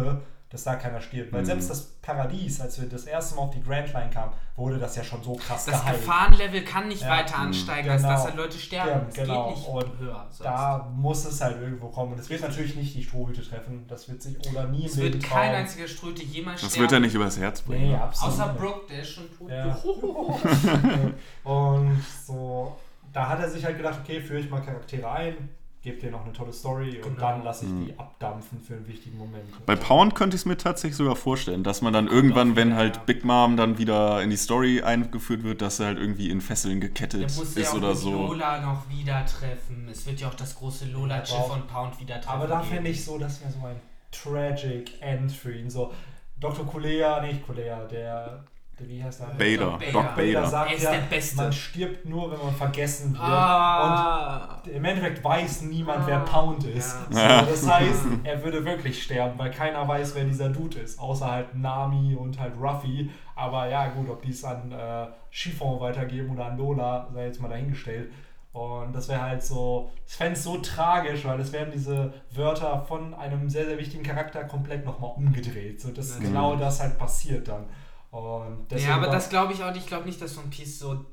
dass 0.52 0.64
da 0.66 0.76
keiner 0.76 1.00
stirbt. 1.02 1.32
Weil 1.32 1.42
Mhm. 1.42 1.46
selbst 1.46 1.70
das 1.70 1.82
Paradies, 2.02 2.60
als 2.60 2.80
wir 2.82 2.90
das 2.90 3.06
erste 3.06 3.36
Mal 3.36 3.44
auf 3.44 3.52
die 3.52 3.64
Grand 3.64 3.92
Line 3.94 4.10
kamen, 4.10 4.34
wurde 4.58 4.78
das 4.78 4.96
ja 4.98 5.04
schon 5.04 5.24
so 5.24 5.34
krass 5.36 5.66
Das 5.66 5.82
gehypt. 5.82 6.00
Gefahrenlevel 6.02 6.64
kann 6.66 6.90
nicht 6.90 7.02
Ja. 7.04 7.10
weiter 7.10 7.38
Mhm. 7.38 7.46
ansteigen, 7.48 7.90
als 7.90 8.02
Genau. 8.02 8.14
dass 8.14 8.24
halt 8.26 8.36
Leute 8.36 8.58
sterben. 8.60 8.90
Ja, 8.90 9.06
es 9.08 9.14
genau. 9.16 9.48
geht 9.48 9.56
nicht 9.58 9.68
Und 9.70 9.98
höher. 10.00 10.26
Sonst. 10.30 10.42
Da 10.46 10.92
muss 10.94 11.26
es 11.26 11.40
halt 11.42 11.62
irgendwo 11.62 11.88
kommen. 11.88 12.12
Und 12.14 12.20
es 12.20 12.30
wird 12.30 12.42
natürlich 12.42 12.76
nicht 12.76 12.94
die 12.96 13.04
Strohhüte 13.04 13.42
treffen. 13.42 13.86
Das 13.88 14.10
wird 14.10 14.22
sich 14.22 14.38
Oda 14.50 14.66
nie 14.66 14.82
im 14.82 14.86
es 14.88 14.98
wird 14.98 15.24
kein 15.24 15.30
trauen. 15.52 15.56
einziger 15.62 15.88
Ströte 15.88 16.24
jemals 16.24 16.60
Das 16.62 16.72
sterben. 16.72 16.82
wird 16.84 16.92
er 16.92 17.00
nicht 17.00 17.16
übers 17.16 17.40
Herz 17.40 17.62
bringen. 17.62 17.86
Nee, 17.86 17.92
ne? 17.92 18.02
absolut. 18.04 18.34
Außer. 18.34 18.54
Brooke, 18.54 18.88
der 18.90 19.02
ist 19.02 19.10
schon 19.12 19.30
tot. 19.38 19.50
Ja. 19.50 19.78
und 21.44 22.04
so, 22.26 22.76
da 23.14 23.30
hat 23.30 23.40
er 23.40 23.50
sich 23.50 23.64
halt 23.64 23.78
gedacht, 23.78 24.00
okay, 24.04 24.22
führe 24.22 24.40
ich 24.40 24.50
mal 24.50 24.62
Charaktere 24.62 25.10
ein, 25.12 25.50
gebe 25.82 25.98
dir 26.00 26.12
noch 26.12 26.24
eine 26.24 26.32
tolle 26.34 26.54
Story 26.54 26.98
und 27.04 27.16
Genau. 27.16 27.20
dann 27.30 27.44
lasse 27.44 27.66
ich 27.66 27.72
Mhm. 27.72 27.86
die 27.88 27.98
abdampfen 28.00 28.62
für 28.62 28.76
einen 28.76 28.88
wichtigen 28.88 29.18
Moment. 29.18 29.44
Bei 29.66 29.76
Pound 29.76 30.14
könnte 30.14 30.36
ich 30.36 30.42
es 30.42 30.46
mir 30.46 30.56
tatsächlich 30.58 30.96
sogar 30.96 31.16
vorstellen, 31.16 31.64
dass 31.64 31.82
man 31.82 31.92
dann 31.92 32.08
irgendwann, 32.08 32.56
wenn 32.56 32.70
ja, 32.72 32.76
halt 32.76 32.98
ja. 32.98 33.02
Big 33.04 33.26
Mom 33.26 33.58
dann 33.58 33.78
wieder 33.80 34.22
in 34.22 34.30
die 34.30 34.38
Story 34.38 34.82
eingeführt 34.84 35.44
wird, 35.44 35.62
dass 35.64 35.80
er 35.80 35.88
halt 35.88 35.98
irgendwie 35.98 36.30
in 36.30 36.40
Fesseln 36.40 36.80
Der 36.80 36.90
gekettet 36.90 37.36
muss 37.36 37.56
ja 37.56 37.62
ist 37.64 37.70
auch 37.72 37.78
oder 37.78 37.96
so. 37.96 38.12
Lola 38.12 38.62
noch 38.62 38.88
wieder 38.90 39.26
treffen. 39.26 39.88
Es 39.90 40.06
wird 40.06 40.20
ja 40.20 40.28
auch 40.28 40.36
das 40.36 40.56
große 40.56 40.86
Lola-Schiff 40.86 41.36
auch- 41.38 41.54
von 41.54 41.66
Pound 41.68 42.00
wieder 42.00 42.22
treffen. 42.22 42.30
Aber 42.30 42.48
da 42.48 42.62
fände 42.62 42.90
ich 42.92 43.04
so, 43.04 43.18
das 43.18 43.42
wäre 43.42 43.52
so 43.52 43.66
ein 43.66 43.78
tragic 44.12 45.02
End 45.02 45.32
für 45.32 45.52
ihn. 45.58 45.70
So, 45.70 45.92
Dr. 46.40 46.66
Kulea, 46.68 47.22
nicht 47.22 47.46
Kulea, 47.46 47.86
der 47.86 48.44
wie 48.88 49.04
heißt 49.04 49.22
er? 49.22 49.28
Bader, 49.28 49.78
Bader. 49.78 49.92
Doc 49.92 50.16
Bader. 50.16 50.46
sagt 50.46 50.72
Er 50.72 50.78
ist 50.78 50.84
ja, 50.84 50.92
der 50.92 51.00
Beste. 51.02 51.36
man 51.38 51.54
stirbt 51.54 52.06
nur, 52.06 52.32
wenn 52.32 52.40
man 52.40 52.54
vergessen 52.56 53.14
wird. 53.14 53.22
Ah. 53.24 54.62
Und 54.66 54.72
im 54.72 54.86
Endeffekt 54.86 55.24
weiß 55.24 55.64
niemand, 55.64 56.06
wer 56.08 56.18
Ah, 56.18 56.26
Pound 56.26 56.64
ist. 56.66 56.96
ja. 57.12 57.44
So, 57.44 57.46
das 57.52 57.70
heißt, 57.70 58.06
er 58.24 58.44
würde 58.44 58.64
wirklich 58.66 59.02
sterben, 59.04 59.38
weil 59.40 59.52
keiner 59.52 59.88
weiß, 59.88 60.16
wer 60.16 60.24
dieser 60.26 60.50
Dude 60.50 60.80
ist. 60.80 61.00
Außer 61.00 61.30
halt 61.32 61.56
Nami 61.56 62.16
und 62.16 62.40
halt 62.40 62.54
Ruffy. 62.60 63.10
Aber 63.36 63.68
ja, 63.68 63.88
gut, 63.90 64.10
ob 64.10 64.22
die 64.22 64.32
es 64.32 64.44
an 64.44 64.72
äh, 64.72 65.08
Chiffon 65.30 65.80
weitergeben 65.80 66.32
oder 66.32 66.46
an 66.46 66.58
Lola, 66.58 67.08
sei 67.14 67.26
jetzt 67.26 67.42
mal 67.42 67.48
dahingestellt. 67.50 68.12
Und 68.54 68.94
das 68.94 69.08
wäre 69.08 69.22
halt 69.22 69.42
so, 69.42 69.90
ich 70.06 70.14
fände 70.14 70.34
es 70.34 70.44
so 70.44 70.58
tragisch, 70.58 71.24
weil 71.24 71.40
es 71.40 71.54
wären 71.54 71.72
diese 71.72 72.12
Wörter 72.32 72.82
von 72.86 73.14
einem 73.14 73.50
sehr, 73.50 73.66
sehr 73.66 73.78
wichtigen 73.78 74.04
Charakter 74.04 74.44
komplett 74.44 74.86
nochmal 74.86 75.12
umgedreht. 75.16 75.80
So, 75.80 75.90
dass 75.92 76.20
Mhm. 76.20 76.24
genau 76.26 76.56
das 76.58 76.82
halt 76.82 76.98
passiert 76.98 77.48
dann. 77.48 77.64
Und 78.12 78.68
Ja, 78.72 78.96
aber 78.96 79.08
das 79.08 79.30
glaube 79.30 79.54
ich 79.54 79.64
auch 79.64 79.72
nicht. 79.72 79.82
Ich 79.84 79.88
glaube 79.88 80.06
nicht, 80.06 80.22
dass 80.22 80.38
One 80.38 80.48
Piece 80.50 80.80
so 80.80 81.06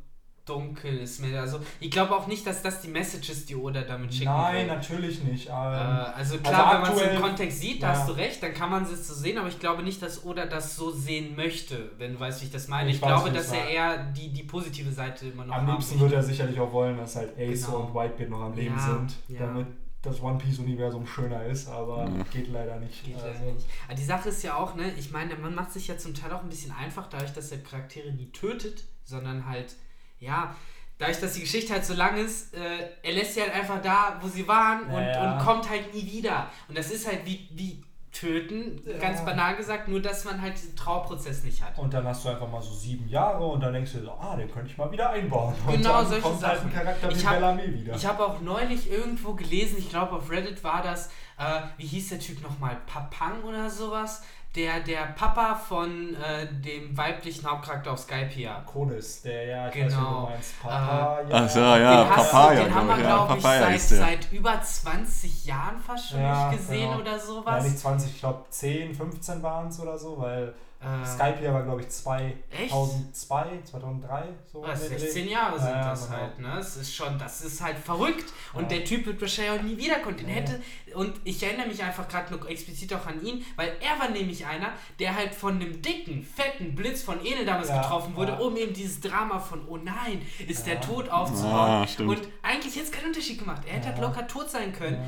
dunkel 0.44 0.98
ist 1.00 1.20
mehr. 1.20 1.42
Also 1.42 1.60
ich 1.78 1.90
glaube 1.90 2.16
auch 2.16 2.26
nicht, 2.26 2.46
dass 2.46 2.62
das 2.62 2.80
die 2.80 2.88
Message 2.88 3.28
ist, 3.28 3.50
die 3.50 3.54
Oda 3.54 3.82
damit 3.82 4.12
schicken 4.14 4.30
Nein, 4.32 4.66
will. 4.66 4.76
natürlich 4.76 5.22
nicht. 5.22 5.46
Äh, 5.48 5.50
Ähm, 5.52 6.06
also 6.16 6.38
klar, 6.38 6.74
wenn 6.74 6.80
man 6.80 6.92
es 6.96 7.02
im 7.16 7.20
Kontext 7.20 7.60
sieht, 7.60 7.82
da 7.82 7.92
Ja. 7.92 7.98
hast 7.98 8.08
du 8.08 8.12
recht, 8.14 8.42
dann 8.42 8.54
kann 8.54 8.70
man 8.70 8.82
es 8.84 9.06
so 9.06 9.12
sehen, 9.12 9.36
aber 9.36 9.48
ich 9.48 9.60
glaube 9.60 9.82
nicht, 9.82 10.00
dass 10.00 10.24
Oda 10.24 10.46
das 10.46 10.74
so 10.74 10.90
sehen 10.90 11.36
möchte, 11.36 11.90
wenn 11.98 12.14
du 12.14 12.20
weißt, 12.20 12.40
wie 12.40 12.46
ich 12.46 12.50
das 12.52 12.66
meine. 12.66 12.88
Ich 12.88 12.96
Ich, 12.96 13.02
weiß, 13.02 13.08
glaube, 13.08 13.30
dass 13.30 13.52
er 13.52 13.68
eher 13.68 13.98
die, 14.16 14.32
die 14.32 14.44
positive 14.44 14.90
Seite 14.90 15.26
immer 15.26 15.44
noch 15.44 15.54
Am 15.54 15.66
liebsten 15.66 16.00
würde 16.00 16.14
er 16.14 16.22
sicherlich 16.22 16.58
auch 16.58 16.72
wollen, 16.72 16.96
dass 16.96 17.14
halt 17.16 17.38
Ace 17.38 17.66
Genau. 17.66 17.80
und 17.80 17.94
Whitebeard 17.94 18.30
noch 18.30 18.40
am 18.40 18.54
Leben 18.54 18.74
Ja, 18.76 18.82
sind, 18.82 19.16
ja. 19.28 19.40
damit 19.46 19.66
das 20.02 20.22
One 20.22 20.38
Piece 20.38 20.58
Universum 20.60 21.06
schöner 21.06 21.44
ist, 21.46 21.68
aber 21.68 22.04
Ja. 22.04 22.22
geht 22.32 22.48
leider 22.48 22.76
nicht. 22.78 23.04
Geht 23.04 23.16
leider 23.16 23.28
Also, 23.30 23.44
nicht. 23.52 23.66
Aber 23.86 23.94
die 23.94 24.04
Sache 24.04 24.28
ist 24.28 24.42
ja 24.42 24.56
auch, 24.56 24.74
ne, 24.74 24.92
ich 24.96 25.10
meine, 25.10 25.34
man 25.36 25.54
macht 25.54 25.72
sich 25.72 25.88
ja 25.88 25.98
zum 25.98 26.14
Teil 26.14 26.32
auch 26.32 26.42
ein 26.42 26.48
bisschen 26.48 26.72
einfach, 26.72 27.08
dadurch, 27.08 27.32
dass 27.32 27.50
er 27.50 27.58
Charaktere 27.58 28.12
nie 28.12 28.30
tötet, 28.30 28.84
sondern 29.04 29.46
halt, 29.48 29.74
ja, 30.20 30.54
dadurch, 30.98 31.18
dass 31.20 31.34
die 31.34 31.40
Geschichte 31.40 31.72
halt 31.72 31.84
so 31.84 31.94
lang 31.94 32.16
ist, 32.16 32.54
äh, 32.54 32.90
er 33.02 33.12
lässt 33.12 33.34
sie 33.34 33.40
halt 33.42 33.52
einfach 33.52 33.82
da, 33.82 34.18
wo 34.20 34.28
sie 34.28 34.46
waren 34.46 34.84
und, 34.84 35.02
Ja. 35.02 35.32
und 35.38 35.44
kommt 35.44 35.68
halt 35.68 35.92
nie 35.92 36.04
wieder. 36.10 36.48
Und 36.68 36.78
das 36.78 36.90
ist 36.90 37.06
halt 37.06 37.24
wie, 37.26 37.48
wie 37.52 37.82
töten, 38.18 38.80
Ja. 38.84 38.98
ganz 38.98 39.24
banal 39.24 39.54
gesagt, 39.56 39.88
nur 39.88 40.00
dass 40.02 40.24
man 40.24 40.40
halt 40.40 40.54
diesen 40.54 40.74
Trauerprozess 40.74 41.44
nicht 41.44 41.62
hat. 41.62 41.78
Und 41.78 41.92
dann 41.94 42.04
hast 42.06 42.24
du 42.24 42.28
einfach 42.30 42.50
mal 42.50 42.60
so 42.62 42.72
sieben 42.74 43.08
Jahre 43.08 43.44
und 43.46 43.60
dann 43.62 43.72
denkst 43.72 43.92
du 43.92 44.00
so, 44.04 44.10
ah, 44.12 44.34
den 44.36 44.50
könnte 44.50 44.70
ich 44.70 44.76
mal 44.78 44.90
wieder 44.90 45.10
einbauen. 45.10 45.54
Und 45.66 45.72
Genau, 45.74 45.98
dann 45.98 46.06
solche 46.08 46.22
kommt 46.22 46.42
halt 46.42 46.52
ein 46.52 46.58
Sachen. 46.70 46.72
Charakter 46.72 47.08
wie 47.10 47.14
Ich 47.14 47.26
hab- 47.26 47.34
Bellamy 47.34 47.74
wieder. 47.74 47.94
Ich 47.94 48.06
habe 48.06 48.24
auch 48.26 48.40
neulich 48.40 48.90
irgendwo 48.90 49.34
gelesen, 49.34 49.76
ich 49.78 49.88
glaube 49.90 50.12
auf 50.16 50.30
Reddit 50.30 50.62
war 50.64 50.82
das, 50.82 51.08
äh, 51.38 51.60
wie 51.76 51.86
hieß 51.86 52.08
der 52.10 52.18
Typ 52.18 52.42
nochmal, 52.42 52.76
Papang 52.86 53.42
oder 53.44 53.70
sowas? 53.70 54.22
Der, 54.54 54.80
der 54.80 55.04
Papa 55.14 55.54
von 55.54 56.14
äh, 56.16 56.46
dem 56.50 56.96
weiblichen 56.96 57.48
Hauptcharakter 57.48 57.92
auf 57.92 57.98
Skype 58.00 58.28
hier. 58.28 58.62
Konis, 58.66 59.22
der 59.22 59.44
ja, 59.46 59.68
ich 59.68 59.74
weiß, 59.74 59.84
wie 59.84 59.88
Genau. 59.94 60.20
du 60.26 60.30
meinst, 60.32 60.60
Papa, 60.62 61.18
Ach 61.30 61.48
so, 61.48 61.60
ja, 61.60 62.02
den, 62.04 62.10
hast 62.16 62.30
Papaya, 62.32 62.58
du, 62.60 62.64
den 62.64 62.74
haben 62.74 62.86
wir, 62.88 62.96
ich, 62.96 63.02
ja, 63.02 63.24
glaube 63.26 63.36
ich, 63.36 63.42
seit, 63.42 63.80
seit 63.80 64.32
über 64.32 64.60
20 64.62 65.44
Jahren 65.44 65.78
fast 65.78 66.10
schon 66.10 66.20
Ja, 66.22 66.48
nicht 66.50 66.58
gesehen 66.60 66.88
genau. 66.90 67.00
oder 67.00 67.12
Ja, 67.12 67.18
sowas. 67.18 67.64
nicht 67.64 67.78
20, 67.78 68.10
ich 68.14 68.20
glaube 68.20 68.44
10, 68.48 68.94
15 68.94 69.42
waren 69.42 69.68
es 69.68 69.78
oder 69.80 69.98
so, 69.98 70.18
weil 70.18 70.54
Äh, 70.80 71.04
Skype 71.04 71.38
hier 71.40 71.52
war, 71.52 71.64
glaube 71.64 71.80
ich, 71.80 71.86
Echt? 71.88 72.70
2002, 72.70 73.58
2003, 73.64 74.22
so. 74.52 74.64
Der 74.64 74.76
16 74.76 75.24
Dreh. 75.24 75.32
Jahre 75.32 75.58
sind 75.58 75.68
Ja, 75.70 75.90
das 75.90 76.06
genau. 76.06 76.18
halt, 76.20 76.38
ne? 76.38 76.56
Es 76.60 76.76
ist 76.76 76.94
schon, 76.94 77.18
das 77.18 77.40
ist 77.42 77.60
halt 77.60 77.78
verrückt. 77.78 78.32
Und 78.52 78.62
Ja. 78.62 78.68
der 78.78 78.84
Typ 78.84 79.04
wird 79.06 79.20
wahrscheinlich 79.20 79.58
auch 79.58 79.62
nie 79.64 79.76
wiederkommen. 79.76 80.16
Den 80.16 80.28
Ja. 80.28 80.34
hätte, 80.36 80.62
und 80.94 81.14
ich 81.24 81.42
erinnere 81.42 81.66
mich 81.66 81.82
einfach 81.82 82.06
gerade 82.06 82.32
noch 82.32 82.46
explizit 82.46 82.94
auch 82.94 83.04
an 83.06 83.20
ihn, 83.24 83.44
weil 83.56 83.72
er 83.80 83.98
war 83.98 84.08
nämlich 84.10 84.46
einer, 84.46 84.72
der 85.00 85.16
halt 85.16 85.34
von 85.34 85.56
einem 85.56 85.82
dicken, 85.82 86.22
fetten 86.22 86.76
Blitz 86.76 87.02
von 87.02 87.18
Enel 87.26 87.44
damals 87.44 87.70
Ja, 87.70 87.82
getroffen 87.82 88.14
wurde, 88.14 88.32
ja. 88.32 88.38
um 88.38 88.56
eben 88.56 88.72
dieses 88.72 89.00
Drama 89.00 89.40
von, 89.40 89.66
oh 89.66 89.78
nein, 89.78 90.22
ist 90.46 90.64
der 90.64 90.80
tot 90.80 91.08
aufzubauen. 91.08 91.86
Ah, 91.88 92.02
und 92.02 92.20
eigentlich 92.42 92.76
hätte 92.76 92.86
es 92.86 92.92
keinen 92.92 93.06
Unterschied 93.08 93.40
gemacht. 93.40 93.62
Er 93.66 93.74
hätte 93.74 93.88
Ja. 93.88 93.92
halt 93.94 94.02
locker 94.02 94.28
tot 94.28 94.48
sein 94.48 94.72
können. 94.72 94.98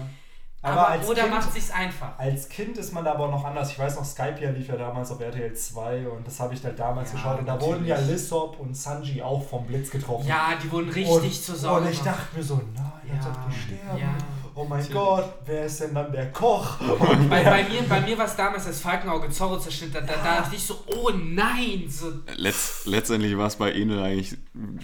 Ja. 0.62 0.68
Aber, 0.70 0.88
als 0.88 1.08
oder 1.08 1.22
kind, 1.22 1.34
macht 1.34 1.52
sich's 1.52 1.70
einfach. 1.70 2.18
Als 2.18 2.48
Kind 2.48 2.76
ist 2.76 2.92
man 2.92 3.02
da 3.02 3.12
aber 3.12 3.28
noch 3.28 3.42
anders. 3.44 3.70
Ich 3.72 3.78
weiß 3.78 3.96
noch, 3.96 4.04
Skype 4.04 4.36
ja 4.42 4.50
lief 4.50 4.68
ja 4.68 4.76
damals 4.76 5.10
auf 5.10 5.18
RTL 5.18 5.54
2 5.54 6.08
und 6.08 6.26
das 6.26 6.38
habe 6.38 6.52
ich 6.52 6.62
halt 6.62 6.78
damals 6.78 7.10
Ja, 7.10 7.16
geschaut. 7.16 7.38
Und 7.38 7.46
da 7.46 7.58
wurden 7.60 7.86
ja. 7.86 7.98
Lissop 7.98 8.60
und 8.60 8.76
Sanji 8.76 9.22
auch 9.22 9.42
vom 9.42 9.66
Blitz 9.66 9.90
getroffen. 9.90 10.28
Ja, 10.28 10.50
die 10.62 10.70
wurden 10.70 10.90
richtig 10.90 11.10
und, 11.10 11.34
zur 11.34 11.56
Sau 11.56 11.76
Und 11.78 11.88
ich 11.90 12.00
dachte 12.02 12.36
mir 12.36 12.42
so, 12.42 12.56
nein, 12.74 12.92
jetzt 13.04 13.24
Ja, 13.24 13.30
ob 13.30 13.48
die 13.48 13.54
sterben. 13.56 13.98
ja, 13.98 14.08
oh 14.54 14.64
mein 14.64 14.78
natürlich. 14.80 14.92
Gott, 14.94 15.24
wer 15.46 15.64
ist 15.64 15.80
denn 15.80 15.94
dann 15.94 16.10
der 16.12 16.30
Koch? 16.32 16.76
Bei, 17.30 17.42
bei 17.44 17.62
mir, 17.64 17.82
bei 17.88 18.00
mir 18.00 18.18
war 18.18 18.24
es 18.26 18.36
damals 18.36 18.66
das 18.66 18.80
Falkenauge 18.80 19.28
Zorro 19.30 19.58
zerschnitt. 19.58 19.94
Da, 19.94 20.00
da, 20.00 20.14
da 20.22 20.36
dachte 20.42 20.54
ich 20.56 20.64
so, 20.64 20.78
oh 20.86 21.10
nein! 21.14 21.84
So, 21.88 22.06
Letzt, 22.36 22.86
letztendlich 22.86 23.36
war 23.36 23.46
es 23.46 23.56
bei 23.56 23.72
Enel 23.72 24.02
eigentlich 24.02 24.36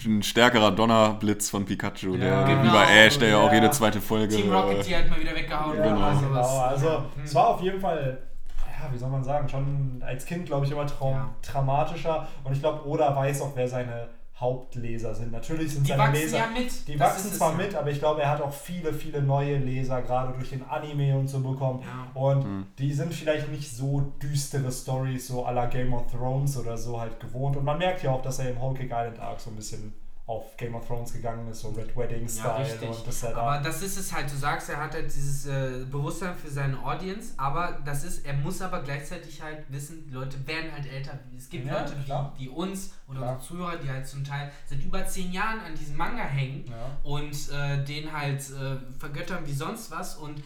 ein 0.05 0.23
stärkerer 0.23 0.71
Donnerblitz 0.73 1.51
von 1.51 1.65
Pikachu, 1.65 2.15
Ja, 2.17 2.45
der 2.45 2.45
genau. 2.57 2.63
wie 2.65 2.69
bei 2.77 3.07
Ash, 3.07 3.19
der 3.19 3.29
ja 3.31 3.39
auch 3.39 3.53
jede 3.53 3.71
zweite 3.71 4.01
Folge. 4.01 4.35
Team 4.37 4.53
Rocket, 4.53 4.79
äh, 4.79 4.83
die 4.85 4.95
halt 4.97 5.11
mal 5.11 5.21
wieder 5.21 5.35
weggehauen 5.35 5.77
Ja, 5.77 5.83
genau. 5.85 6.15
sowas. 6.21 6.49
Also, 6.51 6.87
Ja. 6.89 7.05
es 7.25 7.35
war 7.35 7.49
auf 7.49 7.61
jeden 7.63 7.81
Fall, 7.81 8.19
ja, 8.59 8.93
wie 8.93 8.99
soll 8.99 9.11
man 9.11 9.25
sagen, 9.25 9.49
schon 9.49 10.03
als 10.07 10.25
Kind, 10.27 10.47
glaube 10.47 10.67
ich, 10.67 10.73
immer 10.73 10.87
traum 10.87 11.15
Ja. 11.15 11.35
traumatischer. 11.43 12.29
Und 12.45 12.53
ich 12.53 12.61
glaube, 12.61 12.87
Oda 12.87 13.15
weiß 13.17 13.43
auch, 13.43 13.53
wer 13.55 13.69
seine 13.69 14.09
Hauptleser 14.39 15.15
sind. 15.15 15.33
Natürlich 15.33 15.73
sind 15.73 15.85
Die 15.87 15.89
seine 15.93 16.03
wachsen 16.03 16.15
Leser. 16.23 16.39
ja 16.39 16.47
mit. 16.49 16.89
Die 16.89 16.97
Das 16.97 17.15
wachsen 17.15 17.33
zwar 17.33 17.51
ja. 17.53 17.57
mit, 17.57 17.75
aber 17.75 17.91
ich 17.91 17.99
glaube, 17.99 18.23
er 18.23 18.31
hat 18.31 18.41
auch 18.43 18.53
viele, 18.53 18.93
viele 18.93 19.23
neue 19.23 19.57
Leser, 19.57 20.03
gerade 20.03 20.33
durch 20.35 20.51
den 20.51 20.63
Anime 20.65 21.17
und 21.19 21.27
so 21.29 21.41
bekommen. 21.41 21.83
Ja. 21.83 22.21
Und 22.21 22.45
Hm. 22.45 22.67
die 22.79 22.93
sind 22.93 23.15
vielleicht 23.15 23.49
nicht 23.51 23.71
so 23.75 24.01
düstere 24.23 24.71
Stories, 24.71 25.27
so 25.29 25.47
à 25.47 25.53
la 25.53 25.67
Game 25.67 25.93
of 25.95 26.11
Thrones 26.13 26.59
oder 26.59 26.77
so 26.77 27.01
halt 27.01 27.19
gewohnt. 27.19 27.57
Und 27.57 27.65
man 27.65 27.79
merkt 27.79 28.03
ja 28.03 28.11
auch, 28.13 28.21
dass 28.23 28.39
er 28.39 28.51
im 28.51 28.61
Whole 28.61 28.75
Cake 28.79 28.93
Island 28.95 29.19
Arc 29.21 29.41
so 29.41 29.51
ein 29.51 29.57
bisschen 29.57 29.95
auf 30.29 30.57
Game 30.57 30.75
of 30.75 30.85
Thrones 30.89 31.13
gegangen 31.13 31.47
ist, 31.49 31.61
so 31.61 31.69
Red 31.69 31.97
Wedding-Style. 31.97 32.49
Ja, 32.49 32.57
richtig. 32.57 32.89
und 32.89 33.07
das 33.07 33.23
er 33.23 33.37
Aber 33.37 33.59
da. 33.59 33.63
das 33.63 33.81
ist 33.83 33.97
es 33.97 34.13
halt, 34.13 34.29
du 34.31 34.37
sagst, 34.37 34.69
er 34.69 34.79
hat 34.79 34.93
halt 34.95 35.07
dieses 35.07 35.47
äh, 35.47 35.85
Bewusstsein 35.89 36.35
für 36.35 36.51
seine 36.51 36.85
Audience, 36.85 37.35
aber 37.37 37.79
das 37.85 38.03
ist, 38.03 38.27
er 38.27 38.33
muss 38.35 38.61
aber 38.61 38.83
gleichzeitig 38.83 39.41
halt 39.41 39.65
wissen, 39.69 40.05
die 40.09 40.13
Leute 40.13 40.45
werden 40.45 40.73
halt 40.73 40.93
älter. 40.93 41.17
Es 41.37 41.49
gibt 41.49 41.67
Ja, 41.67 41.81
Leute 41.83 41.95
wie, 42.37 42.45
wie 42.45 42.49
uns 42.49 42.93
oder 43.07 43.19
Klar. 43.21 43.35
unsere 43.37 43.49
Zuhörer, 43.49 43.77
die 43.77 43.89
halt 43.89 44.07
zum 44.07 44.25
Teil 44.25 44.51
seit 44.69 44.83
über 44.83 45.07
zehn 45.07 45.31
Jahren 45.33 45.61
an 45.61 45.77
diesem 45.77 45.97
Manga 45.97 46.25
hängen 46.25 46.65
Ja. 46.69 46.99
und 47.05 47.33
äh, 47.53 47.85
den 47.85 48.13
halt 48.13 48.41
äh, 48.51 48.79
vergöttern 48.99 49.47
wie 49.47 49.53
sonst 49.55 49.93
was 49.93 50.17
und 50.17 50.43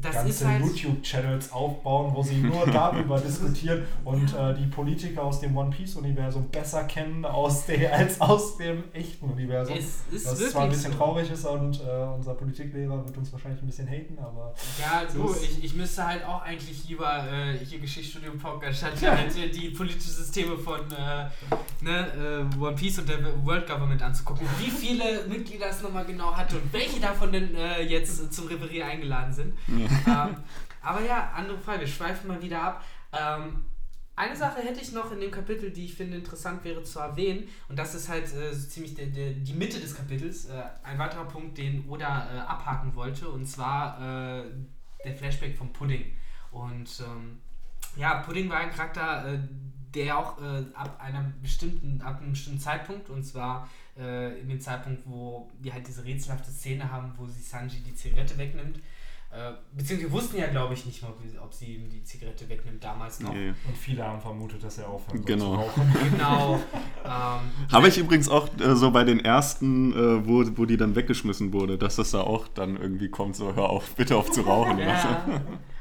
das 0.00 0.14
ganze 0.14 0.48
halt. 0.48 0.64
YouTube-Channels 0.64 1.52
aufbauen, 1.52 2.12
wo 2.14 2.22
sie 2.22 2.36
nur 2.36 2.66
darüber 2.72 3.18
diskutieren 3.18 3.84
und 4.04 4.34
äh, 4.34 4.54
die 4.54 4.66
Politiker 4.66 5.24
aus 5.24 5.40
dem 5.40 5.56
One 5.56 5.70
Piece-Universum 5.70 6.48
besser 6.48 6.84
kennen 6.84 7.24
aus 7.24 7.66
der, 7.66 7.94
als 7.94 8.20
aus 8.20 8.56
dem 8.56 8.84
echten 8.92 9.26
Universum. 9.30 9.76
Es 9.76 10.02
ist 10.12 10.26
das 10.26 10.50
zwar 10.50 10.64
ein 10.64 10.70
bisschen 10.70 10.92
so. 10.92 10.98
traurig 10.98 11.30
ist 11.30 11.44
und 11.46 11.80
äh, 11.80 12.14
unser 12.14 12.34
Politiklehrer 12.34 13.04
wird 13.04 13.16
uns 13.16 13.32
wahrscheinlich 13.32 13.62
ein 13.62 13.66
bisschen 13.66 13.88
haten, 13.88 14.18
aber 14.18 14.54
Ja, 14.80 15.04
du, 15.12 15.34
ich, 15.42 15.64
ich 15.64 15.74
müsste 15.74 16.06
halt 16.06 16.24
auch 16.24 16.42
eigentlich 16.42 16.88
lieber 16.88 17.26
äh, 17.30 17.56
hier 17.64 17.78
Geschichtsstudium 17.78 18.38
Poker 18.38 18.72
statt 18.72 18.92
halt 19.02 19.36
äh, 19.36 19.48
die 19.48 19.70
politischen 19.70 20.10
Systeme 20.10 20.56
von 20.58 20.80
äh, 20.92 21.84
ne, 21.84 22.46
äh, 22.52 22.60
One 22.60 22.74
Piece 22.76 22.98
und 22.98 23.08
der 23.08 23.18
World 23.44 23.66
Government 23.66 24.02
anzugucken. 24.02 24.46
Wie 24.58 24.70
viele 24.70 25.26
Mitglieder 25.28 25.66
es 25.70 25.82
nochmal 25.82 26.04
genau 26.04 26.32
hatte 26.34 26.56
und 26.56 26.72
welche 26.72 27.00
davon 27.00 27.32
denn 27.32 27.54
äh, 27.54 27.82
jetzt 27.82 28.32
zum 28.32 28.46
Reparier 28.48 28.86
eingeladen 28.86 29.32
sind. 29.32 29.54
ähm, 30.06 30.36
aber 30.82 31.00
ja, 31.02 31.32
andere 31.34 31.58
Frage, 31.58 31.80
wir 31.80 31.86
schweifen 31.86 32.28
mal 32.28 32.42
wieder 32.42 32.62
ab. 32.62 32.84
Ähm, 33.12 33.64
eine 34.16 34.36
Sache 34.36 34.60
hätte 34.60 34.80
ich 34.80 34.92
noch 34.92 35.10
in 35.10 35.20
dem 35.20 35.32
Kapitel, 35.32 35.72
die 35.72 35.86
ich 35.86 35.94
finde 35.94 36.16
interessant 36.16 36.62
wäre 36.62 36.84
zu 36.84 37.00
erwähnen, 37.00 37.48
und 37.68 37.76
das 37.76 37.96
ist 37.96 38.08
halt 38.08 38.32
äh, 38.32 38.54
so 38.54 38.68
ziemlich 38.68 38.94
der, 38.94 39.06
der, 39.06 39.32
die 39.32 39.54
Mitte 39.54 39.80
des 39.80 39.96
Kapitels. 39.96 40.46
Äh, 40.46 40.62
ein 40.84 40.98
weiterer 40.98 41.24
Punkt, 41.24 41.58
den 41.58 41.88
Oda 41.88 42.32
äh, 42.32 42.38
abhaken 42.38 42.94
wollte, 42.94 43.28
und 43.28 43.46
zwar 43.46 43.98
äh, 43.98 44.44
der 45.04 45.16
Flashback 45.16 45.56
vom 45.56 45.72
Pudding. 45.72 46.04
Und 46.52 46.88
ähm, 47.00 47.40
ja, 47.96 48.20
Pudding 48.20 48.48
war 48.48 48.58
ein 48.58 48.70
Charakter, 48.70 49.34
äh, 49.34 49.38
der 49.94 50.16
auch 50.16 50.40
äh, 50.40 50.64
ab 50.74 51.00
einer 51.00 51.32
bestimmten, 51.42 52.00
ab 52.00 52.20
einem 52.20 52.30
bestimmten 52.30 52.60
Zeitpunkt, 52.60 53.10
und 53.10 53.24
zwar 53.24 53.68
in 53.96 54.48
dem 54.48 54.60
Zeitpunkt, 54.60 55.02
wo 55.04 55.48
wir 55.60 55.72
halt 55.72 55.86
diese 55.86 56.04
rätselhafte 56.04 56.50
Szene 56.50 56.90
haben, 56.90 57.12
wo 57.16 57.28
sie 57.28 57.40
Sanji 57.40 57.78
die 57.78 57.94
Zigarette 57.94 58.36
wegnimmt. 58.38 58.80
Äh, 59.34 59.52
beziehungsweise 59.76 60.12
wir 60.12 60.12
wussten 60.12 60.36
ja, 60.38 60.46
glaube 60.46 60.74
ich, 60.74 60.86
nicht 60.86 61.02
mal, 61.02 61.12
ob 61.42 61.52
sie 61.52 61.74
ihm 61.74 61.88
die 61.90 62.04
Zigarette 62.04 62.48
wegnimmt 62.48 62.84
damals 62.84 63.18
noch. 63.18 63.32
Nee. 63.34 63.48
und 63.48 63.76
viele 63.76 64.04
haben 64.04 64.20
vermutet, 64.20 64.62
dass 64.62 64.78
er 64.78 64.88
aufhören 64.88 65.16
soll 65.18 65.26
Genau. 65.26 65.54
zu 65.56 65.60
rauchen. 65.60 65.92
Genau. 66.12 66.60
ähm, 67.04 67.40
Habe 67.72 67.88
ich 67.88 67.98
übrigens 67.98 68.28
auch 68.28 68.48
äh, 68.60 68.76
so 68.76 68.92
bei 68.92 69.02
den 69.02 69.24
ersten, 69.24 69.92
äh, 69.92 70.28
wo, 70.28 70.44
wo 70.56 70.64
die 70.66 70.76
dann 70.76 70.94
weggeschmissen 70.94 71.52
wurde, 71.52 71.76
dass 71.78 71.96
das 71.96 72.12
da 72.12 72.20
auch 72.20 72.46
dann 72.46 72.76
irgendwie 72.76 73.08
kommt, 73.08 73.34
so 73.34 73.56
hör 73.56 73.70
auf, 73.70 73.92
bitte 73.96 74.16
auf 74.16 74.30
zu 74.30 74.42
rauchen. 74.42 74.78
Ja. 74.78 75.24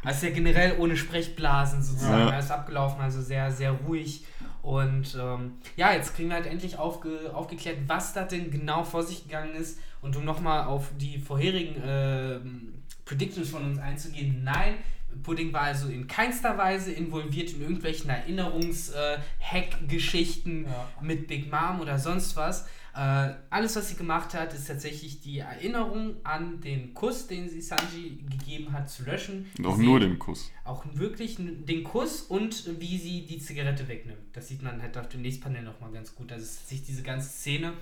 Also 0.03 0.25
ja 0.25 0.33
generell 0.33 0.79
ohne 0.79 0.97
Sprechblasen 0.97 1.83
sozusagen. 1.83 2.27
Ja. 2.27 2.29
Alles 2.31 2.49
abgelaufen, 2.49 3.01
also 3.01 3.21
sehr, 3.21 3.51
sehr 3.51 3.71
ruhig. 3.71 4.25
Und 4.63 5.15
ähm, 5.21 5.53
ja, 5.75 5.93
jetzt 5.93 6.15
kriegen 6.15 6.29
wir 6.29 6.37
halt 6.37 6.47
endlich 6.47 6.79
aufge, 6.79 7.31
aufgeklärt, 7.35 7.77
was 7.85 8.13
da 8.13 8.23
denn 8.23 8.49
genau 8.49 8.83
vor 8.83 9.03
sich 9.03 9.23
gegangen 9.23 9.53
ist. 9.53 9.77
Und 10.01 10.15
um 10.17 10.25
nochmal 10.25 10.65
auf 10.65 10.89
die 10.99 11.19
vorherigen 11.19 11.75
ähm, 11.85 12.73
Predictions 13.05 13.49
von 13.49 13.63
uns 13.65 13.79
einzugehen, 13.79 14.43
nein, 14.43 14.75
Pudding 15.21 15.53
war 15.53 15.61
also 15.61 15.89
in 15.89 16.07
keinster 16.07 16.57
Weise 16.57 16.91
involviert 16.91 17.51
in 17.53 17.61
irgendwelchen 17.61 18.09
Erinnerungs-Hack-Geschichten 18.09 20.65
Ja. 20.65 20.89
mit 21.01 21.27
Big 21.27 21.51
Mom 21.51 21.81
oder 21.81 21.99
sonst 21.99 22.35
was. 22.35 22.65
Äh, 22.95 23.33
alles, 23.49 23.75
was 23.75 23.89
sie 23.89 23.95
gemacht 23.95 24.33
hat, 24.35 24.53
ist 24.53 24.67
tatsächlich 24.67 25.19
die 25.21 25.39
Erinnerung 25.39 26.15
an 26.23 26.61
den 26.61 26.93
Kuss, 26.93 27.25
den 27.27 27.49
sie 27.49 27.59
Sanji 27.61 28.23
gegeben 28.29 28.71
hat, 28.71 28.87
zu 28.89 29.03
löschen. 29.03 29.49
Und 29.57 29.65
auch 29.65 29.79
Wir 29.79 29.85
nur 29.85 29.99
den 29.99 30.19
Kuss. 30.19 30.51
Auch 30.63 30.85
wirklich 30.93 31.37
den 31.39 31.83
Kuss 31.83 32.21
und 32.21 32.79
wie 32.79 32.97
sie 32.99 33.25
die 33.25 33.39
Zigarette 33.39 33.87
wegnimmt. 33.87 34.19
Das 34.33 34.47
sieht 34.47 34.61
man 34.61 34.79
halt 34.81 34.95
auf 34.97 35.09
dem 35.09 35.23
nächsten 35.23 35.41
Panel 35.43 35.63
nochmal 35.63 35.91
ganz 35.91 36.13
gut. 36.13 36.31
Also 36.31 36.45
sich 36.45 36.83
diese 36.83 37.01
ganze 37.01 37.29
Szene, 37.29 37.73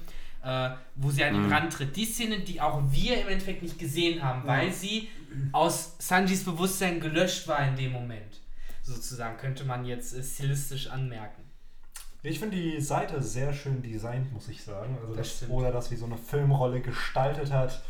äh, 0.43 0.69
wo 0.95 1.10
sie 1.12 1.23
an 1.23 1.36
ihn 1.36 1.45
Mhm. 1.47 1.54
rantritt. 1.54 1.95
Die 1.95 2.06
Szene, 2.06 2.39
die 2.39 2.60
auch 2.62 2.82
wir 2.91 3.21
im 3.21 3.27
Endeffekt 3.27 3.62
nicht 3.63 3.77
gesehen 3.80 4.23
haben, 4.23 4.45
weil 4.47 4.71
sie 4.71 5.10
aus 5.51 5.95
Sanjis 5.99 6.43
Bewusstsein 6.43 6.99
gelöscht 6.99 7.47
war 7.47 7.65
in 7.67 7.75
dem 7.75 7.91
Moment. 7.91 8.41
Sozusagen 8.84 9.38
könnte 9.38 9.63
man 9.63 9.86
jetzt 9.86 10.13
äh, 10.13 10.23
stilistisch 10.23 10.88
anmerken. 10.88 11.43
Ich 12.23 12.39
finde 12.39 12.58
die 12.58 12.80
Seite 12.82 13.21
sehr 13.21 13.51
schön 13.54 13.82
designt, 13.82 14.32
muss 14.32 14.47
ich 14.47 14.63
sagen. 14.63 14.97
Also 15.01 15.15
Das 15.15 15.39
das 15.39 15.49
oder 15.49 15.71
das 15.71 15.89
wie 15.91 15.95
so 15.95 16.06
eine 16.06 16.17
Filmrolle 16.17 16.82
gestaltet 16.82 17.51
hat. 17.51 17.82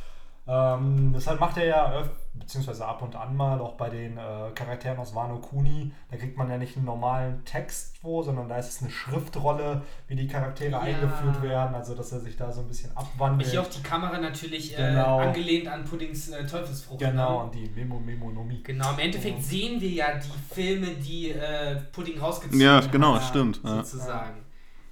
Ähm, 0.47 1.13
deshalb 1.13 1.39
macht 1.39 1.57
er 1.57 1.65
ja, 1.65 1.91
öf- 2.01 2.09
beziehungsweise 2.33 2.85
ab 2.85 3.01
und 3.03 3.15
an 3.15 3.35
mal, 3.37 3.61
auch 3.61 3.73
bei 3.75 3.89
den 3.89 4.17
äh, 4.17 4.49
Charakteren 4.55 4.97
aus 4.97 5.13
Wano 5.13 5.37
Kuni, 5.37 5.91
da 6.09 6.17
kriegt 6.17 6.35
man 6.37 6.49
ja 6.49 6.57
nicht 6.57 6.75
einen 6.75 6.85
normalen 6.85 7.45
Text 7.45 7.89
wo, 8.03 8.23
sondern 8.23 8.49
da 8.49 8.57
ist 8.57 8.69
es 8.69 8.81
eine 8.81 8.89
Schriftrolle, 8.89 9.83
wie 10.07 10.15
die 10.15 10.27
Charaktere 10.27 10.71
Ja. 10.71 10.79
eingeführt 10.79 11.43
werden, 11.43 11.75
also 11.75 11.93
dass 11.93 12.11
er 12.11 12.19
sich 12.19 12.35
da 12.35 12.51
so 12.51 12.61
ein 12.61 12.67
bisschen 12.67 12.89
abwandelt. 12.97 13.51
Hier 13.51 13.61
auch 13.61 13.67
die 13.69 13.83
Kamera 13.83 14.17
natürlich 14.17 14.73
äh, 14.73 14.77
Genau. 14.89 15.19
angelehnt 15.19 15.67
an 15.67 15.85
Puddings 15.85 16.29
äh, 16.29 16.47
Teufelsfrucht. 16.47 16.99
genau, 16.99 17.37
ne? 17.39 17.43
und 17.45 17.55
die 17.55 17.69
Memo 17.75 17.99
Memonomie. 17.99 18.63
Genau, 18.63 18.91
im 18.93 18.99
Endeffekt 18.99 19.37
Ja. 19.37 19.43
sehen 19.43 19.79
wir 19.79 19.89
ja 19.89 20.05
die 20.15 20.53
Filme, 20.55 20.87
die 20.95 21.29
äh, 21.29 21.75
Pudding 21.91 22.19
rausgezogen 22.19 22.59
Ja, 22.59 22.77
hat. 22.77 22.91
genau, 22.91 23.15
Ja, 23.15 23.21
stimmt. 23.21 23.61
Ja. 23.63 23.83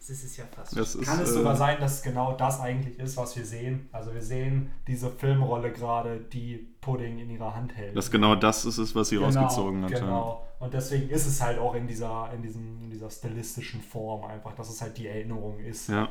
Das 0.10 0.24
ist 0.24 0.38
ja 0.38 0.46
fast. 0.46 0.76
Das 0.76 0.96
ist, 0.96 1.06
Kann 1.06 1.22
es 1.22 1.30
äh, 1.30 1.34
sogar 1.34 1.56
sein, 1.56 1.80
dass 1.80 2.02
genau 2.02 2.34
das 2.36 2.60
eigentlich 2.60 2.98
ist, 2.98 3.16
was 3.16 3.36
wir 3.38 3.46
sehen? 3.46 3.88
Also 3.92 4.14
wir 4.14 4.22
sehen 4.22 4.72
diese 4.88 5.12
Filmrolle 5.12 5.72
gerade, 5.72 6.20
die 6.20 6.68
Pudding 6.82 7.20
in 7.20 7.30
ihrer 7.30 7.54
Hand 7.56 7.76
hält. 7.76 7.96
dass 7.96 8.10
genau 8.10 8.36
das 8.36 8.66
ist 8.66 8.78
es, 8.80 8.96
was 8.96 9.10
sie 9.10 9.18
rausgezogen 9.18 9.84
hat. 9.84 9.92
ja. 9.92 10.00
Genau. 10.00 10.46
Und 10.60 10.74
deswegen 10.74 11.10
ist 11.10 11.26
es 11.26 11.42
halt 11.42 11.58
auch 11.60 11.74
in 11.76 11.88
dieser, 11.88 12.32
in 12.34 12.42
diesem, 12.42 12.84
in 12.84 12.90
dieser 12.90 13.10
stilistischen 13.10 13.82
Form 13.82 14.26
einfach, 14.26 14.54
dass 14.56 14.70
es 14.70 14.82
halt 14.82 14.98
die 14.98 15.08
Erinnerung 15.08 15.60
ist. 15.60 15.88
Ja, 15.90 16.10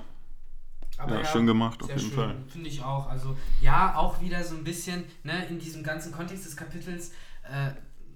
Aber 0.97 1.17
ja, 1.19 1.25
schön 1.25 1.47
gemacht, 1.47 1.81
auf 1.83 1.89
sehr 1.89 1.97
jeden 1.97 2.09
schön, 2.11 2.17
Fall. 2.19 2.37
Finde 2.49 2.69
ich 2.69 2.83
auch. 2.83 3.09
Also, 3.09 3.37
ja, 3.61 3.97
auch 3.97 4.21
wieder 4.23 4.43
so 4.45 4.57
ein 4.57 4.65
bisschen, 4.65 5.05
ne, 5.23 5.45
in 5.51 5.59
diesem 5.59 5.83
ganzen 5.83 6.13
Kontext 6.13 6.47
des 6.47 6.57
Kapitels, 6.57 7.11
äh, 7.43 7.73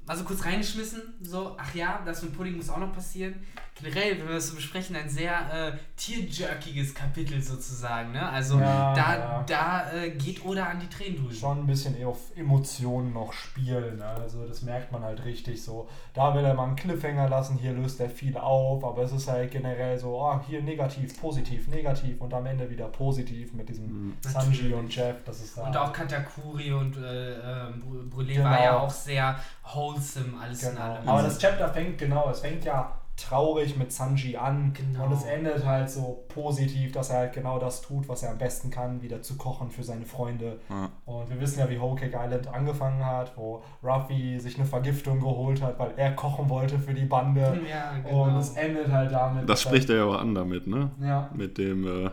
also 0.07 0.25
kurz 0.25 0.45
reingeschmissen, 0.45 1.03
so, 1.23 1.57
ach 1.59 1.75
ja, 1.75 2.01
das 2.05 2.23
mit 2.23 2.37
Pudding 2.37 2.57
muss 2.57 2.69
auch 2.71 2.79
noch 2.79 2.93
passieren. 2.93 3.35
Generell, 3.75 4.19
wenn 4.19 4.29
wir 4.29 4.35
das 4.35 4.49
so 4.49 4.57
besprechen, 4.57 4.95
ein 4.97 5.09
sehr 5.09 5.33
äh, 5.33 5.73
tierjerkiges 5.97 6.95
Kapitel 6.95 7.41
sozusagen, 7.41 8.13
ne? 8.13 8.29
Also, 8.29 8.61
Ja, 8.61 8.93
da, 8.95 9.15
ja. 9.19 9.45
da 9.47 9.93
äh, 9.93 10.11
geht 10.11 10.45
Oda 10.45 10.65
an 10.67 10.79
die 10.79 10.89
Tränendrüse. 10.89 11.41
Schon 11.41 11.61
ein 11.61 11.67
bisschen 11.67 11.97
eher 11.99 12.09
auf 12.09 12.37
Emotionen 12.37 13.13
noch 13.15 13.33
spielen. 13.33 13.97
ne? 13.99 14.05
Also 14.05 14.47
das 14.47 14.63
merkt 14.63 14.93
man 14.93 15.03
halt 15.03 15.25
richtig 15.25 15.63
so. 15.63 15.89
Da 16.13 16.35
will 16.35 16.45
er 16.45 16.53
mal 16.55 16.67
einen 16.67 16.77
Cliffhanger 16.77 17.29
lassen, 17.31 17.57
hier 17.57 17.73
löst 17.73 17.99
er 18.01 18.11
viel 18.11 18.37
auf, 18.37 18.85
aber 18.85 19.03
es 19.05 19.13
ist 19.13 19.29
halt 19.29 19.51
generell 19.51 19.99
so, 19.99 20.21
oh, 20.21 20.41
hier 20.47 20.63
negativ, 20.63 21.19
positiv, 21.19 21.67
negativ 21.69 22.21
und 22.21 22.33
am 22.35 22.45
Ende 22.47 22.69
wieder 22.69 22.89
positiv 22.89 23.53
mit 23.55 23.69
diesem 23.71 23.87
Mhm. 23.87 24.17
Sanji 24.21 24.49
Natürlich. 24.51 24.75
und 24.75 24.95
Jeff. 24.95 25.17
Das 25.25 25.41
ist 25.41 25.57
da. 25.57 25.67
Und 25.67 25.77
auch 25.77 25.93
Katakuri 25.93 26.73
und 26.73 26.97
äh, 26.99 27.33
äh, 27.39 27.73
Br- 27.73 28.05
Brûlé 28.15 28.35
Genau. 28.35 28.45
war 28.51 28.63
ja 28.63 28.79
auch 28.79 28.91
sehr 28.91 29.39
wholesome, 29.95 30.39
alles 30.41 30.63
in 30.63 30.71
Genau. 30.71 30.81
allem. 30.83 31.09
Aber 31.09 31.23
das 31.23 31.39
Chapter 31.39 31.69
fängt 31.69 31.99
genau, 31.99 32.29
es 32.31 32.41
fängt 32.41 32.65
ja 32.65 32.93
traurig 33.15 33.77
mit 33.77 33.93
Sanji 33.93 34.37
an 34.39 34.73
Genau. 34.73 35.05
und 35.05 35.13
es 35.13 35.25
endet 35.25 35.65
halt 35.67 35.89
so 35.91 36.25
positiv, 36.29 36.93
dass 36.93 37.11
er 37.11 37.19
halt 37.19 37.35
genau 37.35 37.59
das 37.59 37.83
tut, 37.83 38.09
was 38.09 38.23
er 38.23 38.31
am 38.31 38.39
besten 38.39 38.71
kann, 38.71 39.03
wieder 39.03 39.21
zu 39.21 39.37
kochen 39.37 39.71
für 39.71 39.83
seine 39.85 40.07
Freunde. 40.07 40.59
Ja. 40.71 40.89
Und 41.05 41.29
wir 41.31 41.39
wissen 41.39 41.59
ja, 41.59 41.69
wie 41.69 41.79
Whole 41.79 42.01
Cake 42.01 42.17
Island 42.19 42.49
angefangen 42.49 43.05
hat, 43.05 43.37
wo 43.37 43.63
Ruffy 43.83 44.41
sich 44.41 44.57
eine 44.57 44.65
Vergiftung 44.65 45.21
geholt 45.21 45.61
hat, 45.63 45.79
weil 45.79 45.93
er 45.99 46.13
kochen 46.13 46.49
wollte 46.49 46.79
für 46.79 46.95
die 46.95 47.05
Bande. 47.05 47.41
ja, 47.71 47.93
genau. 48.03 48.23
Und 48.25 48.37
es 48.37 48.57
endet 48.57 48.91
halt 48.91 49.13
damit. 49.13 49.49
Das 49.49 49.61
spricht 49.61 49.91
er 49.91 49.97
ja 49.97 50.05
auch 50.07 50.19
an 50.19 50.35
damit, 50.35 50.67
ne? 50.67 50.91
Ja. 51.01 51.29
Mit 51.35 51.59
dem, 51.59 51.87
äh, 52.07 52.11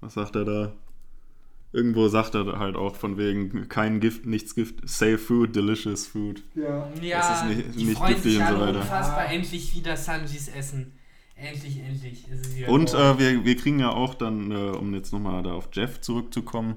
was 0.00 0.14
sagt 0.14 0.34
er 0.34 0.44
da? 0.44 0.72
Irgendwo 1.72 2.08
sagt 2.08 2.34
er 2.34 2.58
halt 2.58 2.76
auch 2.76 2.96
von 2.96 3.18
wegen 3.18 3.68
kein 3.68 4.00
Gift, 4.00 4.24
nichts 4.24 4.54
Gift, 4.54 4.88
safe 4.88 5.18
food, 5.18 5.54
delicious 5.54 6.06
food. 6.06 6.42
ja. 6.54 6.88
Ja, 7.02 7.18
Das 7.18 7.42
ist 7.42 7.56
nicht- 7.56 7.78
die 7.78 7.84
nicht 7.84 8.06
giftig 8.06 8.32
sich 8.32 8.40
und 8.40 8.48
so 8.48 8.60
weiter. 8.60 8.80
unfassbar 8.80 9.18
Ah. 9.28 9.32
endlich 9.32 9.74
wieder 9.76 9.96
Sanjis 9.96 10.48
Essen. 10.48 10.92
Endlich, 11.36 11.78
endlich 11.78 12.26
ist 12.28 12.46
es 12.46 12.56
wieder. 12.56 12.68
Und 12.70 12.92
äh, 12.94 13.18
wir, 13.18 13.44
wir 13.44 13.56
kriegen 13.56 13.78
ja 13.78 13.90
auch 13.90 14.14
dann, 14.14 14.50
äh, 14.50 14.54
um 14.54 14.92
jetzt 14.94 15.12
nochmal 15.12 15.42
da 15.42 15.52
auf 15.52 15.68
Jeff 15.72 16.00
zurückzukommen, 16.00 16.76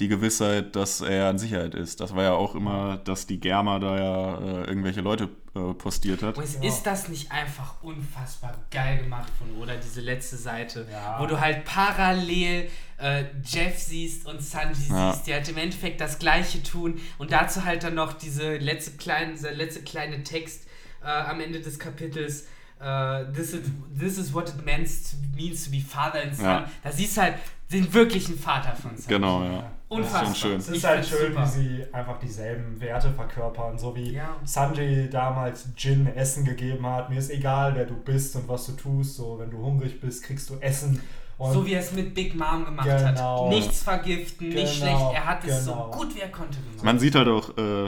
die 0.00 0.08
Gewissheit, 0.08 0.76
dass 0.76 1.00
er 1.00 1.30
in 1.30 1.38
Sicherheit 1.38 1.74
ist. 1.74 2.00
Das 2.00 2.14
war 2.14 2.22
ja 2.22 2.32
auch 2.32 2.54
immer, 2.54 2.98
dass 2.98 3.26
die 3.26 3.40
Germa 3.40 3.78
da 3.78 3.96
ja 3.98 4.38
äh, 4.38 4.64
irgendwelche 4.66 5.00
Leute 5.00 5.30
äh, 5.54 5.72
postiert 5.72 6.22
hat. 6.22 6.36
Und 6.36 6.44
ist 6.44 6.82
das 6.82 7.08
nicht 7.08 7.32
einfach 7.32 7.82
unfassbar 7.82 8.54
geil 8.70 8.98
gemacht 9.04 9.32
von 9.38 9.56
Oda, 9.62 9.74
diese 9.76 10.02
letzte 10.02 10.36
Seite, 10.36 10.86
Ja. 10.92 11.18
wo 11.18 11.26
du 11.26 11.40
halt 11.40 11.64
parallel 11.64 12.68
äh, 12.98 13.24
Jeff 13.44 13.78
siehst 13.78 14.26
und 14.26 14.42
Sanji 14.42 14.90
Ja. 14.90 15.12
siehst, 15.12 15.26
die 15.26 15.32
halt 15.32 15.48
im 15.48 15.56
Endeffekt 15.56 16.00
das 16.00 16.18
gleiche 16.18 16.62
tun 16.62 17.00
und 17.18 17.32
dazu 17.32 17.64
halt 17.64 17.82
dann 17.82 17.94
noch 17.94 18.12
diese 18.12 18.56
letzte 18.58 18.92
kleine, 18.92 19.32
dieser 19.32 19.52
letzte 19.52 19.82
kleine 19.82 20.22
Text 20.22 20.66
äh, 21.02 21.08
am 21.08 21.40
Ende 21.40 21.60
des 21.60 21.78
Kapitels. 21.78 22.46
äh, 22.80 23.24
this, 23.32 23.54
is, 23.54 23.62
this 23.98 24.18
is 24.18 24.34
what 24.34 24.50
it 24.50 24.62
means 24.66 25.10
to, 25.10 25.16
means 25.34 25.64
to 25.64 25.70
be 25.70 25.80
father 25.80 26.20
and 26.22 26.36
son. 26.36 26.44
Ja. 26.44 26.70
Da 26.84 26.92
siehst 26.92 27.16
du 27.16 27.22
halt 27.22 27.34
den 27.72 27.92
wirklichen 27.94 28.38
Vater 28.38 28.76
von 28.76 28.90
Sanji. 28.90 29.08
Genau, 29.08 29.42
ja. 29.42 29.70
Unfassbar. 29.88 30.22
Das 30.24 30.30
ist 30.32 30.38
schon 30.40 30.50
schön. 30.50 30.58
Es 30.58 30.68
Ich 30.68 30.76
ist 30.78 30.84
halt 30.84 31.04
find's 31.04 31.20
schön, 31.22 31.32
super. 31.32 31.44
wie 31.44 31.48
sie 31.84 31.94
einfach 31.94 32.18
dieselben 32.18 32.80
Werte 32.80 33.10
verkörpern, 33.12 33.78
so 33.78 33.94
wie 33.94 34.12
Ja. 34.14 34.36
Sanji 34.44 35.08
damals 35.08 35.68
Jin 35.76 36.06
Essen 36.14 36.44
gegeben 36.44 36.84
hat. 36.86 37.08
Mir 37.10 37.18
ist 37.18 37.30
egal, 37.30 37.74
wer 37.76 37.84
du 37.84 37.94
bist 37.94 38.34
und 38.36 38.48
was 38.48 38.66
du 38.66 38.72
tust. 38.72 39.16
So, 39.16 39.38
wenn 39.38 39.50
du 39.50 39.58
hungrig 39.58 40.00
bist, 40.00 40.24
kriegst 40.24 40.50
du 40.50 40.54
Essen. 40.60 41.00
Und 41.38 41.52
So 41.52 41.66
wie 41.66 41.74
er 41.74 41.80
es 41.80 41.92
mit 41.92 42.14
Big 42.14 42.34
Mom 42.34 42.64
gemacht 42.64 42.86
Genau. 42.88 43.44
hat. 43.44 43.48
Nichts 43.50 43.82
vergiften, 43.82 44.48
nicht 44.48 44.80
Genau, 44.80 44.98
schlecht. 44.98 45.14
Er 45.14 45.26
hat 45.26 45.44
es 45.44 45.64
genau. 45.66 45.92
so 45.92 45.98
gut 45.98 46.14
wie 46.16 46.20
er 46.20 46.30
konnte 46.30 46.58
gemacht. 46.58 46.82
Man 46.84 46.98
sieht 46.98 47.14
halt 47.14 47.28
auch, 47.28 47.50
äh, 47.58 47.86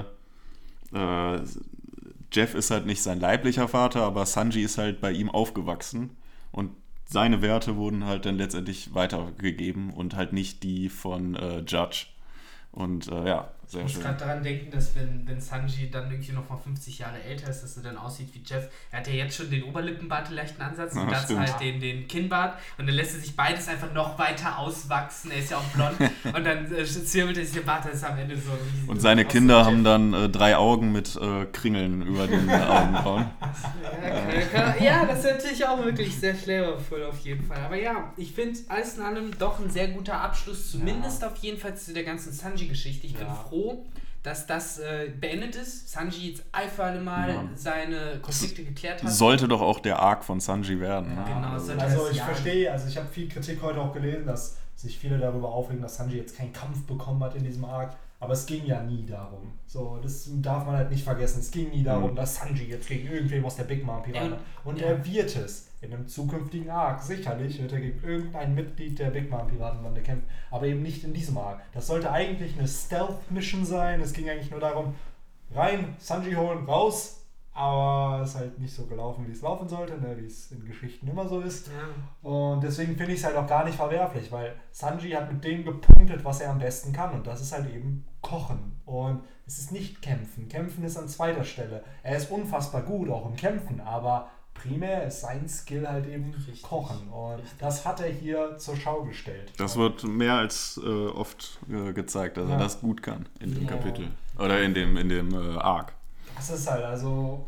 äh, 0.94 1.40
Jeff 2.30 2.54
ist 2.54 2.70
halt 2.70 2.84
nicht 2.86 3.02
sein 3.02 3.20
leiblicher 3.20 3.66
Vater, 3.68 4.02
aber 4.02 4.26
Sanji 4.26 4.62
ist 4.62 4.76
halt 4.78 5.00
bei 5.00 5.12
ihm 5.12 5.30
aufgewachsen 5.30 6.10
und 6.52 6.70
seine 7.10 7.40
Werte 7.40 7.76
wurden 7.76 8.04
halt 8.04 8.26
dann 8.26 8.36
letztendlich 8.36 8.94
weitergegeben 8.94 9.90
und 9.90 10.14
halt 10.14 10.34
nicht 10.34 10.62
die 10.62 10.90
von 10.90 11.34
äh, 11.34 11.60
Judge. 11.60 12.06
Und 12.70 13.08
äh, 13.08 13.26
ja, 13.26 13.50
sehr 13.68 13.84
ich 13.84 13.94
muss 13.94 14.02
gerade 14.02 14.18
daran 14.18 14.42
denken, 14.42 14.70
dass 14.70 14.96
wenn, 14.96 15.26
wenn 15.26 15.40
Sanji 15.40 15.90
dann 15.90 16.10
irgendwie 16.10 16.32
noch 16.32 16.48
mal 16.48 16.56
50 16.56 17.00
Jahre 17.00 17.22
älter 17.22 17.50
ist, 17.50 17.62
dass 17.62 17.76
er 17.76 17.82
dann 17.82 17.98
aussieht 17.98 18.30
wie 18.32 18.42
Jeff. 18.44 18.68
Er 18.90 19.00
hat 19.00 19.08
ja 19.08 19.12
jetzt 19.12 19.36
schon 19.36 19.50
den 19.50 19.64
Oberlippenbart, 19.64 20.28
den 20.28 20.36
leichten 20.36 20.62
Ansatz, 20.62 20.94
und 20.94 21.10
das 21.10 21.28
halt 21.28 21.60
den, 21.60 21.78
den 21.78 22.08
Kinnbart. 22.08 22.58
Und 22.78 22.86
dann 22.86 22.94
lässt 22.94 23.14
er 23.14 23.20
sich 23.20 23.36
beides 23.36 23.68
einfach 23.68 23.92
noch 23.92 24.18
weiter 24.18 24.58
auswachsen. 24.58 25.30
Er 25.32 25.38
ist 25.38 25.50
ja 25.50 25.58
auch 25.58 25.64
blond. 25.74 25.96
und 26.34 26.44
dann 26.44 26.72
äh, 26.74 26.84
zirbelt 26.84 27.36
er 27.36 27.44
sich 27.44 27.54
den 27.54 27.64
Bart, 27.64 27.84
das 27.84 27.96
ist 27.96 28.04
am 28.04 28.18
Ende 28.18 28.36
so 28.36 28.52
riesig. 28.52 28.88
Und 28.88 29.00
seine 29.02 29.26
Kinder 29.26 29.66
haben 29.66 29.84
dann 29.84 30.14
äh, 30.14 30.28
drei 30.30 30.56
Augen 30.56 30.90
mit 30.90 31.14
äh, 31.16 31.44
Kringeln 31.52 32.00
über 32.00 32.26
den 32.26 32.50
Augenbrauen. 32.50 33.26
ja, 34.54 34.76
ja, 34.80 35.04
das 35.04 35.18
ist 35.18 35.24
natürlich 35.24 35.66
auch 35.66 35.84
wirklich 35.84 36.16
sehr 36.16 36.34
flavorvoll 36.34 37.04
auf 37.04 37.18
jeden 37.20 37.44
Fall. 37.44 37.58
Aber 37.58 37.76
ja, 37.76 38.14
ich 38.16 38.32
finde 38.32 38.58
alles 38.68 38.96
in 38.96 39.02
allem 39.02 39.38
doch 39.38 39.60
ein 39.60 39.68
sehr 39.68 39.88
guter 39.88 40.20
Abschluss, 40.20 40.70
zumindest 40.70 41.20
ja. 41.20 41.28
auf 41.28 41.36
jeden 41.36 41.58
Fall 41.58 41.76
zu 41.76 41.92
der 41.92 42.04
ganzen 42.04 42.32
Sanji-Geschichte. 42.32 43.06
Ich 43.06 43.12
ja. 43.12 43.18
bin 43.18 43.28
froh, 43.28 43.57
froh, 43.58 43.84
dass 44.22 44.46
das 44.46 44.78
äh, 44.78 45.10
beendet 45.18 45.56
ist. 45.56 45.90
Sanji 45.90 46.30
jetzt 46.30 46.44
ein 46.52 46.68
für 46.68 46.84
alle 46.84 47.00
Mal 47.00 47.30
ja. 47.30 47.44
seine 47.54 48.18
Konflikte 48.20 48.64
geklärt 48.64 49.02
hat. 49.02 49.10
Sollte 49.10 49.48
doch 49.48 49.60
auch 49.60 49.80
der 49.80 49.98
Arc 49.98 50.24
von 50.24 50.40
Sanji 50.40 50.80
werden. 50.80 51.16
Ja, 51.16 51.24
genau, 51.24 51.48
also, 51.48 51.72
also 51.72 52.10
ich 52.10 52.20
verstehe, 52.20 52.70
also 52.70 52.88
ich 52.88 52.96
habe 52.96 53.08
viel 53.08 53.28
Kritik 53.28 53.62
heute 53.62 53.80
auch 53.80 53.92
gelesen, 53.92 54.26
dass 54.26 54.56
sich 54.74 54.98
viele 54.98 55.18
darüber 55.18 55.48
aufregen, 55.48 55.82
dass 55.82 55.96
Sanji 55.96 56.18
jetzt 56.18 56.36
keinen 56.36 56.52
Kampf 56.52 56.84
bekommen 56.86 57.22
hat 57.22 57.34
in 57.34 57.44
diesem 57.44 57.64
Arc. 57.64 57.96
Aber 58.20 58.32
es 58.32 58.46
ging 58.46 58.66
ja 58.66 58.82
nie 58.82 59.06
darum. 59.06 59.52
So, 59.66 60.00
das 60.02 60.28
darf 60.42 60.66
man 60.66 60.74
halt 60.74 60.90
nicht 60.90 61.04
vergessen. 61.04 61.38
Es 61.38 61.52
ging 61.52 61.70
nie 61.70 61.84
darum, 61.84 62.10
mhm. 62.10 62.16
dass 62.16 62.34
Sanji 62.34 62.64
jetzt 62.64 62.88
gegen 62.88 63.08
irgendwem 63.08 63.44
aus 63.44 63.54
der 63.54 63.64
Big 63.64 63.84
Mom 63.84 64.02
Piraten. 64.02 64.34
Und 64.64 64.80
ja. 64.80 64.88
er 64.88 65.04
wird 65.06 65.36
es 65.36 65.67
in 65.80 65.92
einem 65.92 66.08
zukünftigen 66.08 66.70
Arc. 66.70 67.02
Sicherlich 67.02 67.60
wird 67.60 67.72
er 67.72 67.80
gegen 67.80 68.02
irgendein 68.02 68.54
Mitglied 68.54 68.98
der 68.98 69.10
Big 69.10 69.30
Mom 69.30 69.46
Piratenbande 69.46 70.02
kämpfen, 70.02 70.28
aber 70.50 70.66
eben 70.66 70.82
nicht 70.82 71.04
in 71.04 71.14
diesem 71.14 71.38
Arc. 71.38 71.60
Das 71.72 71.86
sollte 71.86 72.10
eigentlich 72.10 72.58
eine 72.58 72.66
Stealth-Mission 72.66 73.64
sein. 73.64 74.00
Es 74.00 74.12
ging 74.12 74.28
eigentlich 74.28 74.50
nur 74.50 74.60
darum, 74.60 74.94
rein, 75.54 75.94
Sanji 75.98 76.34
holen, 76.34 76.64
raus. 76.64 77.14
Aber 77.58 78.20
es 78.22 78.30
ist 78.30 78.36
halt 78.36 78.58
nicht 78.60 78.72
so 78.72 78.86
gelaufen, 78.86 79.26
wie 79.26 79.32
es 79.32 79.42
laufen 79.42 79.68
sollte, 79.68 80.00
ne? 80.00 80.16
wie 80.16 80.26
es 80.26 80.52
in 80.52 80.64
Geschichten 80.64 81.08
immer 81.08 81.26
so 81.26 81.40
ist. 81.40 81.66
Ja. 81.66 82.30
Und 82.30 82.62
deswegen 82.62 82.96
finde 82.96 83.12
ich 83.12 83.18
es 83.18 83.24
halt 83.24 83.34
auch 83.34 83.48
gar 83.48 83.64
nicht 83.64 83.74
verwerflich, 83.74 84.30
weil 84.30 84.54
Sanji 84.70 85.10
hat 85.10 85.32
mit 85.32 85.42
dem 85.42 85.64
gepunktet, 85.64 86.24
was 86.24 86.40
er 86.40 86.50
am 86.50 86.60
besten 86.60 86.92
kann. 86.92 87.12
Und 87.14 87.26
das 87.26 87.40
ist 87.40 87.52
halt 87.52 87.68
eben 87.74 88.04
Kochen. 88.20 88.80
Und 88.86 89.24
es 89.44 89.58
ist 89.58 89.72
nicht 89.72 90.02
Kämpfen. 90.02 90.48
Kämpfen 90.48 90.84
ist 90.84 90.96
an 90.96 91.08
zweiter 91.08 91.42
Stelle. 91.42 91.82
Er 92.04 92.16
ist 92.16 92.30
unfassbar 92.30 92.82
gut, 92.82 93.10
auch 93.10 93.26
im 93.26 93.34
Kämpfen, 93.34 93.80
aber 93.80 94.28
primär 94.62 95.06
ist 95.06 95.20
sein 95.20 95.48
Skill 95.48 95.88
halt 95.88 96.06
eben 96.06 96.32
Richtig. 96.34 96.62
Kochen. 96.62 97.08
Und 97.08 97.36
Richtig. 97.36 97.58
das 97.58 97.86
hat 97.86 98.00
er 98.00 98.08
hier 98.08 98.56
zur 98.58 98.76
Schau 98.76 99.02
gestellt. 99.02 99.52
Das 99.56 99.76
wird 99.76 100.04
mehr 100.04 100.34
als 100.34 100.80
äh, 100.82 101.06
oft 101.06 101.58
äh, 101.70 101.92
gezeigt, 101.92 102.36
dass 102.36 102.48
ja. 102.48 102.54
er 102.54 102.58
das 102.58 102.80
gut 102.80 103.02
kann 103.02 103.26
in 103.40 103.54
dem 103.54 103.64
ja. 103.64 103.70
Kapitel. 103.70 104.08
Oder 104.38 104.62
in 104.62 104.74
dem, 104.74 104.96
in 104.96 105.08
dem 105.08 105.32
äh, 105.32 105.58
Arc. 105.58 105.92
Das 106.36 106.50
ist 106.50 106.70
halt, 106.70 106.84
also, 106.84 107.46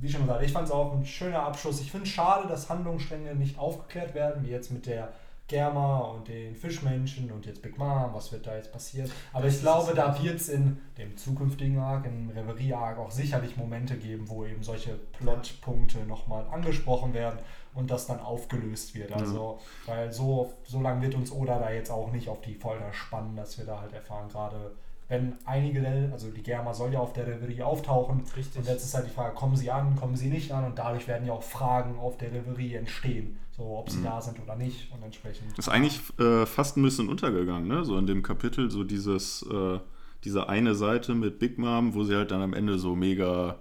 wie 0.00 0.10
schon 0.10 0.22
gesagt, 0.22 0.42
ich 0.42 0.52
fand 0.52 0.66
es 0.66 0.72
auch 0.72 0.92
ein 0.94 1.04
schöner 1.04 1.42
Abschluss. 1.42 1.80
Ich 1.80 1.90
finde 1.90 2.06
es 2.06 2.12
schade, 2.12 2.48
dass 2.48 2.68
Handlungsstränge 2.68 3.34
nicht 3.34 3.58
aufgeklärt 3.58 4.14
werden, 4.14 4.44
wie 4.44 4.50
jetzt 4.50 4.72
mit 4.72 4.86
der 4.86 5.12
Germa 5.48 5.98
und 5.98 6.28
den 6.28 6.54
Fischmenschen 6.54 7.30
und 7.30 7.44
jetzt 7.44 7.60
Big 7.62 7.76
Mom, 7.76 8.10
was 8.14 8.32
wird 8.32 8.46
da 8.46 8.56
jetzt 8.56 8.72
passieren. 8.72 9.10
Aber 9.32 9.44
das 9.44 9.56
ich 9.56 9.60
glaube, 9.60 9.94
da 9.94 10.22
wird 10.22 10.36
es 10.36 10.48
in 10.48 10.78
dem 10.96 11.16
zukünftigen 11.16 11.78
Arc, 11.78 12.06
im 12.06 12.30
Reverie-Arc 12.30 12.98
auch 12.98 13.10
sicherlich 13.10 13.56
Momente 13.56 13.96
geben, 13.96 14.28
wo 14.28 14.44
eben 14.44 14.62
solche 14.62 14.94
Plotpunkte 15.18 15.98
nochmal 16.06 16.46
angesprochen 16.50 17.12
werden 17.12 17.38
und 17.74 17.90
das 17.90 18.06
dann 18.06 18.20
aufgelöst 18.20 18.94
wird. 18.94 19.12
Also, 19.12 19.58
ja. 19.86 19.94
weil 19.94 20.12
so, 20.12 20.52
so 20.64 20.80
lange 20.80 21.02
wird 21.02 21.14
uns 21.14 21.32
Oda 21.32 21.58
da 21.58 21.70
jetzt 21.70 21.90
auch 21.90 22.12
nicht 22.12 22.28
auf 22.28 22.40
die 22.40 22.54
Folter 22.54 22.92
spannen, 22.92 23.36
dass 23.36 23.58
wir 23.58 23.66
da 23.66 23.80
halt 23.80 23.92
erfahren, 23.92 24.28
gerade 24.28 24.72
wenn 25.12 25.34
einige, 25.44 26.08
also 26.10 26.30
die 26.30 26.42
Germa 26.42 26.72
soll 26.72 26.94
ja 26.94 26.98
auf 26.98 27.12
der 27.12 27.26
Reverie 27.26 27.62
auftauchen. 27.62 28.22
Richtig. 28.34 28.56
Und 28.56 28.66
jetzt 28.66 28.82
ist 28.82 28.94
halt 28.94 29.06
die 29.06 29.10
Frage, 29.10 29.34
kommen 29.34 29.54
sie 29.54 29.70
an, 29.70 29.94
kommen 29.94 30.16
sie 30.16 30.28
nicht 30.28 30.50
an 30.52 30.64
und 30.64 30.78
dadurch 30.78 31.06
werden 31.06 31.26
ja 31.26 31.34
auch 31.34 31.42
Fragen 31.42 31.98
auf 31.98 32.16
der 32.16 32.32
Reverie 32.32 32.76
entstehen. 32.76 33.38
So, 33.54 33.76
ob 33.76 33.90
sie 33.90 33.98
mhm. 33.98 34.04
da 34.04 34.22
sind 34.22 34.40
oder 34.42 34.56
nicht 34.56 34.90
und 34.90 35.02
entsprechend. 35.02 35.50
Das 35.58 35.66
ist 35.66 35.72
eigentlich 35.72 36.00
äh, 36.18 36.46
fast 36.46 36.78
ein 36.78 36.82
bisschen 36.82 37.10
untergegangen, 37.10 37.68
ne? 37.68 37.84
So 37.84 37.98
in 37.98 38.06
dem 38.06 38.22
Kapitel, 38.22 38.70
so 38.70 38.84
dieses, 38.84 39.42
äh, 39.42 39.78
diese 40.24 40.48
eine 40.48 40.74
Seite 40.74 41.14
mit 41.14 41.38
Big 41.38 41.58
Mom, 41.58 41.92
wo 41.92 42.04
sie 42.04 42.16
halt 42.16 42.30
dann 42.30 42.40
am 42.40 42.54
Ende 42.54 42.78
so 42.78 42.96
mega 42.96 43.58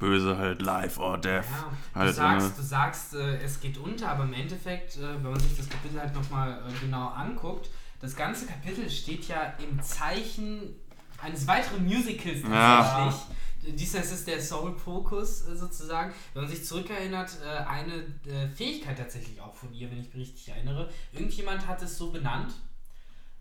böse 0.00 0.38
halt 0.38 0.60
live 0.60 0.98
or 0.98 1.18
death. 1.18 1.44
Ja, 1.44 2.00
halt, 2.00 2.08
du 2.08 2.14
sagst, 2.14 2.58
du 2.58 2.62
sagst 2.62 3.14
äh, 3.14 3.36
es 3.44 3.60
geht 3.60 3.78
unter, 3.78 4.08
aber 4.08 4.24
im 4.24 4.32
Endeffekt, 4.32 4.96
äh, 4.96 5.22
wenn 5.22 5.30
man 5.30 5.38
sich 5.38 5.56
das 5.56 5.68
Kapitel 5.68 6.00
halt 6.00 6.14
nochmal 6.14 6.64
äh, 6.66 6.84
genau 6.84 7.10
anguckt, 7.10 7.70
das 8.00 8.16
ganze 8.16 8.46
Kapitel 8.46 8.88
steht 8.88 9.28
ja 9.28 9.54
im 9.58 9.80
Zeichen 9.82 10.74
eines 11.22 11.46
weiteren 11.46 11.84
Musicals 11.84 12.42
tatsächlich. 12.42 12.50
Ja. 12.50 13.26
Diesmal 13.62 14.02
ist 14.02 14.12
es 14.12 14.24
der 14.24 14.40
Soul 14.40 14.76
Focus 14.76 15.46
äh, 15.46 15.54
sozusagen. 15.54 16.14
Wenn 16.32 16.42
man 16.44 16.50
sich 16.50 16.64
zurückerinnert, 16.64 17.38
äh, 17.44 17.48
eine 17.64 18.04
äh, 18.26 18.48
Fähigkeit 18.48 18.96
tatsächlich 18.96 19.40
auch 19.40 19.54
von 19.54 19.72
ihr, 19.74 19.90
wenn 19.90 20.00
ich 20.00 20.14
mich 20.14 20.28
richtig 20.28 20.48
erinnere. 20.48 20.90
Irgendjemand 21.12 21.66
hat 21.66 21.82
es 21.82 21.98
so 21.98 22.10
benannt. 22.10 22.54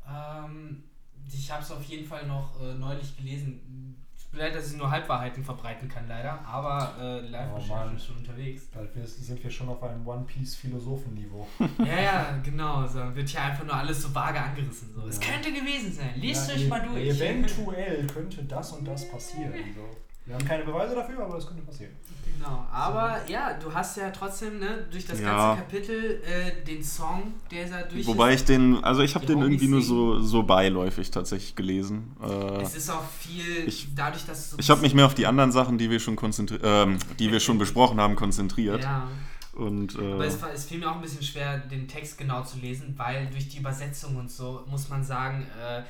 Ähm, 0.08 0.84
ich 1.32 1.50
habe 1.52 1.64
es 1.64 1.72
auf 1.72 1.84
jeden 1.84 2.08
Fall 2.08 2.26
noch 2.26 2.60
neulich 2.80 3.16
gelesen 3.16 3.96
leid, 4.32 4.56
dass 4.56 4.72
ich 4.72 4.78
nur 4.78 4.92
Halbwahrheiten 4.92 5.44
verbreiten 5.44 5.90
kann, 5.90 6.08
leider. 6.08 6.40
Aber 6.46 6.96
äh, 7.00 7.20
Live-Recherche 7.22 7.90
oh 7.92 7.96
ist 7.96 8.06
schon 8.06 8.18
unterwegs. 8.18 8.66
Bald 8.74 8.92
sind 9.08 9.44
wir 9.44 9.50
schon 9.50 9.70
auf 9.70 9.82
einem 9.84 10.06
One-Piece-Philosophen-Niveau. 10.08 11.48
ja, 11.80 12.02
ja, 12.02 12.40
genau. 12.44 12.86
So 12.86 13.16
wird 13.16 13.30
hier 13.30 13.42
einfach 13.42 13.66
nur 13.66 13.74
alles 13.74 14.02
so 14.02 14.14
vage 14.14 14.40
angerissen. 14.40 14.94
So. 14.94 15.02
Ja. 15.02 15.08
Es 15.08 15.20
könnte 15.20 15.52
gewesen 15.52 15.92
sein. 15.92 16.12
Lest 16.16 16.50
ja, 16.50 16.56
euch 16.56 16.68
mal 16.68 16.82
durch. 16.82 17.08
Eventuell 17.08 18.06
könnte 18.08 18.44
das 18.44 18.72
und 18.74 18.88
das 18.88 19.10
passieren. 19.10 19.54
So. 19.76 20.09
Wir 20.26 20.36
haben 20.36 20.46
keine 20.46 20.64
Beweise 20.64 20.94
dafür, 20.96 21.24
aber 21.24 21.38
es 21.38 21.48
könnte 21.48 21.64
passieren. 21.64 21.94
Genau, 22.38 22.66
aber 22.72 23.20
so. 23.26 23.34
ja, 23.34 23.54
du 23.54 23.74
hast 23.74 23.98
ja 23.98 24.12
trotzdem 24.12 24.60
ne, 24.60 24.88
durch 24.90 25.06
das 25.06 25.20
ja. 25.20 25.56
ganze 25.56 25.62
Kapitel 25.64 26.22
äh, 26.24 26.64
den 26.66 26.82
Song, 26.84 27.34
der 27.52 27.68
da 27.68 27.82
durch 27.82 28.08
Wobei 28.08 28.34
ist, 28.34 28.42
ich 28.42 28.46
den, 28.46 28.82
also 28.82 29.02
ich 29.02 29.16
habe 29.16 29.26
den 29.26 29.42
irgendwie 29.42 29.68
nur 29.68 29.82
so, 29.82 30.20
so 30.20 30.44
beiläufig 30.44 31.12
tatsächlich 31.12 31.56
gelesen. 31.56 32.16
Äh, 32.22 32.62
es 32.62 32.76
ist 32.76 32.90
auch 32.90 33.04
viel 33.20 33.68
ich, 33.68 33.94
dadurch, 33.94 34.26
dass 34.26 34.52
so 34.52 34.58
Ich 34.60 34.70
habe 34.70 34.82
mich 34.82 34.94
mehr 34.94 35.06
auf 35.06 35.16
die 35.16 35.28
anderen 35.28 35.52
Sachen, 35.52 35.78
die 35.78 35.90
wir 35.90 36.00
schon, 36.00 36.16
konzentri 36.16 36.60
ähm, 36.64 36.98
die 37.18 37.32
wir 37.32 37.42
schon 37.42 37.58
besprochen 37.58 38.00
haben, 38.00 38.16
konzentriert. 38.16 38.84
Ja. 38.84 39.10
Und, 39.54 40.00
äh, 40.00 40.14
Aber 40.14 40.26
es, 40.26 40.38
es 40.54 40.66
fiel 40.66 40.80
mir 40.80 40.90
auch 40.90 40.96
ein 40.96 41.02
bisschen 41.02 41.24
schwer, 41.24 41.58
den 41.58 41.88
Text 41.88 42.18
genau 42.18 42.44
zu 42.44 42.58
lesen, 42.60 42.94
weil 42.96 43.28
durch 43.28 43.50
die 43.50 43.58
Übersetzung 43.58 44.16
und 44.16 44.32
so 44.32 44.64
muss 44.68 44.88
man 44.88 45.04
sagen, 45.04 45.46
äh, 45.62 45.82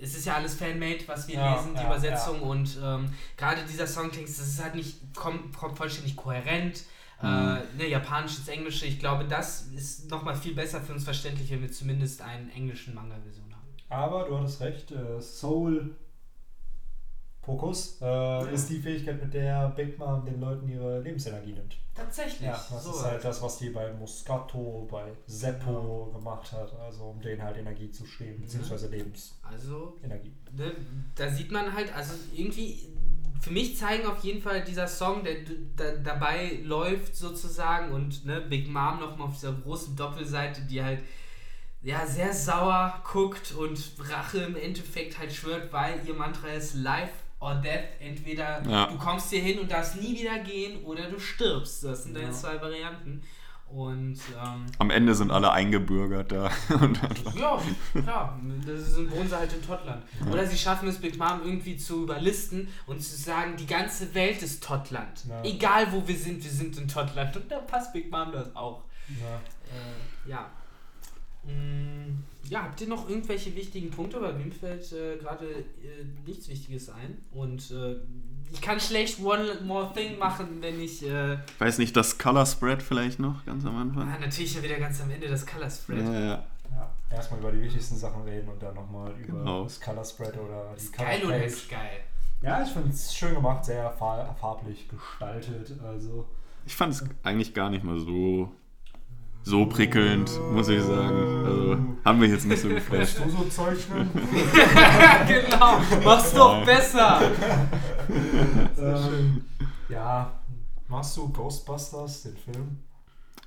es 0.00 0.16
ist 0.16 0.26
ja 0.26 0.34
alles 0.34 0.54
Fanmade, 0.54 1.00
was 1.06 1.28
wir 1.28 1.36
ja, 1.36 1.56
lesen, 1.56 1.74
die 1.74 1.80
ja, 1.80 1.86
Übersetzung. 1.86 2.40
Ja. 2.40 2.46
Und 2.46 2.78
ähm, 2.82 3.08
gerade 3.36 3.62
dieser 3.64 3.86
Songtext, 3.86 4.38
das 4.38 4.48
ist 4.48 4.62
halt 4.62 4.74
nicht 4.74 4.98
kom 5.14 5.52
vollständig 5.52 6.16
kohärent. 6.16 6.84
Äh, 7.22 7.26
mhm. 7.26 7.56
Äh, 7.56 7.82
ne, 7.82 7.88
Japanisch 7.88 8.38
ins 8.38 8.48
Englische. 8.48 8.86
Ich 8.86 8.98
glaube, 8.98 9.24
das 9.24 9.68
ist 9.74 10.10
nochmal 10.10 10.36
viel 10.36 10.54
besser 10.54 10.80
für 10.80 10.92
uns 10.92 11.04
verständlich, 11.04 11.50
wenn 11.50 11.62
wir 11.62 11.72
zumindest 11.72 12.20
einen 12.20 12.50
englischen 12.50 12.94
Manga-Version 12.94 13.54
haben. 13.54 13.66
Aber 13.88 14.24
du 14.24 14.38
hattest 14.38 14.60
recht, 14.60 14.90
äh, 14.92 15.20
Soul 15.20 15.94
Fokus 17.46 17.98
äh, 18.02 18.52
ist 18.52 18.68
die 18.68 18.80
Fähigkeit, 18.80 19.22
mit 19.22 19.32
der 19.32 19.68
Big 19.68 19.96
Mom 19.98 20.26
den 20.26 20.40
Leuten 20.40 20.68
ihre 20.68 21.00
Lebensenergie 21.00 21.52
nimmt. 21.52 21.76
Tatsächlich. 21.94 22.40
Ja, 22.40 22.52
das 22.52 22.82
so 22.82 22.90
ist 22.90 23.04
halt 23.04 23.24
das, 23.24 23.40
was 23.40 23.58
die 23.58 23.70
bei 23.70 23.92
Moscato, 23.92 24.86
bei 24.90 25.12
Seppo 25.26 26.10
ja. 26.12 26.18
gemacht 26.18 26.50
hat, 26.50 26.74
also 26.80 27.04
um 27.04 27.22
denen 27.22 27.40
halt 27.40 27.56
Energie 27.56 27.88
zu 27.90 28.04
stehen, 28.04 28.40
beziehungsweise 28.40 28.88
Lebensenergie. 28.88 29.42
Also, 29.42 29.96
ne, 30.56 30.72
da 31.14 31.28
sieht 31.30 31.52
man 31.52 31.72
halt, 31.72 31.94
also 31.96 32.14
irgendwie, 32.34 32.92
für 33.40 33.52
mich 33.52 33.78
zeigen 33.78 34.08
auf 34.08 34.24
jeden 34.24 34.42
Fall 34.42 34.64
dieser 34.64 34.88
Song, 34.88 35.22
der 35.22 35.36
da, 35.76 35.92
dabei 36.02 36.58
läuft 36.64 37.14
sozusagen 37.14 37.92
und 37.92 38.26
ne, 38.26 38.40
Big 38.40 38.66
Mom 38.66 38.98
nochmal 38.98 39.28
auf 39.28 39.34
dieser 39.34 39.52
großen 39.52 39.94
Doppelseite, 39.94 40.62
die 40.62 40.82
halt 40.82 40.98
ja, 41.82 42.04
sehr 42.04 42.34
sauer 42.34 43.00
guckt 43.10 43.52
und 43.52 43.92
Rache 44.00 44.38
im 44.38 44.56
Endeffekt 44.56 45.20
halt 45.20 45.32
schwört, 45.32 45.72
weil 45.72 46.00
ihr 46.04 46.14
Mantra 46.14 46.48
ist 46.48 46.74
Life 46.74 47.12
or 47.40 47.54
Death. 47.56 48.00
Entweder 48.00 48.62
ja. 48.68 48.86
du 48.86 48.96
kommst 48.98 49.30
hier 49.30 49.42
hin 49.42 49.58
und 49.58 49.70
darfst 49.70 49.96
nie 49.96 50.18
wieder 50.18 50.38
gehen 50.40 50.84
oder 50.84 51.08
du 51.08 51.18
stirbst. 51.18 51.84
Das 51.84 52.04
sind 52.04 52.14
ja. 52.14 52.22
deine 52.22 52.32
zwei 52.32 52.60
Varianten. 52.60 53.22
Und 53.68 54.20
ähm, 54.40 54.66
am 54.78 54.90
Ende 54.90 55.12
sind 55.14 55.32
alle 55.32 55.50
eingebürgert 55.50 56.30
da. 56.30 56.50
ja, 57.36 57.60
klar. 58.00 58.40
Das 58.64 58.94
sind, 58.94 59.10
wohnen 59.10 59.28
sie 59.28 59.36
halt 59.36 59.52
in 59.52 59.66
Tottland. 59.66 60.04
Ja. 60.24 60.32
Oder 60.32 60.46
sie 60.46 60.56
schaffen 60.56 60.88
es, 60.88 61.00
Big 61.00 61.18
Mom 61.18 61.40
irgendwie 61.44 61.76
zu 61.76 62.04
überlisten 62.04 62.68
und 62.86 63.02
zu 63.02 63.16
sagen, 63.16 63.56
die 63.56 63.66
ganze 63.66 64.14
Welt 64.14 64.40
ist 64.42 64.62
Tottland. 64.62 65.24
Ja. 65.28 65.42
Egal 65.42 65.90
wo 65.90 66.06
wir 66.06 66.16
sind, 66.16 66.44
wir 66.44 66.50
sind 66.50 66.78
in 66.78 66.86
Tottland. 66.86 67.36
Und 67.36 67.50
da 67.50 67.58
passt 67.58 67.92
Big 67.92 68.10
Mom 68.10 68.30
das 68.30 68.54
auch. 68.54 68.84
Ja. 69.08 69.36
Äh, 69.36 70.30
ja. 70.30 70.50
Mm, 71.46 72.22
ja, 72.48 72.62
habt 72.64 72.80
ihr 72.80 72.88
noch 72.88 73.08
irgendwelche 73.08 73.54
wichtigen 73.56 73.90
Punkte? 73.90 74.20
Bei 74.20 74.38
wem 74.38 74.52
fällt 74.52 74.90
äh, 74.92 75.16
gerade 75.16 75.46
äh, 75.46 76.04
nichts 76.26 76.48
Wichtiges 76.48 76.88
ein? 76.90 77.18
Und 77.32 77.70
äh, 77.70 77.96
ich 78.52 78.60
kann 78.60 78.78
schlecht 78.78 79.20
One 79.20 79.58
More 79.64 79.92
Thing 79.94 80.18
machen, 80.18 80.58
wenn 80.60 80.80
ich. 80.80 81.04
Äh, 81.04 81.38
Weiß 81.58 81.78
nicht, 81.78 81.96
das 81.96 82.18
Color 82.18 82.46
Spread 82.46 82.82
vielleicht 82.82 83.18
noch 83.18 83.44
ganz 83.44 83.64
am 83.64 83.76
Anfang? 83.76 84.08
ah, 84.08 84.18
natürlich 84.20 84.54
ja 84.54 84.62
wieder 84.62 84.78
ganz 84.78 85.00
am 85.00 85.10
Ende 85.10 85.28
das 85.28 85.44
Color 85.46 85.70
Spread. 85.70 86.04
Ja, 86.04 86.12
ja. 86.20 86.44
Ja, 86.70 86.90
erstmal 87.10 87.40
über 87.40 87.52
die 87.52 87.60
wichtigsten 87.62 87.96
Sachen 87.96 88.22
reden 88.22 88.48
und 88.48 88.62
dann 88.62 88.74
nochmal 88.74 89.12
über 89.18 89.38
Genau. 89.38 89.64
das 89.64 89.80
Color 89.80 90.04
Spread 90.04 90.34
oder 90.36 90.72
die 90.76 90.82
Ist 90.82 90.92
Color 90.96 91.08
geil 91.08 91.24
oder 91.24 91.44
ist 91.44 91.70
geil? 91.70 92.00
Ja, 92.42 92.62
ich 92.62 92.68
finde 92.70 92.90
es 92.90 93.14
schön 93.14 93.34
gemacht, 93.34 93.64
sehr 93.64 93.90
fa 93.92 94.34
farblich 94.34 94.86
gestaltet. 94.88 95.72
Also 95.82 96.26
Ich 96.66 96.74
fand 96.76 96.92
es 96.92 97.04
eigentlich 97.22 97.54
gar 97.54 97.70
nicht 97.70 97.82
mal 97.82 97.98
so, 97.98 98.52
so 99.46 99.64
prickelnd, 99.64 100.28
muss 100.52 100.68
ich 100.68 100.82
sagen. 100.82 101.44
Also, 101.46 101.78
haben 102.04 102.20
wir 102.20 102.28
jetzt 102.28 102.46
nicht 102.46 102.60
so 102.60 102.68
geflasht. 102.68 103.18
du 103.24 103.30
so 103.30 103.44
zeichnen? 103.44 104.10
genau, 105.28 105.80
mach's 106.02 106.32
doch 106.32 106.64
besser! 106.64 107.20
ähm, 108.76 109.44
ja, 109.88 110.32
machst 110.88 111.16
du 111.16 111.28
Ghostbusters, 111.28 112.22
den 112.24 112.36
Film? 112.36 112.78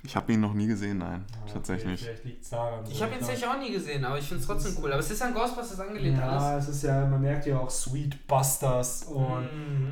Ich 0.02 0.16
habe 0.16 0.32
ihn 0.32 0.40
noch 0.40 0.54
nie 0.54 0.66
gesehen, 0.66 0.96
nein, 0.98 1.26
Ja, 1.46 1.52
tatsächlich. 1.52 2.00
Vielleicht 2.02 2.24
liegt 2.24 2.42
es 2.42 2.48
daran. 2.48 2.82
Ich 2.90 3.02
habe 3.02 3.12
ihn 3.12 3.18
tatsächlich 3.18 3.46
auch 3.46 3.58
nie 3.58 3.70
gesehen, 3.70 4.02
aber 4.02 4.18
ich 4.18 4.26
finde 4.26 4.40
es 4.40 4.46
trotzdem 4.46 4.74
cool. 4.82 4.90
Aber 4.90 5.00
es 5.00 5.10
ist 5.10 5.20
an 5.20 5.34
Ghostbusters 5.34 5.78
angelehnt 5.78 6.16
Ja, 6.16 6.28
alles. 6.38 6.68
es 6.68 6.76
ist 6.76 6.82
ja, 6.84 7.06
man 7.06 7.20
merkt 7.20 7.44
ja 7.44 7.58
auch 7.58 7.68
Sweet 7.68 8.26
Busters 8.26 9.02
und 9.04 9.42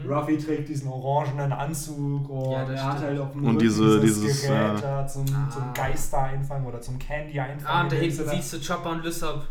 Mhm. 0.05 0.11
Ruffy 0.11 0.39
trägt 0.39 0.71
diesen 0.71 0.89
orangenen 0.89 1.53
Anzug 1.53 2.27
und 2.31 2.53
Ja, 2.53 2.63
er 2.71 2.85
hat 2.85 3.01
halt 3.03 3.21
auf 3.21 3.33
dem 3.33 3.45
Und 3.45 3.61
diese- 3.61 4.01
dieses, 4.01 4.23
dieses, 4.23 4.43
Gerät 4.49 4.79
äh, 4.79 4.81
da 4.81 5.07
zum, 5.07 5.27
Ah. 5.35 5.51
zum 5.51 5.75
Geister 5.75 6.23
einfangen 6.23 6.67
oder 6.67 6.81
zum 6.81 6.99
Candy 6.99 7.39
einfangen. 7.39 7.67
Ah, 7.67 7.83
und 7.83 7.93
da 7.93 7.97
hinten 7.97 8.29
siehst 8.31 8.53
du 8.55 8.59
Chopper 8.67 8.91
und 8.93 9.05
Lysop 9.05 9.47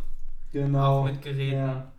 genau. 0.51 1.01
auch 1.01 1.05
mit 1.05 1.21
Geräten. 1.21 1.55
Ja. 1.57 1.91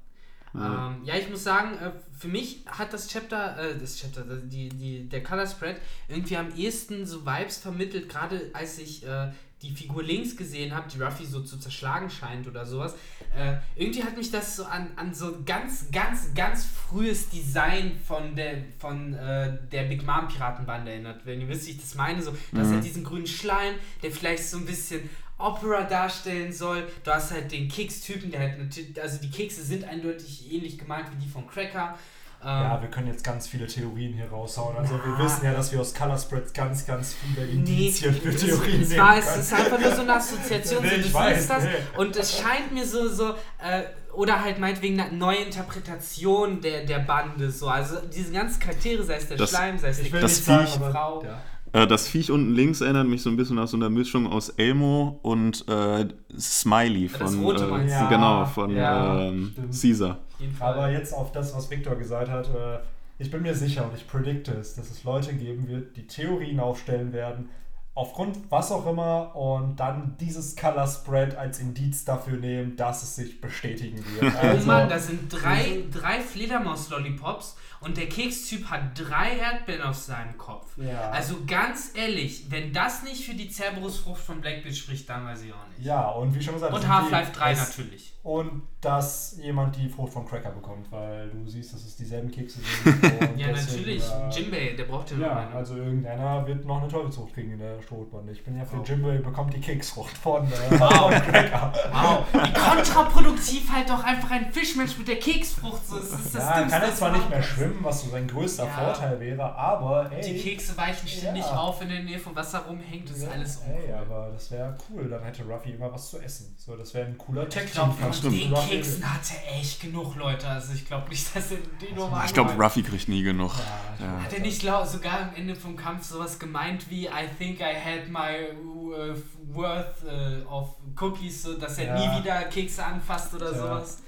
Ja. 0.55 0.89
Ähm, 0.89 1.05
ja, 1.05 1.17
ich 1.17 1.29
muss 1.29 1.45
sagen, 1.45 1.77
äh, 1.79 1.91
für 2.19 2.29
mich 2.29 2.65
hat 2.67 2.93
das 2.93 3.09
Chapter, 3.09 3.59
äh, 3.59 3.79
das 3.79 3.99
Chapter, 4.01 4.23
die, 4.23 4.69
die, 4.71 5.09
der 5.09 5.23
Color 5.23 5.47
Spread 5.47 5.77
irgendwie 6.09 6.37
am 6.37 6.55
ehesten 6.57 7.07
so 7.07 7.25
Vibes 7.27 7.59
vermittelt, 7.59 8.09
gerade 8.09 8.51
als 8.55 8.79
ich 8.79 9.07
äh, 9.07 9.31
die 9.63 9.73
Figur 9.73 10.05
links 10.05 10.37
gesehen 10.37 10.73
habe, 10.75 10.89
die 10.89 11.03
Ruffy 11.03 11.27
so 11.27 11.41
zu 11.43 11.59
zerschlagen 11.59 12.09
scheint 12.11 12.47
oder 12.47 12.65
sowas. 12.65 12.95
Äh, 13.37 13.57
irgendwie 13.75 14.05
hat 14.05 14.17
mich 14.17 14.31
das 14.31 14.55
so 14.57 14.65
an, 14.65 14.87
an 14.97 15.13
so 15.13 15.39
ganz, 15.45 15.91
ganz, 15.91 16.33
ganz 16.35 16.65
frühes 16.65 17.29
Design 17.29 17.99
von 18.07 18.37
der, 18.37 18.59
von, 18.79 19.15
äh, 19.15 19.59
der 19.73 19.83
Big 19.85 20.07
Mom 20.07 20.29
Piratenbande 20.29 20.93
erinnert. 20.93 21.27
Wenn 21.27 21.41
ihr 21.41 21.49
wisst, 21.49 21.67
wie 21.67 21.73
ich 21.73 21.81
das 21.81 21.95
meine, 21.97 22.23
so, 22.23 22.31
du 22.53 22.61
hast 22.61 22.69
Mhm. 22.69 22.75
halt 22.75 22.85
diesen 22.85 23.03
grünen 23.05 23.27
Schleim, 23.27 23.75
der 24.03 24.13
vielleicht 24.13 24.45
so 24.45 24.59
ein 24.59 24.65
bisschen 24.65 25.11
Opera 25.39 25.83
darstellen 25.85 26.53
soll. 26.53 26.87
Du 27.05 27.11
hast 27.13 27.31
halt 27.33 27.51
den 27.53 27.69
Keks-Typen, 27.69 28.31
der 28.31 28.41
halt 28.41 28.59
natürlich, 28.59 29.01
also 29.01 29.19
die 29.21 29.31
Kekse 29.31 29.63
sind 29.63 29.85
eindeutig 29.85 30.53
ähnlich 30.53 30.77
gemalt 30.79 31.07
wie 31.13 31.25
die 31.25 31.31
von 31.31 31.47
Cracker. 31.47 31.97
Ähm, 32.41 32.47
Ja, 32.49 32.81
wir 32.81 32.89
können 32.89 33.09
jetzt 33.09 33.25
ganz 33.25 33.49
viele 33.49 33.67
Theorien 33.67 34.13
hier 34.15 34.29
raushauen. 34.29 34.77
Also 34.77 34.95
wir 34.95 35.13
Ja. 35.13 35.19
wissen 35.25 35.45
ja, 35.45 35.53
dass 35.53 35.73
wir 35.73 35.81
aus 35.81 35.93
Color 35.93 36.17
Spreads 36.19 36.53
ganz, 36.53 36.87
ganz 36.87 37.15
viele 37.15 37.47
Nee, 37.47 37.53
Indizien 37.53 38.15
für 38.15 38.29
es, 38.29 38.41
Theorien 38.45 38.83
es, 38.83 38.89
nehmen 38.91 39.01
war, 39.01 39.19
es 39.19 39.37
ist 39.37 39.53
einfach 39.53 39.79
nur 39.81 39.93
so 39.95 40.03
eine 40.03 40.15
Assoziation, 40.15 40.83
Nee, 40.85 40.89
so, 40.91 40.97
ich 40.97 41.03
das 41.05 41.15
weiß, 41.15 41.47
das. 41.49 41.65
nee. 41.65 41.71
Und 41.97 42.17
es 42.17 42.39
scheint 42.41 42.73
mir 42.73 42.87
so, 42.87 43.09
so 43.09 43.31
äh, 43.61 43.83
oder 44.13 44.41
halt 44.45 44.59
meinetwegen 44.61 45.01
eine 45.01 45.17
neue 45.17 45.39
Interpretation 45.39 46.61
der, 46.61 46.85
der 46.85 47.01
Bande, 47.01 47.51
so. 47.51 47.69
Also 47.69 47.97
diese 48.03 48.33
ganzen 48.33 48.61
Charaktere, 48.61 49.03
sei 49.03 49.17
es 49.17 49.29
der 49.29 49.37
Das- 49.37 49.51
Schleim, 49.51 49.79
sei 49.79 49.89
es 49.89 49.99
Ich 49.99 50.05
der 50.05 50.13
will 50.15 50.21
Das 50.21 50.33
nicht 50.37 50.45
sagen, 50.45 50.67
Viech- 50.67 50.77
aber, 50.77 50.91
Frau. 50.93 51.25
Ja. 51.25 51.43
Äh, 51.79 51.87
das 51.87 52.09
Viech 52.09 52.31
unten 52.31 52.55
links 52.55 52.81
erinnert 52.81 53.07
mich 53.09 53.23
so 53.23 53.31
ein 53.31 53.37
bisschen 53.37 53.57
nach 53.57 53.69
so 53.69 53.77
einer 53.77 53.91
Mischung 53.91 54.27
aus 54.27 54.49
Elmo 54.51 55.19
und 55.23 55.65
äh, 55.69 56.09
Smiley 56.39 57.09
Das 57.09 57.35
von 57.35 57.45
Rote 57.45 57.65
äh, 57.65 58.09
genau 58.09 58.41
Ja, 58.41 58.45
von 58.47 58.71
ja, 58.77 59.29
ähm. 59.29 59.55
Caesar. 59.71 60.19
Aber 60.61 60.91
jetzt 60.91 61.13
auf 61.13 61.33
das, 61.33 61.55
was 61.55 61.71
Victor 61.71 61.97
gesagt 61.97 62.31
hat, 62.31 62.49
äh, 62.49 62.79
ich 63.19 63.31
bin 63.31 63.43
mir 63.43 63.55
sicher 63.55 63.85
und 63.85 63.97
ich 63.97 64.07
predikte 64.07 64.53
es, 64.53 64.75
dass 64.77 64.91
es 64.91 65.05
Leute 65.05 65.35
geben 65.35 65.69
wird, 65.69 65.97
die 65.97 66.07
Theorien 66.07 66.61
aufstellen 66.61 67.13
werden, 67.13 67.51
aufgrund 67.95 68.39
was 68.49 68.71
auch 68.71 68.87
immer, 68.87 69.35
und 69.35 69.81
dann 69.81 70.17
dieses 70.21 70.55
Color 70.55 70.87
Spread 70.87 71.37
als 71.37 71.59
Indiz 71.59 72.05
dafür 72.05 72.37
nehmen, 72.39 72.77
dass 72.77 73.03
es 73.03 73.17
sich 73.17 73.41
bestätigen 73.41 74.05
wird. 74.21 74.33
Oh 74.37 74.39
Also, 74.47 74.67
Mann, 74.69 74.89
da 74.89 75.01
sind 75.01 75.33
drei, 75.33 75.83
drei 75.91 76.21
Fledermaus-Lollipops 76.21 77.57
und 77.81 77.97
der 77.97 78.09
Kekstyp 78.09 78.69
hat 78.71 78.81
drei 78.99 79.37
Erdbeeren 79.39 79.83
auf 79.83 79.97
seinem 79.97 80.37
Kopf. 80.39 80.77
ja. 80.77 81.11
Also 81.11 81.37
ganz 81.47 81.93
ehrlich, 81.95 82.47
wenn 82.51 82.73
das 82.73 83.03
nicht 83.03 83.25
für 83.25 83.35
die 83.35 83.49
Cerberus-Frucht 83.51 84.21
von 84.21 84.41
Blackbeard 84.41 84.75
spricht, 84.77 85.09
dann 85.09 85.25
weiß 85.25 85.43
ich 85.43 85.53
auch 85.53 85.69
nicht. 85.77 85.87
ja, 85.87 86.09
und 86.11 86.35
wie 86.35 86.43
schon 86.43 86.55
gesagt, 86.55 86.73
Und 86.75 86.89
Half-Life 86.89 87.33
die- 87.33 87.39
3 87.39 87.53
es- 87.53 87.69
natürlich. 87.69 88.15
Und 88.25 88.63
dass 88.83 89.39
jemand 89.43 89.75
die 89.77 89.89
Frucht 89.89 90.13
von 90.13 90.27
Cracker 90.27 90.51
bekommt, 90.51 90.91
weil 90.93 91.31
du 91.31 91.47
siehst, 91.49 91.73
dass 91.73 91.83
es 91.85 91.97
dieselben 91.97 92.31
Kekse 92.31 92.59
sind. 92.61 93.03
Ja, 93.39 93.53
natürlich. 93.53 94.03
äh, 94.05 94.29
Jimbei, 94.31 94.75
der 94.77 94.85
braucht 94.85 95.11
ja 95.13 95.17
noch 95.17 95.27
Ja, 95.27 95.37
eine. 95.39 95.55
also 95.55 95.77
irgendeiner 95.77 96.47
wird 96.47 96.65
noch 96.67 96.79
eine 96.83 96.89
Teufelsfrucht 96.89 97.33
kriegen 97.35 97.53
in 97.53 97.59
der 97.59 97.81
Schrotbande. 97.83 98.33
Ich 98.33 98.45
bin 98.45 98.57
ja 98.59 98.65
für 98.65 98.79
Oh. 98.81 98.83
Jimbei 98.83 99.19
bekommt 99.19 99.55
die 99.55 99.61
Keksfrucht 99.61 100.17
von, 100.19 100.47
äh, 100.47 100.51
Wow. 100.79 100.89
von 101.15 101.23
Cracker. 101.33 101.73
Wow, 101.93 102.25
wie 102.33 102.53
kontraproduktiv 102.53 103.71
halt 103.73 103.89
doch 103.89 104.03
einfach 104.05 104.31
ein 104.31 104.53
Fischmensch 104.53 104.99
mit 104.99 105.09
der 105.09 105.19
Keksfrucht. 105.19 105.87
So, 105.87 105.97
ist 105.99 106.35
das 106.35 106.35
Ja, 106.35 106.59
Dümmste, 106.59 106.71
kann 106.79 106.83
jetzt 106.83 106.91
was 106.93 106.99
zwar 106.99 107.13
nicht 107.13 107.31
mehr 107.31 107.41
kann. 107.41 107.49
Schwimmen, 107.69 107.85
was 107.85 108.03
so 108.03 108.11
sein 108.11 108.27
größter 108.29 108.65
Ja. 108.65 108.71
Vorteil 108.71 109.21
wäre, 109.21 109.55
aber 109.55 110.11
ey. 110.13 110.21
Die 110.35 110.41
Kekse 110.41 110.77
weichen 110.77 111.09
ständig 111.09 111.45
Ja. 111.45 111.57
auf 111.57 111.81
in 111.83 111.89
der 111.89 112.03
Nähe 112.03 112.19
vom 112.19 112.35
Wasser 112.37 112.61
rumhängt, 112.61 113.09
das 113.11 113.19
ist 113.19 113.23
ja, 113.25 113.31
alles 113.31 113.63
Ey, 113.63 113.77
uncool. 113.83 113.95
aber 113.95 114.31
das 114.33 114.51
wäre 114.51 114.77
cool. 114.91 115.09
Dann 115.09 115.23
hätte 115.23 115.45
Ruffy 115.45 115.71
immer 115.71 115.93
was 115.93 116.11
zu 116.11 116.19
essen. 116.19 116.55
So, 116.59 116.77
das 116.77 116.93
wäre 116.95 117.07
ein 117.07 117.19
cooler 117.19 117.43
Ich 117.45 117.49
Text. 117.51 117.75
glaube, 117.75 117.93
von 117.95 118.31
den 118.33 118.55
Keksen 118.55 119.15
hatte 119.15 119.35
echt 119.59 119.81
genug 119.81 120.17
Leute. 120.17 120.47
Also 120.49 120.73
ich 120.75 120.87
glaube 120.87 121.09
nicht, 121.09 121.35
dass 121.37 121.51
er 121.51 121.59
den 121.81 121.95
nur 121.95 122.09
mal 122.11 122.25
Ich 122.25 122.35
glaube. 122.35 122.53
Ruffy 122.63 122.83
kriegt 122.83 123.09
nie 123.09 123.23
genug. 123.23 123.53
Ja, 123.99 124.05
Ja. 124.07 124.23
Hat 124.25 124.33
er 124.33 124.41
nicht 124.41 124.61
sogar 124.63 125.21
am 125.21 125.35
Ende 125.35 125.55
vom 125.55 125.77
Kampf 125.77 126.05
sowas 126.05 126.39
gemeint 126.39 126.89
wie 126.91 127.07
I 127.07 127.29
think 127.39 127.61
I 127.61 127.65
had 127.75 128.09
my 128.09 128.57
uh, 128.57 129.15
worth 129.53 130.05
uh, 130.05 130.49
of 130.51 130.77
cookies, 131.01 131.43
so 131.43 131.55
dass 131.59 131.79
er 131.79 131.87
Ja. 131.87 131.95
nie 132.15 132.21
wieder 132.21 132.43
Kekse 132.45 132.85
anfasst 132.85 133.35
oder 133.35 133.53
Ja. 133.53 133.59
sowas? 133.59 134.03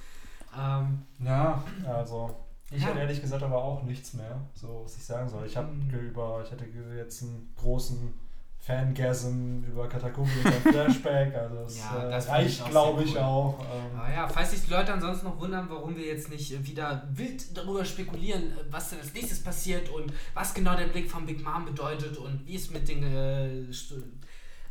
Ähm, 0.58 1.02
Ja, 1.24 1.62
also. 1.86 2.34
Ich 2.70 2.80
Ja. 2.82 2.88
hätte 2.88 3.00
ehrlich 3.00 3.20
gesagt 3.20 3.42
aber 3.42 3.62
auch 3.62 3.82
nichts 3.82 4.14
mehr, 4.14 4.40
so 4.54 4.82
was 4.84 4.96
ich 4.96 5.04
sagen 5.04 5.28
soll. 5.28 5.44
Ich 5.46 5.56
habe 5.56 5.68
Hm. 5.68 5.90
über, 5.90 6.42
ich 6.44 6.52
hatte 6.52 6.64
jetzt 6.96 7.22
einen 7.22 7.52
großen 7.56 8.14
Fangasm 8.60 9.64
über 9.64 9.88
Katakuri 9.88 10.28
und 10.44 10.52
Flashback, 10.72 11.34
also 11.34 11.56
das, 11.62 11.78
Ja, 11.78 12.06
äh, 12.06 12.10
das 12.10 12.24
ich 12.26 12.30
reicht, 12.30 12.62
auch 12.62 12.70
glaube 12.70 13.02
ich, 13.04 13.12
cool. 13.14 13.18
auch. 13.20 13.58
Ähm, 13.60 14.12
ja, 14.14 14.28
falls 14.28 14.50
sich 14.50 14.64
die 14.64 14.70
Leute 14.70 14.92
ansonsten 14.92 15.26
noch 15.26 15.40
wundern, 15.40 15.66
warum 15.70 15.96
wir 15.96 16.04
jetzt 16.06 16.28
nicht 16.30 16.52
äh, 16.52 16.64
wieder 16.64 17.08
wild 17.10 17.56
darüber 17.56 17.84
spekulieren, 17.84 18.52
äh, 18.52 18.54
was 18.70 18.90
denn 18.90 19.00
als 19.00 19.14
nächstes 19.14 19.42
passiert 19.42 19.88
und 19.88 20.12
was 20.34 20.52
genau 20.54 20.76
der 20.76 20.86
Blick 20.88 21.10
von 21.10 21.24
Big 21.26 21.42
Mom 21.42 21.64
bedeutet 21.64 22.16
und 22.18 22.46
wie 22.46 22.54
es 22.56 22.70
mit 22.70 22.86
den 22.88 23.02
äh, 23.02 23.72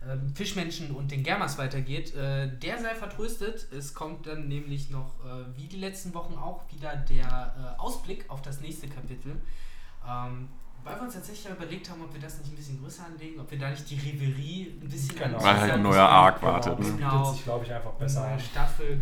ähm, 0.07 0.33
Fischmenschen 0.33 0.91
und 0.91 1.11
den 1.11 1.23
Germas 1.23 1.57
weitergeht, 1.57 2.15
äh, 2.15 2.47
der 2.57 2.79
sei 2.79 2.95
vertröstet. 2.95 3.67
Es 3.71 3.93
kommt 3.93 4.27
dann 4.27 4.47
nämlich 4.47 4.89
noch, 4.89 5.13
äh, 5.25 5.57
wie 5.57 5.67
die 5.67 5.77
letzten 5.77 6.13
Wochen 6.13 6.35
auch, 6.35 6.63
wieder 6.71 6.95
der 6.95 7.75
äh, 7.77 7.79
Ausblick 7.79 8.29
auf 8.29 8.41
das 8.41 8.61
nächste 8.61 8.87
Kapitel. 8.87 9.41
Ähm, 10.07 10.47
weil 10.83 10.95
wir 10.95 11.01
uns 11.03 11.13
tatsächlich 11.13 11.51
überlegt 11.51 11.89
haben, 11.89 12.01
ob 12.01 12.13
wir 12.13 12.21
das 12.21 12.39
nicht 12.39 12.51
ein 12.51 12.55
bisschen 12.55 12.81
größer 12.81 13.05
anlegen, 13.05 13.39
ob 13.39 13.49
wir 13.51 13.59
da 13.59 13.69
nicht 13.69 13.89
die 13.89 13.95
Reverie 13.95 14.79
ein 14.81 14.89
bisschen 14.89 15.15
Genau. 15.17 15.43
Weil 15.43 15.59
halt 15.59 15.71
ein 15.73 15.81
neuer. 15.81 16.07
Arc 16.07 16.39
genau, 16.39 16.51
wartet. 16.53 16.79
das 16.79 16.87
Ne? 16.87 16.93
bietet 16.93 17.09
Genau. 17.11 17.31
sich, 17.33 17.43
glaube 17.43 17.65
ich, 17.65 17.73
einfach 17.73 17.91
besser 17.91 18.25
an. 18.25 18.39
Staffel, 18.39 19.01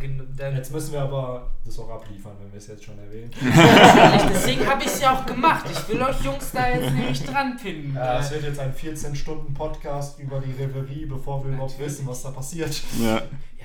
Jetzt 0.56 0.72
müssen 0.72 0.94
wir 0.94 1.02
aber 1.02 1.50
das 1.64 1.78
auch 1.80 1.90
abliefern, 1.90 2.34
wenn 2.42 2.52
wir 2.52 2.58
es 2.58 2.68
jetzt 2.68 2.84
schon 2.84 2.98
erwähnen. 3.00 3.32
Deswegen 4.30 4.66
habe 4.68 4.82
ich 4.82 4.88
es 4.88 5.02
ja 5.02 5.14
auch 5.18 5.26
gemacht. 5.26 5.66
Ich 5.72 5.88
will 5.90 6.02
euch 6.02 6.22
Jungs 6.22 6.52
da 6.52 6.68
jetzt 6.70 6.94
nämlich 6.94 7.24
dran 7.24 7.58
pinnen. 7.58 7.94
Ja, 7.96 8.20
es 8.20 8.32
wird 8.32 8.44
jetzt 8.44 8.60
ein 8.60 8.74
14-Stunden-Podcast 8.74 10.20
über 10.20 10.40
die 10.40 10.52
Reverie, 10.52 11.06
bevor 11.06 11.44
wir 11.44 11.52
überhaupt 11.52 11.72
Natürlich. 11.74 11.92
wissen, 11.94 12.08
was 12.08 12.24
da 12.24 12.32
passiert. 12.32 12.82
Ja. 13.02 13.22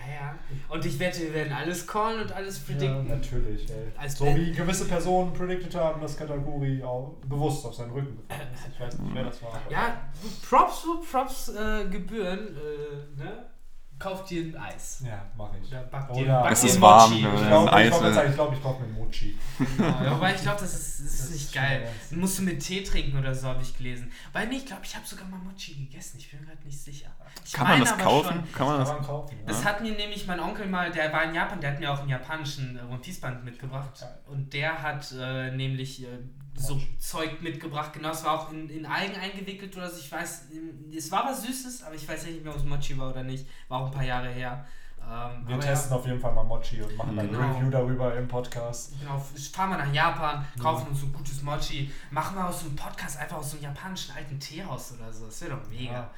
Ja, 0.07 0.15
ja. 0.15 0.35
Und 0.69 0.85
ich 0.85 0.99
wette, 0.99 1.21
wir 1.21 1.35
werden 1.35 1.53
alles 1.53 1.87
callen 1.87 2.23
und 2.23 2.33
alles 2.33 2.59
Ja, 2.59 2.75
predikten. 2.75 3.09
natürlich. 3.09 3.71
Ey. 3.71 3.93
Als 3.97 4.17
so 4.19 4.27
wie 4.37 4.53
gewisse 4.53 4.87
Personen 4.87 5.33
predicted 5.33 5.75
haben, 5.75 6.01
dass 6.01 6.17
Katakuri 6.17 6.83
auch 6.83 7.15
bewusst 7.29 7.65
auf 7.67 7.75
seinen 7.75 7.93
Rücken 7.93 8.17
gefallen 8.29 8.49
ist. 8.55 8.69
Ich 8.75 8.81
weiß 8.81 8.99
nicht, 8.99 9.15
wer 9.15 9.25
das 9.25 9.43
war. 9.43 9.61
ja, 9.71 9.97
Props, 10.49 10.85
wo 10.87 11.01
Props 11.01 11.49
äh, 11.51 11.85
gebühren. 11.91 12.57
Äh, 12.57 13.19
ne? 13.23 13.47
Kauft 14.03 14.31
dir 14.31 14.43
ein 14.43 14.57
Eis. 14.57 15.03
Ja, 15.07 15.25
mache 15.37 15.57
ich. 15.63 15.69
Oder 15.69 15.83
backt 15.85 16.11
Oder- 16.11 16.21
dir, 16.21 16.33
backt 16.41 16.53
Es 16.53 16.61
dir 16.63 16.67
ist 16.67 16.81
warm, 16.81 17.11
Mochi. 17.11 17.23
ne? 17.23 17.35
Ich 17.37 17.47
glaube, 17.47 17.73
Eis, 17.73 17.85
ich, 17.95 17.99
glaub, 18.01 18.05
äh, 18.17 18.29
ich, 18.29 18.35
glaub, 18.35 18.53
ich 18.55 18.61
brauche 18.61 18.83
einen 18.83 18.95
Mochi. 18.95 19.39
Ja, 19.79 20.11
wobei 20.17 20.35
ich 20.35 20.43
glaube, 20.43 20.61
das 20.61 20.75
ist, 20.75 20.99
das 21.01 21.07
ist 21.07 21.21
Das 21.21 21.31
nicht 21.31 21.45
ist 21.45 21.55
geil. 21.55 21.89
Den 22.11 22.21
musst 22.21 22.39
du 22.39 22.43
mit 22.43 22.61
Tee 22.61 22.83
trinken 22.83 23.17
oder 23.19 23.33
so, 23.35 23.47
habe 23.49 23.63
ich 23.63 23.77
gelesen. 23.77 24.11
Weil 24.33 24.49
nee, 24.49 24.57
ich 24.57 24.67
glaube, 24.67 24.83
ich 24.85 24.97
habe 24.97 25.07
sogar 25.07 25.27
mal 25.29 25.39
Mochi 25.39 25.75
gegessen. 25.75 26.17
Ich 26.19 26.31
bin 26.31 26.41
mir 26.41 26.47
gerade 26.47 26.65
nicht 26.67 26.81
sicher. 26.81 27.11
Ich 27.45 27.53
Kann 27.53 27.69
man 27.69 27.79
meine 27.79 27.85
das 27.91 27.99
kaufen? 27.99 28.29
schon. 28.33 28.53
Kann 28.53 28.67
man 28.67 28.77
Kann 28.79 28.87
das? 28.87 28.89
man 28.95 29.07
kaufen. 29.07 29.37
Ja. 29.41 29.47
Das 29.47 29.65
hat 29.65 29.81
mir 29.83 29.93
nämlich 29.93 30.27
mein 30.27 30.41
Onkel 30.41 30.67
mal, 30.67 30.91
der 30.91 31.13
war 31.13 31.23
in 31.25 31.35
Japan, 31.35 31.61
der 31.61 31.73
hat 31.73 31.81
mir 31.81 31.93
auch 31.93 32.01
einen 32.01 32.09
japanischen 32.09 32.77
äh, 32.77 32.83
One 32.91 32.99
Piece 32.99 33.21
Band 33.21 33.45
mitgebracht. 33.45 34.05
Und 34.27 34.53
der 34.53 34.83
hat 34.83 35.13
äh, 35.19 35.51
nämlich 35.53 36.03
äh, 36.03 36.07
so 36.55 36.81
Zeug 36.99 37.41
mitgebracht. 37.43 37.93
Genau, 37.93 38.11
es 38.11 38.25
war 38.25 38.33
auch 38.41 38.53
in, 38.53 38.69
in 38.69 38.87
Algen 38.87 39.15
eingewickelt 39.17 39.77
oder 39.77 39.89
so. 39.91 39.99
Ich 39.99 40.11
weiß, 40.13 40.47
es 40.97 41.11
war 41.11 41.25
was 41.27 41.43
Süßes, 41.43 41.83
aber 41.85 41.95
ich 41.95 42.07
weiß 42.09 42.27
nicht 42.27 42.45
mehr, 42.45 42.53
ob 42.53 42.59
es 42.59 42.65
Mochi 42.65 42.97
war 42.99 43.11
oder 43.11 43.23
nicht. 43.23 43.47
War 43.69 43.81
auch 43.81 43.87
ein 43.87 43.93
paar 43.93 44.05
Jahre 44.05 44.29
her. 44.29 44.65
Ähm, 45.05 45.49
Wir 45.49 45.59
testen 45.59 45.91
ja, 45.91 45.97
auf 45.97 46.07
jeden 46.07 46.21
Fall 46.21 46.33
mal 46.33 46.45
Mochi 46.45 46.81
und 46.81 46.97
machen 46.97 47.17
dann 47.17 47.27
Genau. 47.29 47.41
ein 47.41 47.53
Review 47.57 47.71
darüber 47.71 48.15
im 48.17 48.29
Podcast. 48.29 48.93
Genau, 49.01 49.19
fahren 49.53 49.71
wir 49.71 49.79
nach 49.79 49.93
Japan, 49.93 50.45
kaufen 50.61 50.89
uns 50.89 51.03
ein 51.03 51.13
gutes 51.13 51.43
Mochi, 51.43 51.91
machen 52.13 52.37
wir 52.37 52.47
aus 52.49 52.61
so 52.61 52.67
einem 52.67 52.77
Podcast 52.77 53.19
einfach 53.19 53.39
aus 53.39 53.51
so 53.51 53.57
einem 53.57 53.65
japanischen 53.65 54.15
alten 54.15 54.39
Teehaus 54.39 54.93
oder 54.93 55.13
so. 55.13 55.27
Das 55.27 55.41
wäre 55.41 55.57
doch 55.57 55.69
mega. 55.69 55.93
Ja. 55.93 56.11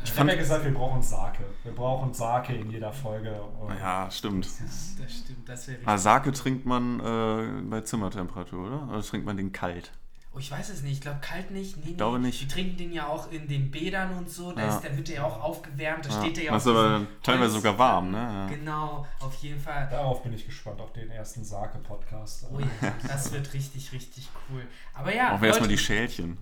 Äh, 0.00 0.04
Ich 0.04 0.18
habe 0.18 0.30
ja 0.30 0.36
gesagt, 0.36 0.64
wir 0.64 0.72
brauchen 0.74 1.02
Sake. 1.02 1.44
Wir 1.64 1.72
brauchen 1.72 2.12
Sake 2.14 2.54
in 2.54 2.70
jeder 2.70 2.92
Folge. 2.92 3.40
Und 3.60 3.76
Ja, 3.78 4.10
stimmt. 4.10 4.46
das 4.46 4.96
stimmt, 5.12 5.48
das 5.48 5.68
wäre. 5.68 5.78
Aber 5.84 5.98
Sake 5.98 6.32
trinkt 6.32 6.66
man 6.66 7.00
äh, 7.00 7.62
bei 7.68 7.80
Zimmertemperatur, 7.82 8.66
oder? 8.66 8.88
Oder 8.90 9.02
trinkt 9.02 9.26
man 9.26 9.36
den 9.36 9.52
kalt? 9.52 9.92
Oh, 10.38 10.40
ich 10.40 10.50
weiß 10.52 10.68
es 10.70 10.82
nicht, 10.82 10.92
ich 10.92 11.00
glaube 11.00 11.18
kalt 11.20 11.50
nicht. 11.50 11.76
Nee, 11.78 11.82
nee. 11.90 11.94
glaube 11.96 12.20
nicht. 12.20 12.40
Die 12.40 12.46
trinken 12.48 12.76
den 12.76 12.92
ja 12.92 13.08
auch 13.08 13.30
in 13.32 13.48
den 13.48 13.70
Bädern 13.72 14.12
und 14.16 14.30
so, 14.30 14.52
da, 14.52 14.60
Ja. 14.62 14.76
ist, 14.76 14.84
da 14.84 14.96
wird 14.96 15.08
der 15.08 15.16
ja 15.16 15.24
auch 15.24 15.42
aufgewärmt, 15.42 16.06
da 16.06 16.10
steht 16.22 16.36
der 16.36 16.44
ja 16.44 16.52
das 16.52 16.66
auf 16.66 16.72
ist 16.72 16.78
aber 16.78 17.06
teilweise 17.22 17.52
Holz- 17.54 17.62
sogar 17.62 17.78
warm, 17.78 18.10
ne? 18.12 18.18
Ja. 18.18 18.46
Genau, 18.46 19.06
auf 19.20 19.34
jeden 19.42 19.60
Fall. 19.60 19.88
Darauf 19.90 20.22
bin 20.22 20.32
ich 20.32 20.46
gespannt, 20.46 20.80
auf 20.80 20.92
den 20.92 21.10
ersten 21.10 21.44
Sake-Podcast. 21.44 22.46
Oh 22.52 22.60
ja, 22.60 22.66
das 23.08 23.32
wird 23.32 23.52
richtig, 23.52 23.90
richtig 23.92 24.28
cool. 24.50 24.62
Aber 24.94 25.14
ja, 25.14 25.34
Auch 25.34 25.42
erstmal 25.42 25.68
die 25.68 25.78
Schälchen. 25.78 26.38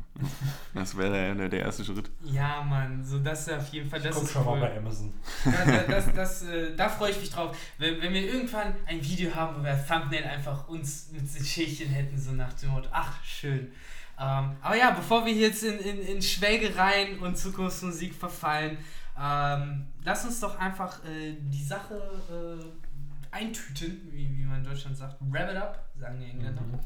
Das 0.75 0.97
wäre 0.97 1.35
der, 1.35 1.49
der, 1.49 1.61
erste 1.61 1.85
Schritt. 1.85 2.11
Ja, 2.23 2.63
Mann, 2.63 3.05
so 3.05 3.19
das 3.19 3.47
ist 3.47 3.53
auf 3.53 3.69
jeden 3.69 3.89
Fall, 3.89 3.99
Ich 3.99 4.07
das 4.07 4.15
guck 4.15 4.25
ist 4.25 4.33
schon 4.33 4.47
cool. 4.47 4.59
mal 4.61 4.69
bei 4.71 4.77
Amazon. 4.79 5.13
Da, 5.45 5.65
da, 5.65 5.83
das, 5.83 6.13
das, 6.15 6.43
äh, 6.45 6.75
da 6.75 6.89
freue 6.89 7.11
ich 7.11 7.21
mich 7.21 7.31
drauf. 7.31 7.57
Wenn, 7.79 8.01
wenn 8.01 8.13
wir 8.15 8.23
irgendwann 8.23 8.75
ein 8.87 9.03
Video 9.03 9.35
haben, 9.35 9.59
wo 9.59 9.63
wir 9.63 9.73
als 9.73 9.87
Thumbnail 9.87 10.25
einfach 10.25 10.69
uns 10.69 11.11
mit 11.13 11.23
den 11.35 11.45
Schälchen 11.45 11.89
hätten, 11.91 12.19
so 12.19 12.33
nach 12.33 12.53
dem 12.55 12.71
Motto, 12.71 12.89
ach, 12.93 13.23
schön. 13.25 13.73
Ähm, 14.19 14.57
aber 14.63 14.77
ja, 14.77 14.91
bevor 14.93 15.27
wir 15.27 15.33
jetzt 15.33 15.63
in, 15.63 15.79
in, 15.79 15.99
in 16.01 16.23
Schwelgereien 16.23 17.19
und 17.19 17.37
Zukunftsmusik 17.37 18.15
verfallen, 18.15 18.79
ähm, 19.19 19.87
lass 20.05 20.25
uns 20.25 20.41
doch 20.41 20.59
einfach 20.59 21.05
äh, 21.05 21.37
die 21.41 21.63
Sache 21.63 21.95
äh, 22.31 23.35
eintüten, 23.35 24.09
wie, 24.13 24.39
wie 24.39 24.45
man 24.45 24.59
in 24.59 24.65
Deutschland 24.65 24.97
sagt. 24.97 25.17
Wrap 25.21 25.51
it 25.51 25.57
up, 25.57 25.89
sagen 25.99 26.19
die 26.21 26.31
Engländer. 26.31 26.63
Mhm. 26.63 26.79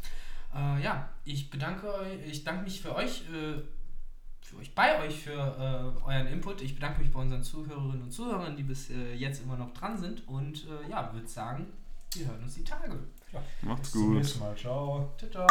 Äh, 0.55 0.83
ja, 0.83 1.09
ich 1.25 1.51
bedanke 1.51 1.93
euch, 1.95 2.19
ich 2.27 2.45
danke 2.45 2.65
mich 2.65 2.81
für 2.81 2.95
euch, 2.95 3.23
äh, 3.33 3.63
für 4.41 4.57
euch, 4.59 4.75
bei 4.75 5.01
euch 5.01 5.23
für 5.23 5.33
äh, 5.33 6.05
euren 6.05 6.27
Input. 6.27 6.63
Ich 6.63 6.75
bedanke 6.75 7.01
mich 7.01 7.13
bei 7.13 7.21
unseren 7.21 7.43
Zuhörerinnen 7.43 8.03
und 8.03 8.11
Zuhörern, 8.11 8.57
die 8.57 8.65
bis 8.65 8.91
äh, 8.91 9.15
jetzt 9.15 9.43
immer 9.43 9.57
noch 9.57 9.73
dran 9.73 9.97
sind. 9.97 10.27
Und 10.27 10.67
äh, 10.67 10.91
ja, 10.91 11.13
würde 11.13 11.29
sagen, 11.29 11.67
wir 12.15 12.27
hören 12.27 12.43
uns 12.43 12.55
die 12.55 12.65
Tage. 12.65 12.99
Macht's 13.63 13.83
Bis 13.83 13.93
zum 13.93 14.07
gut. 14.07 14.17
nächsten 14.17 14.41
Mal. 14.41 14.57
Ciao. 14.57 15.15
Ciao, 15.17 15.31
ciao. 15.31 15.47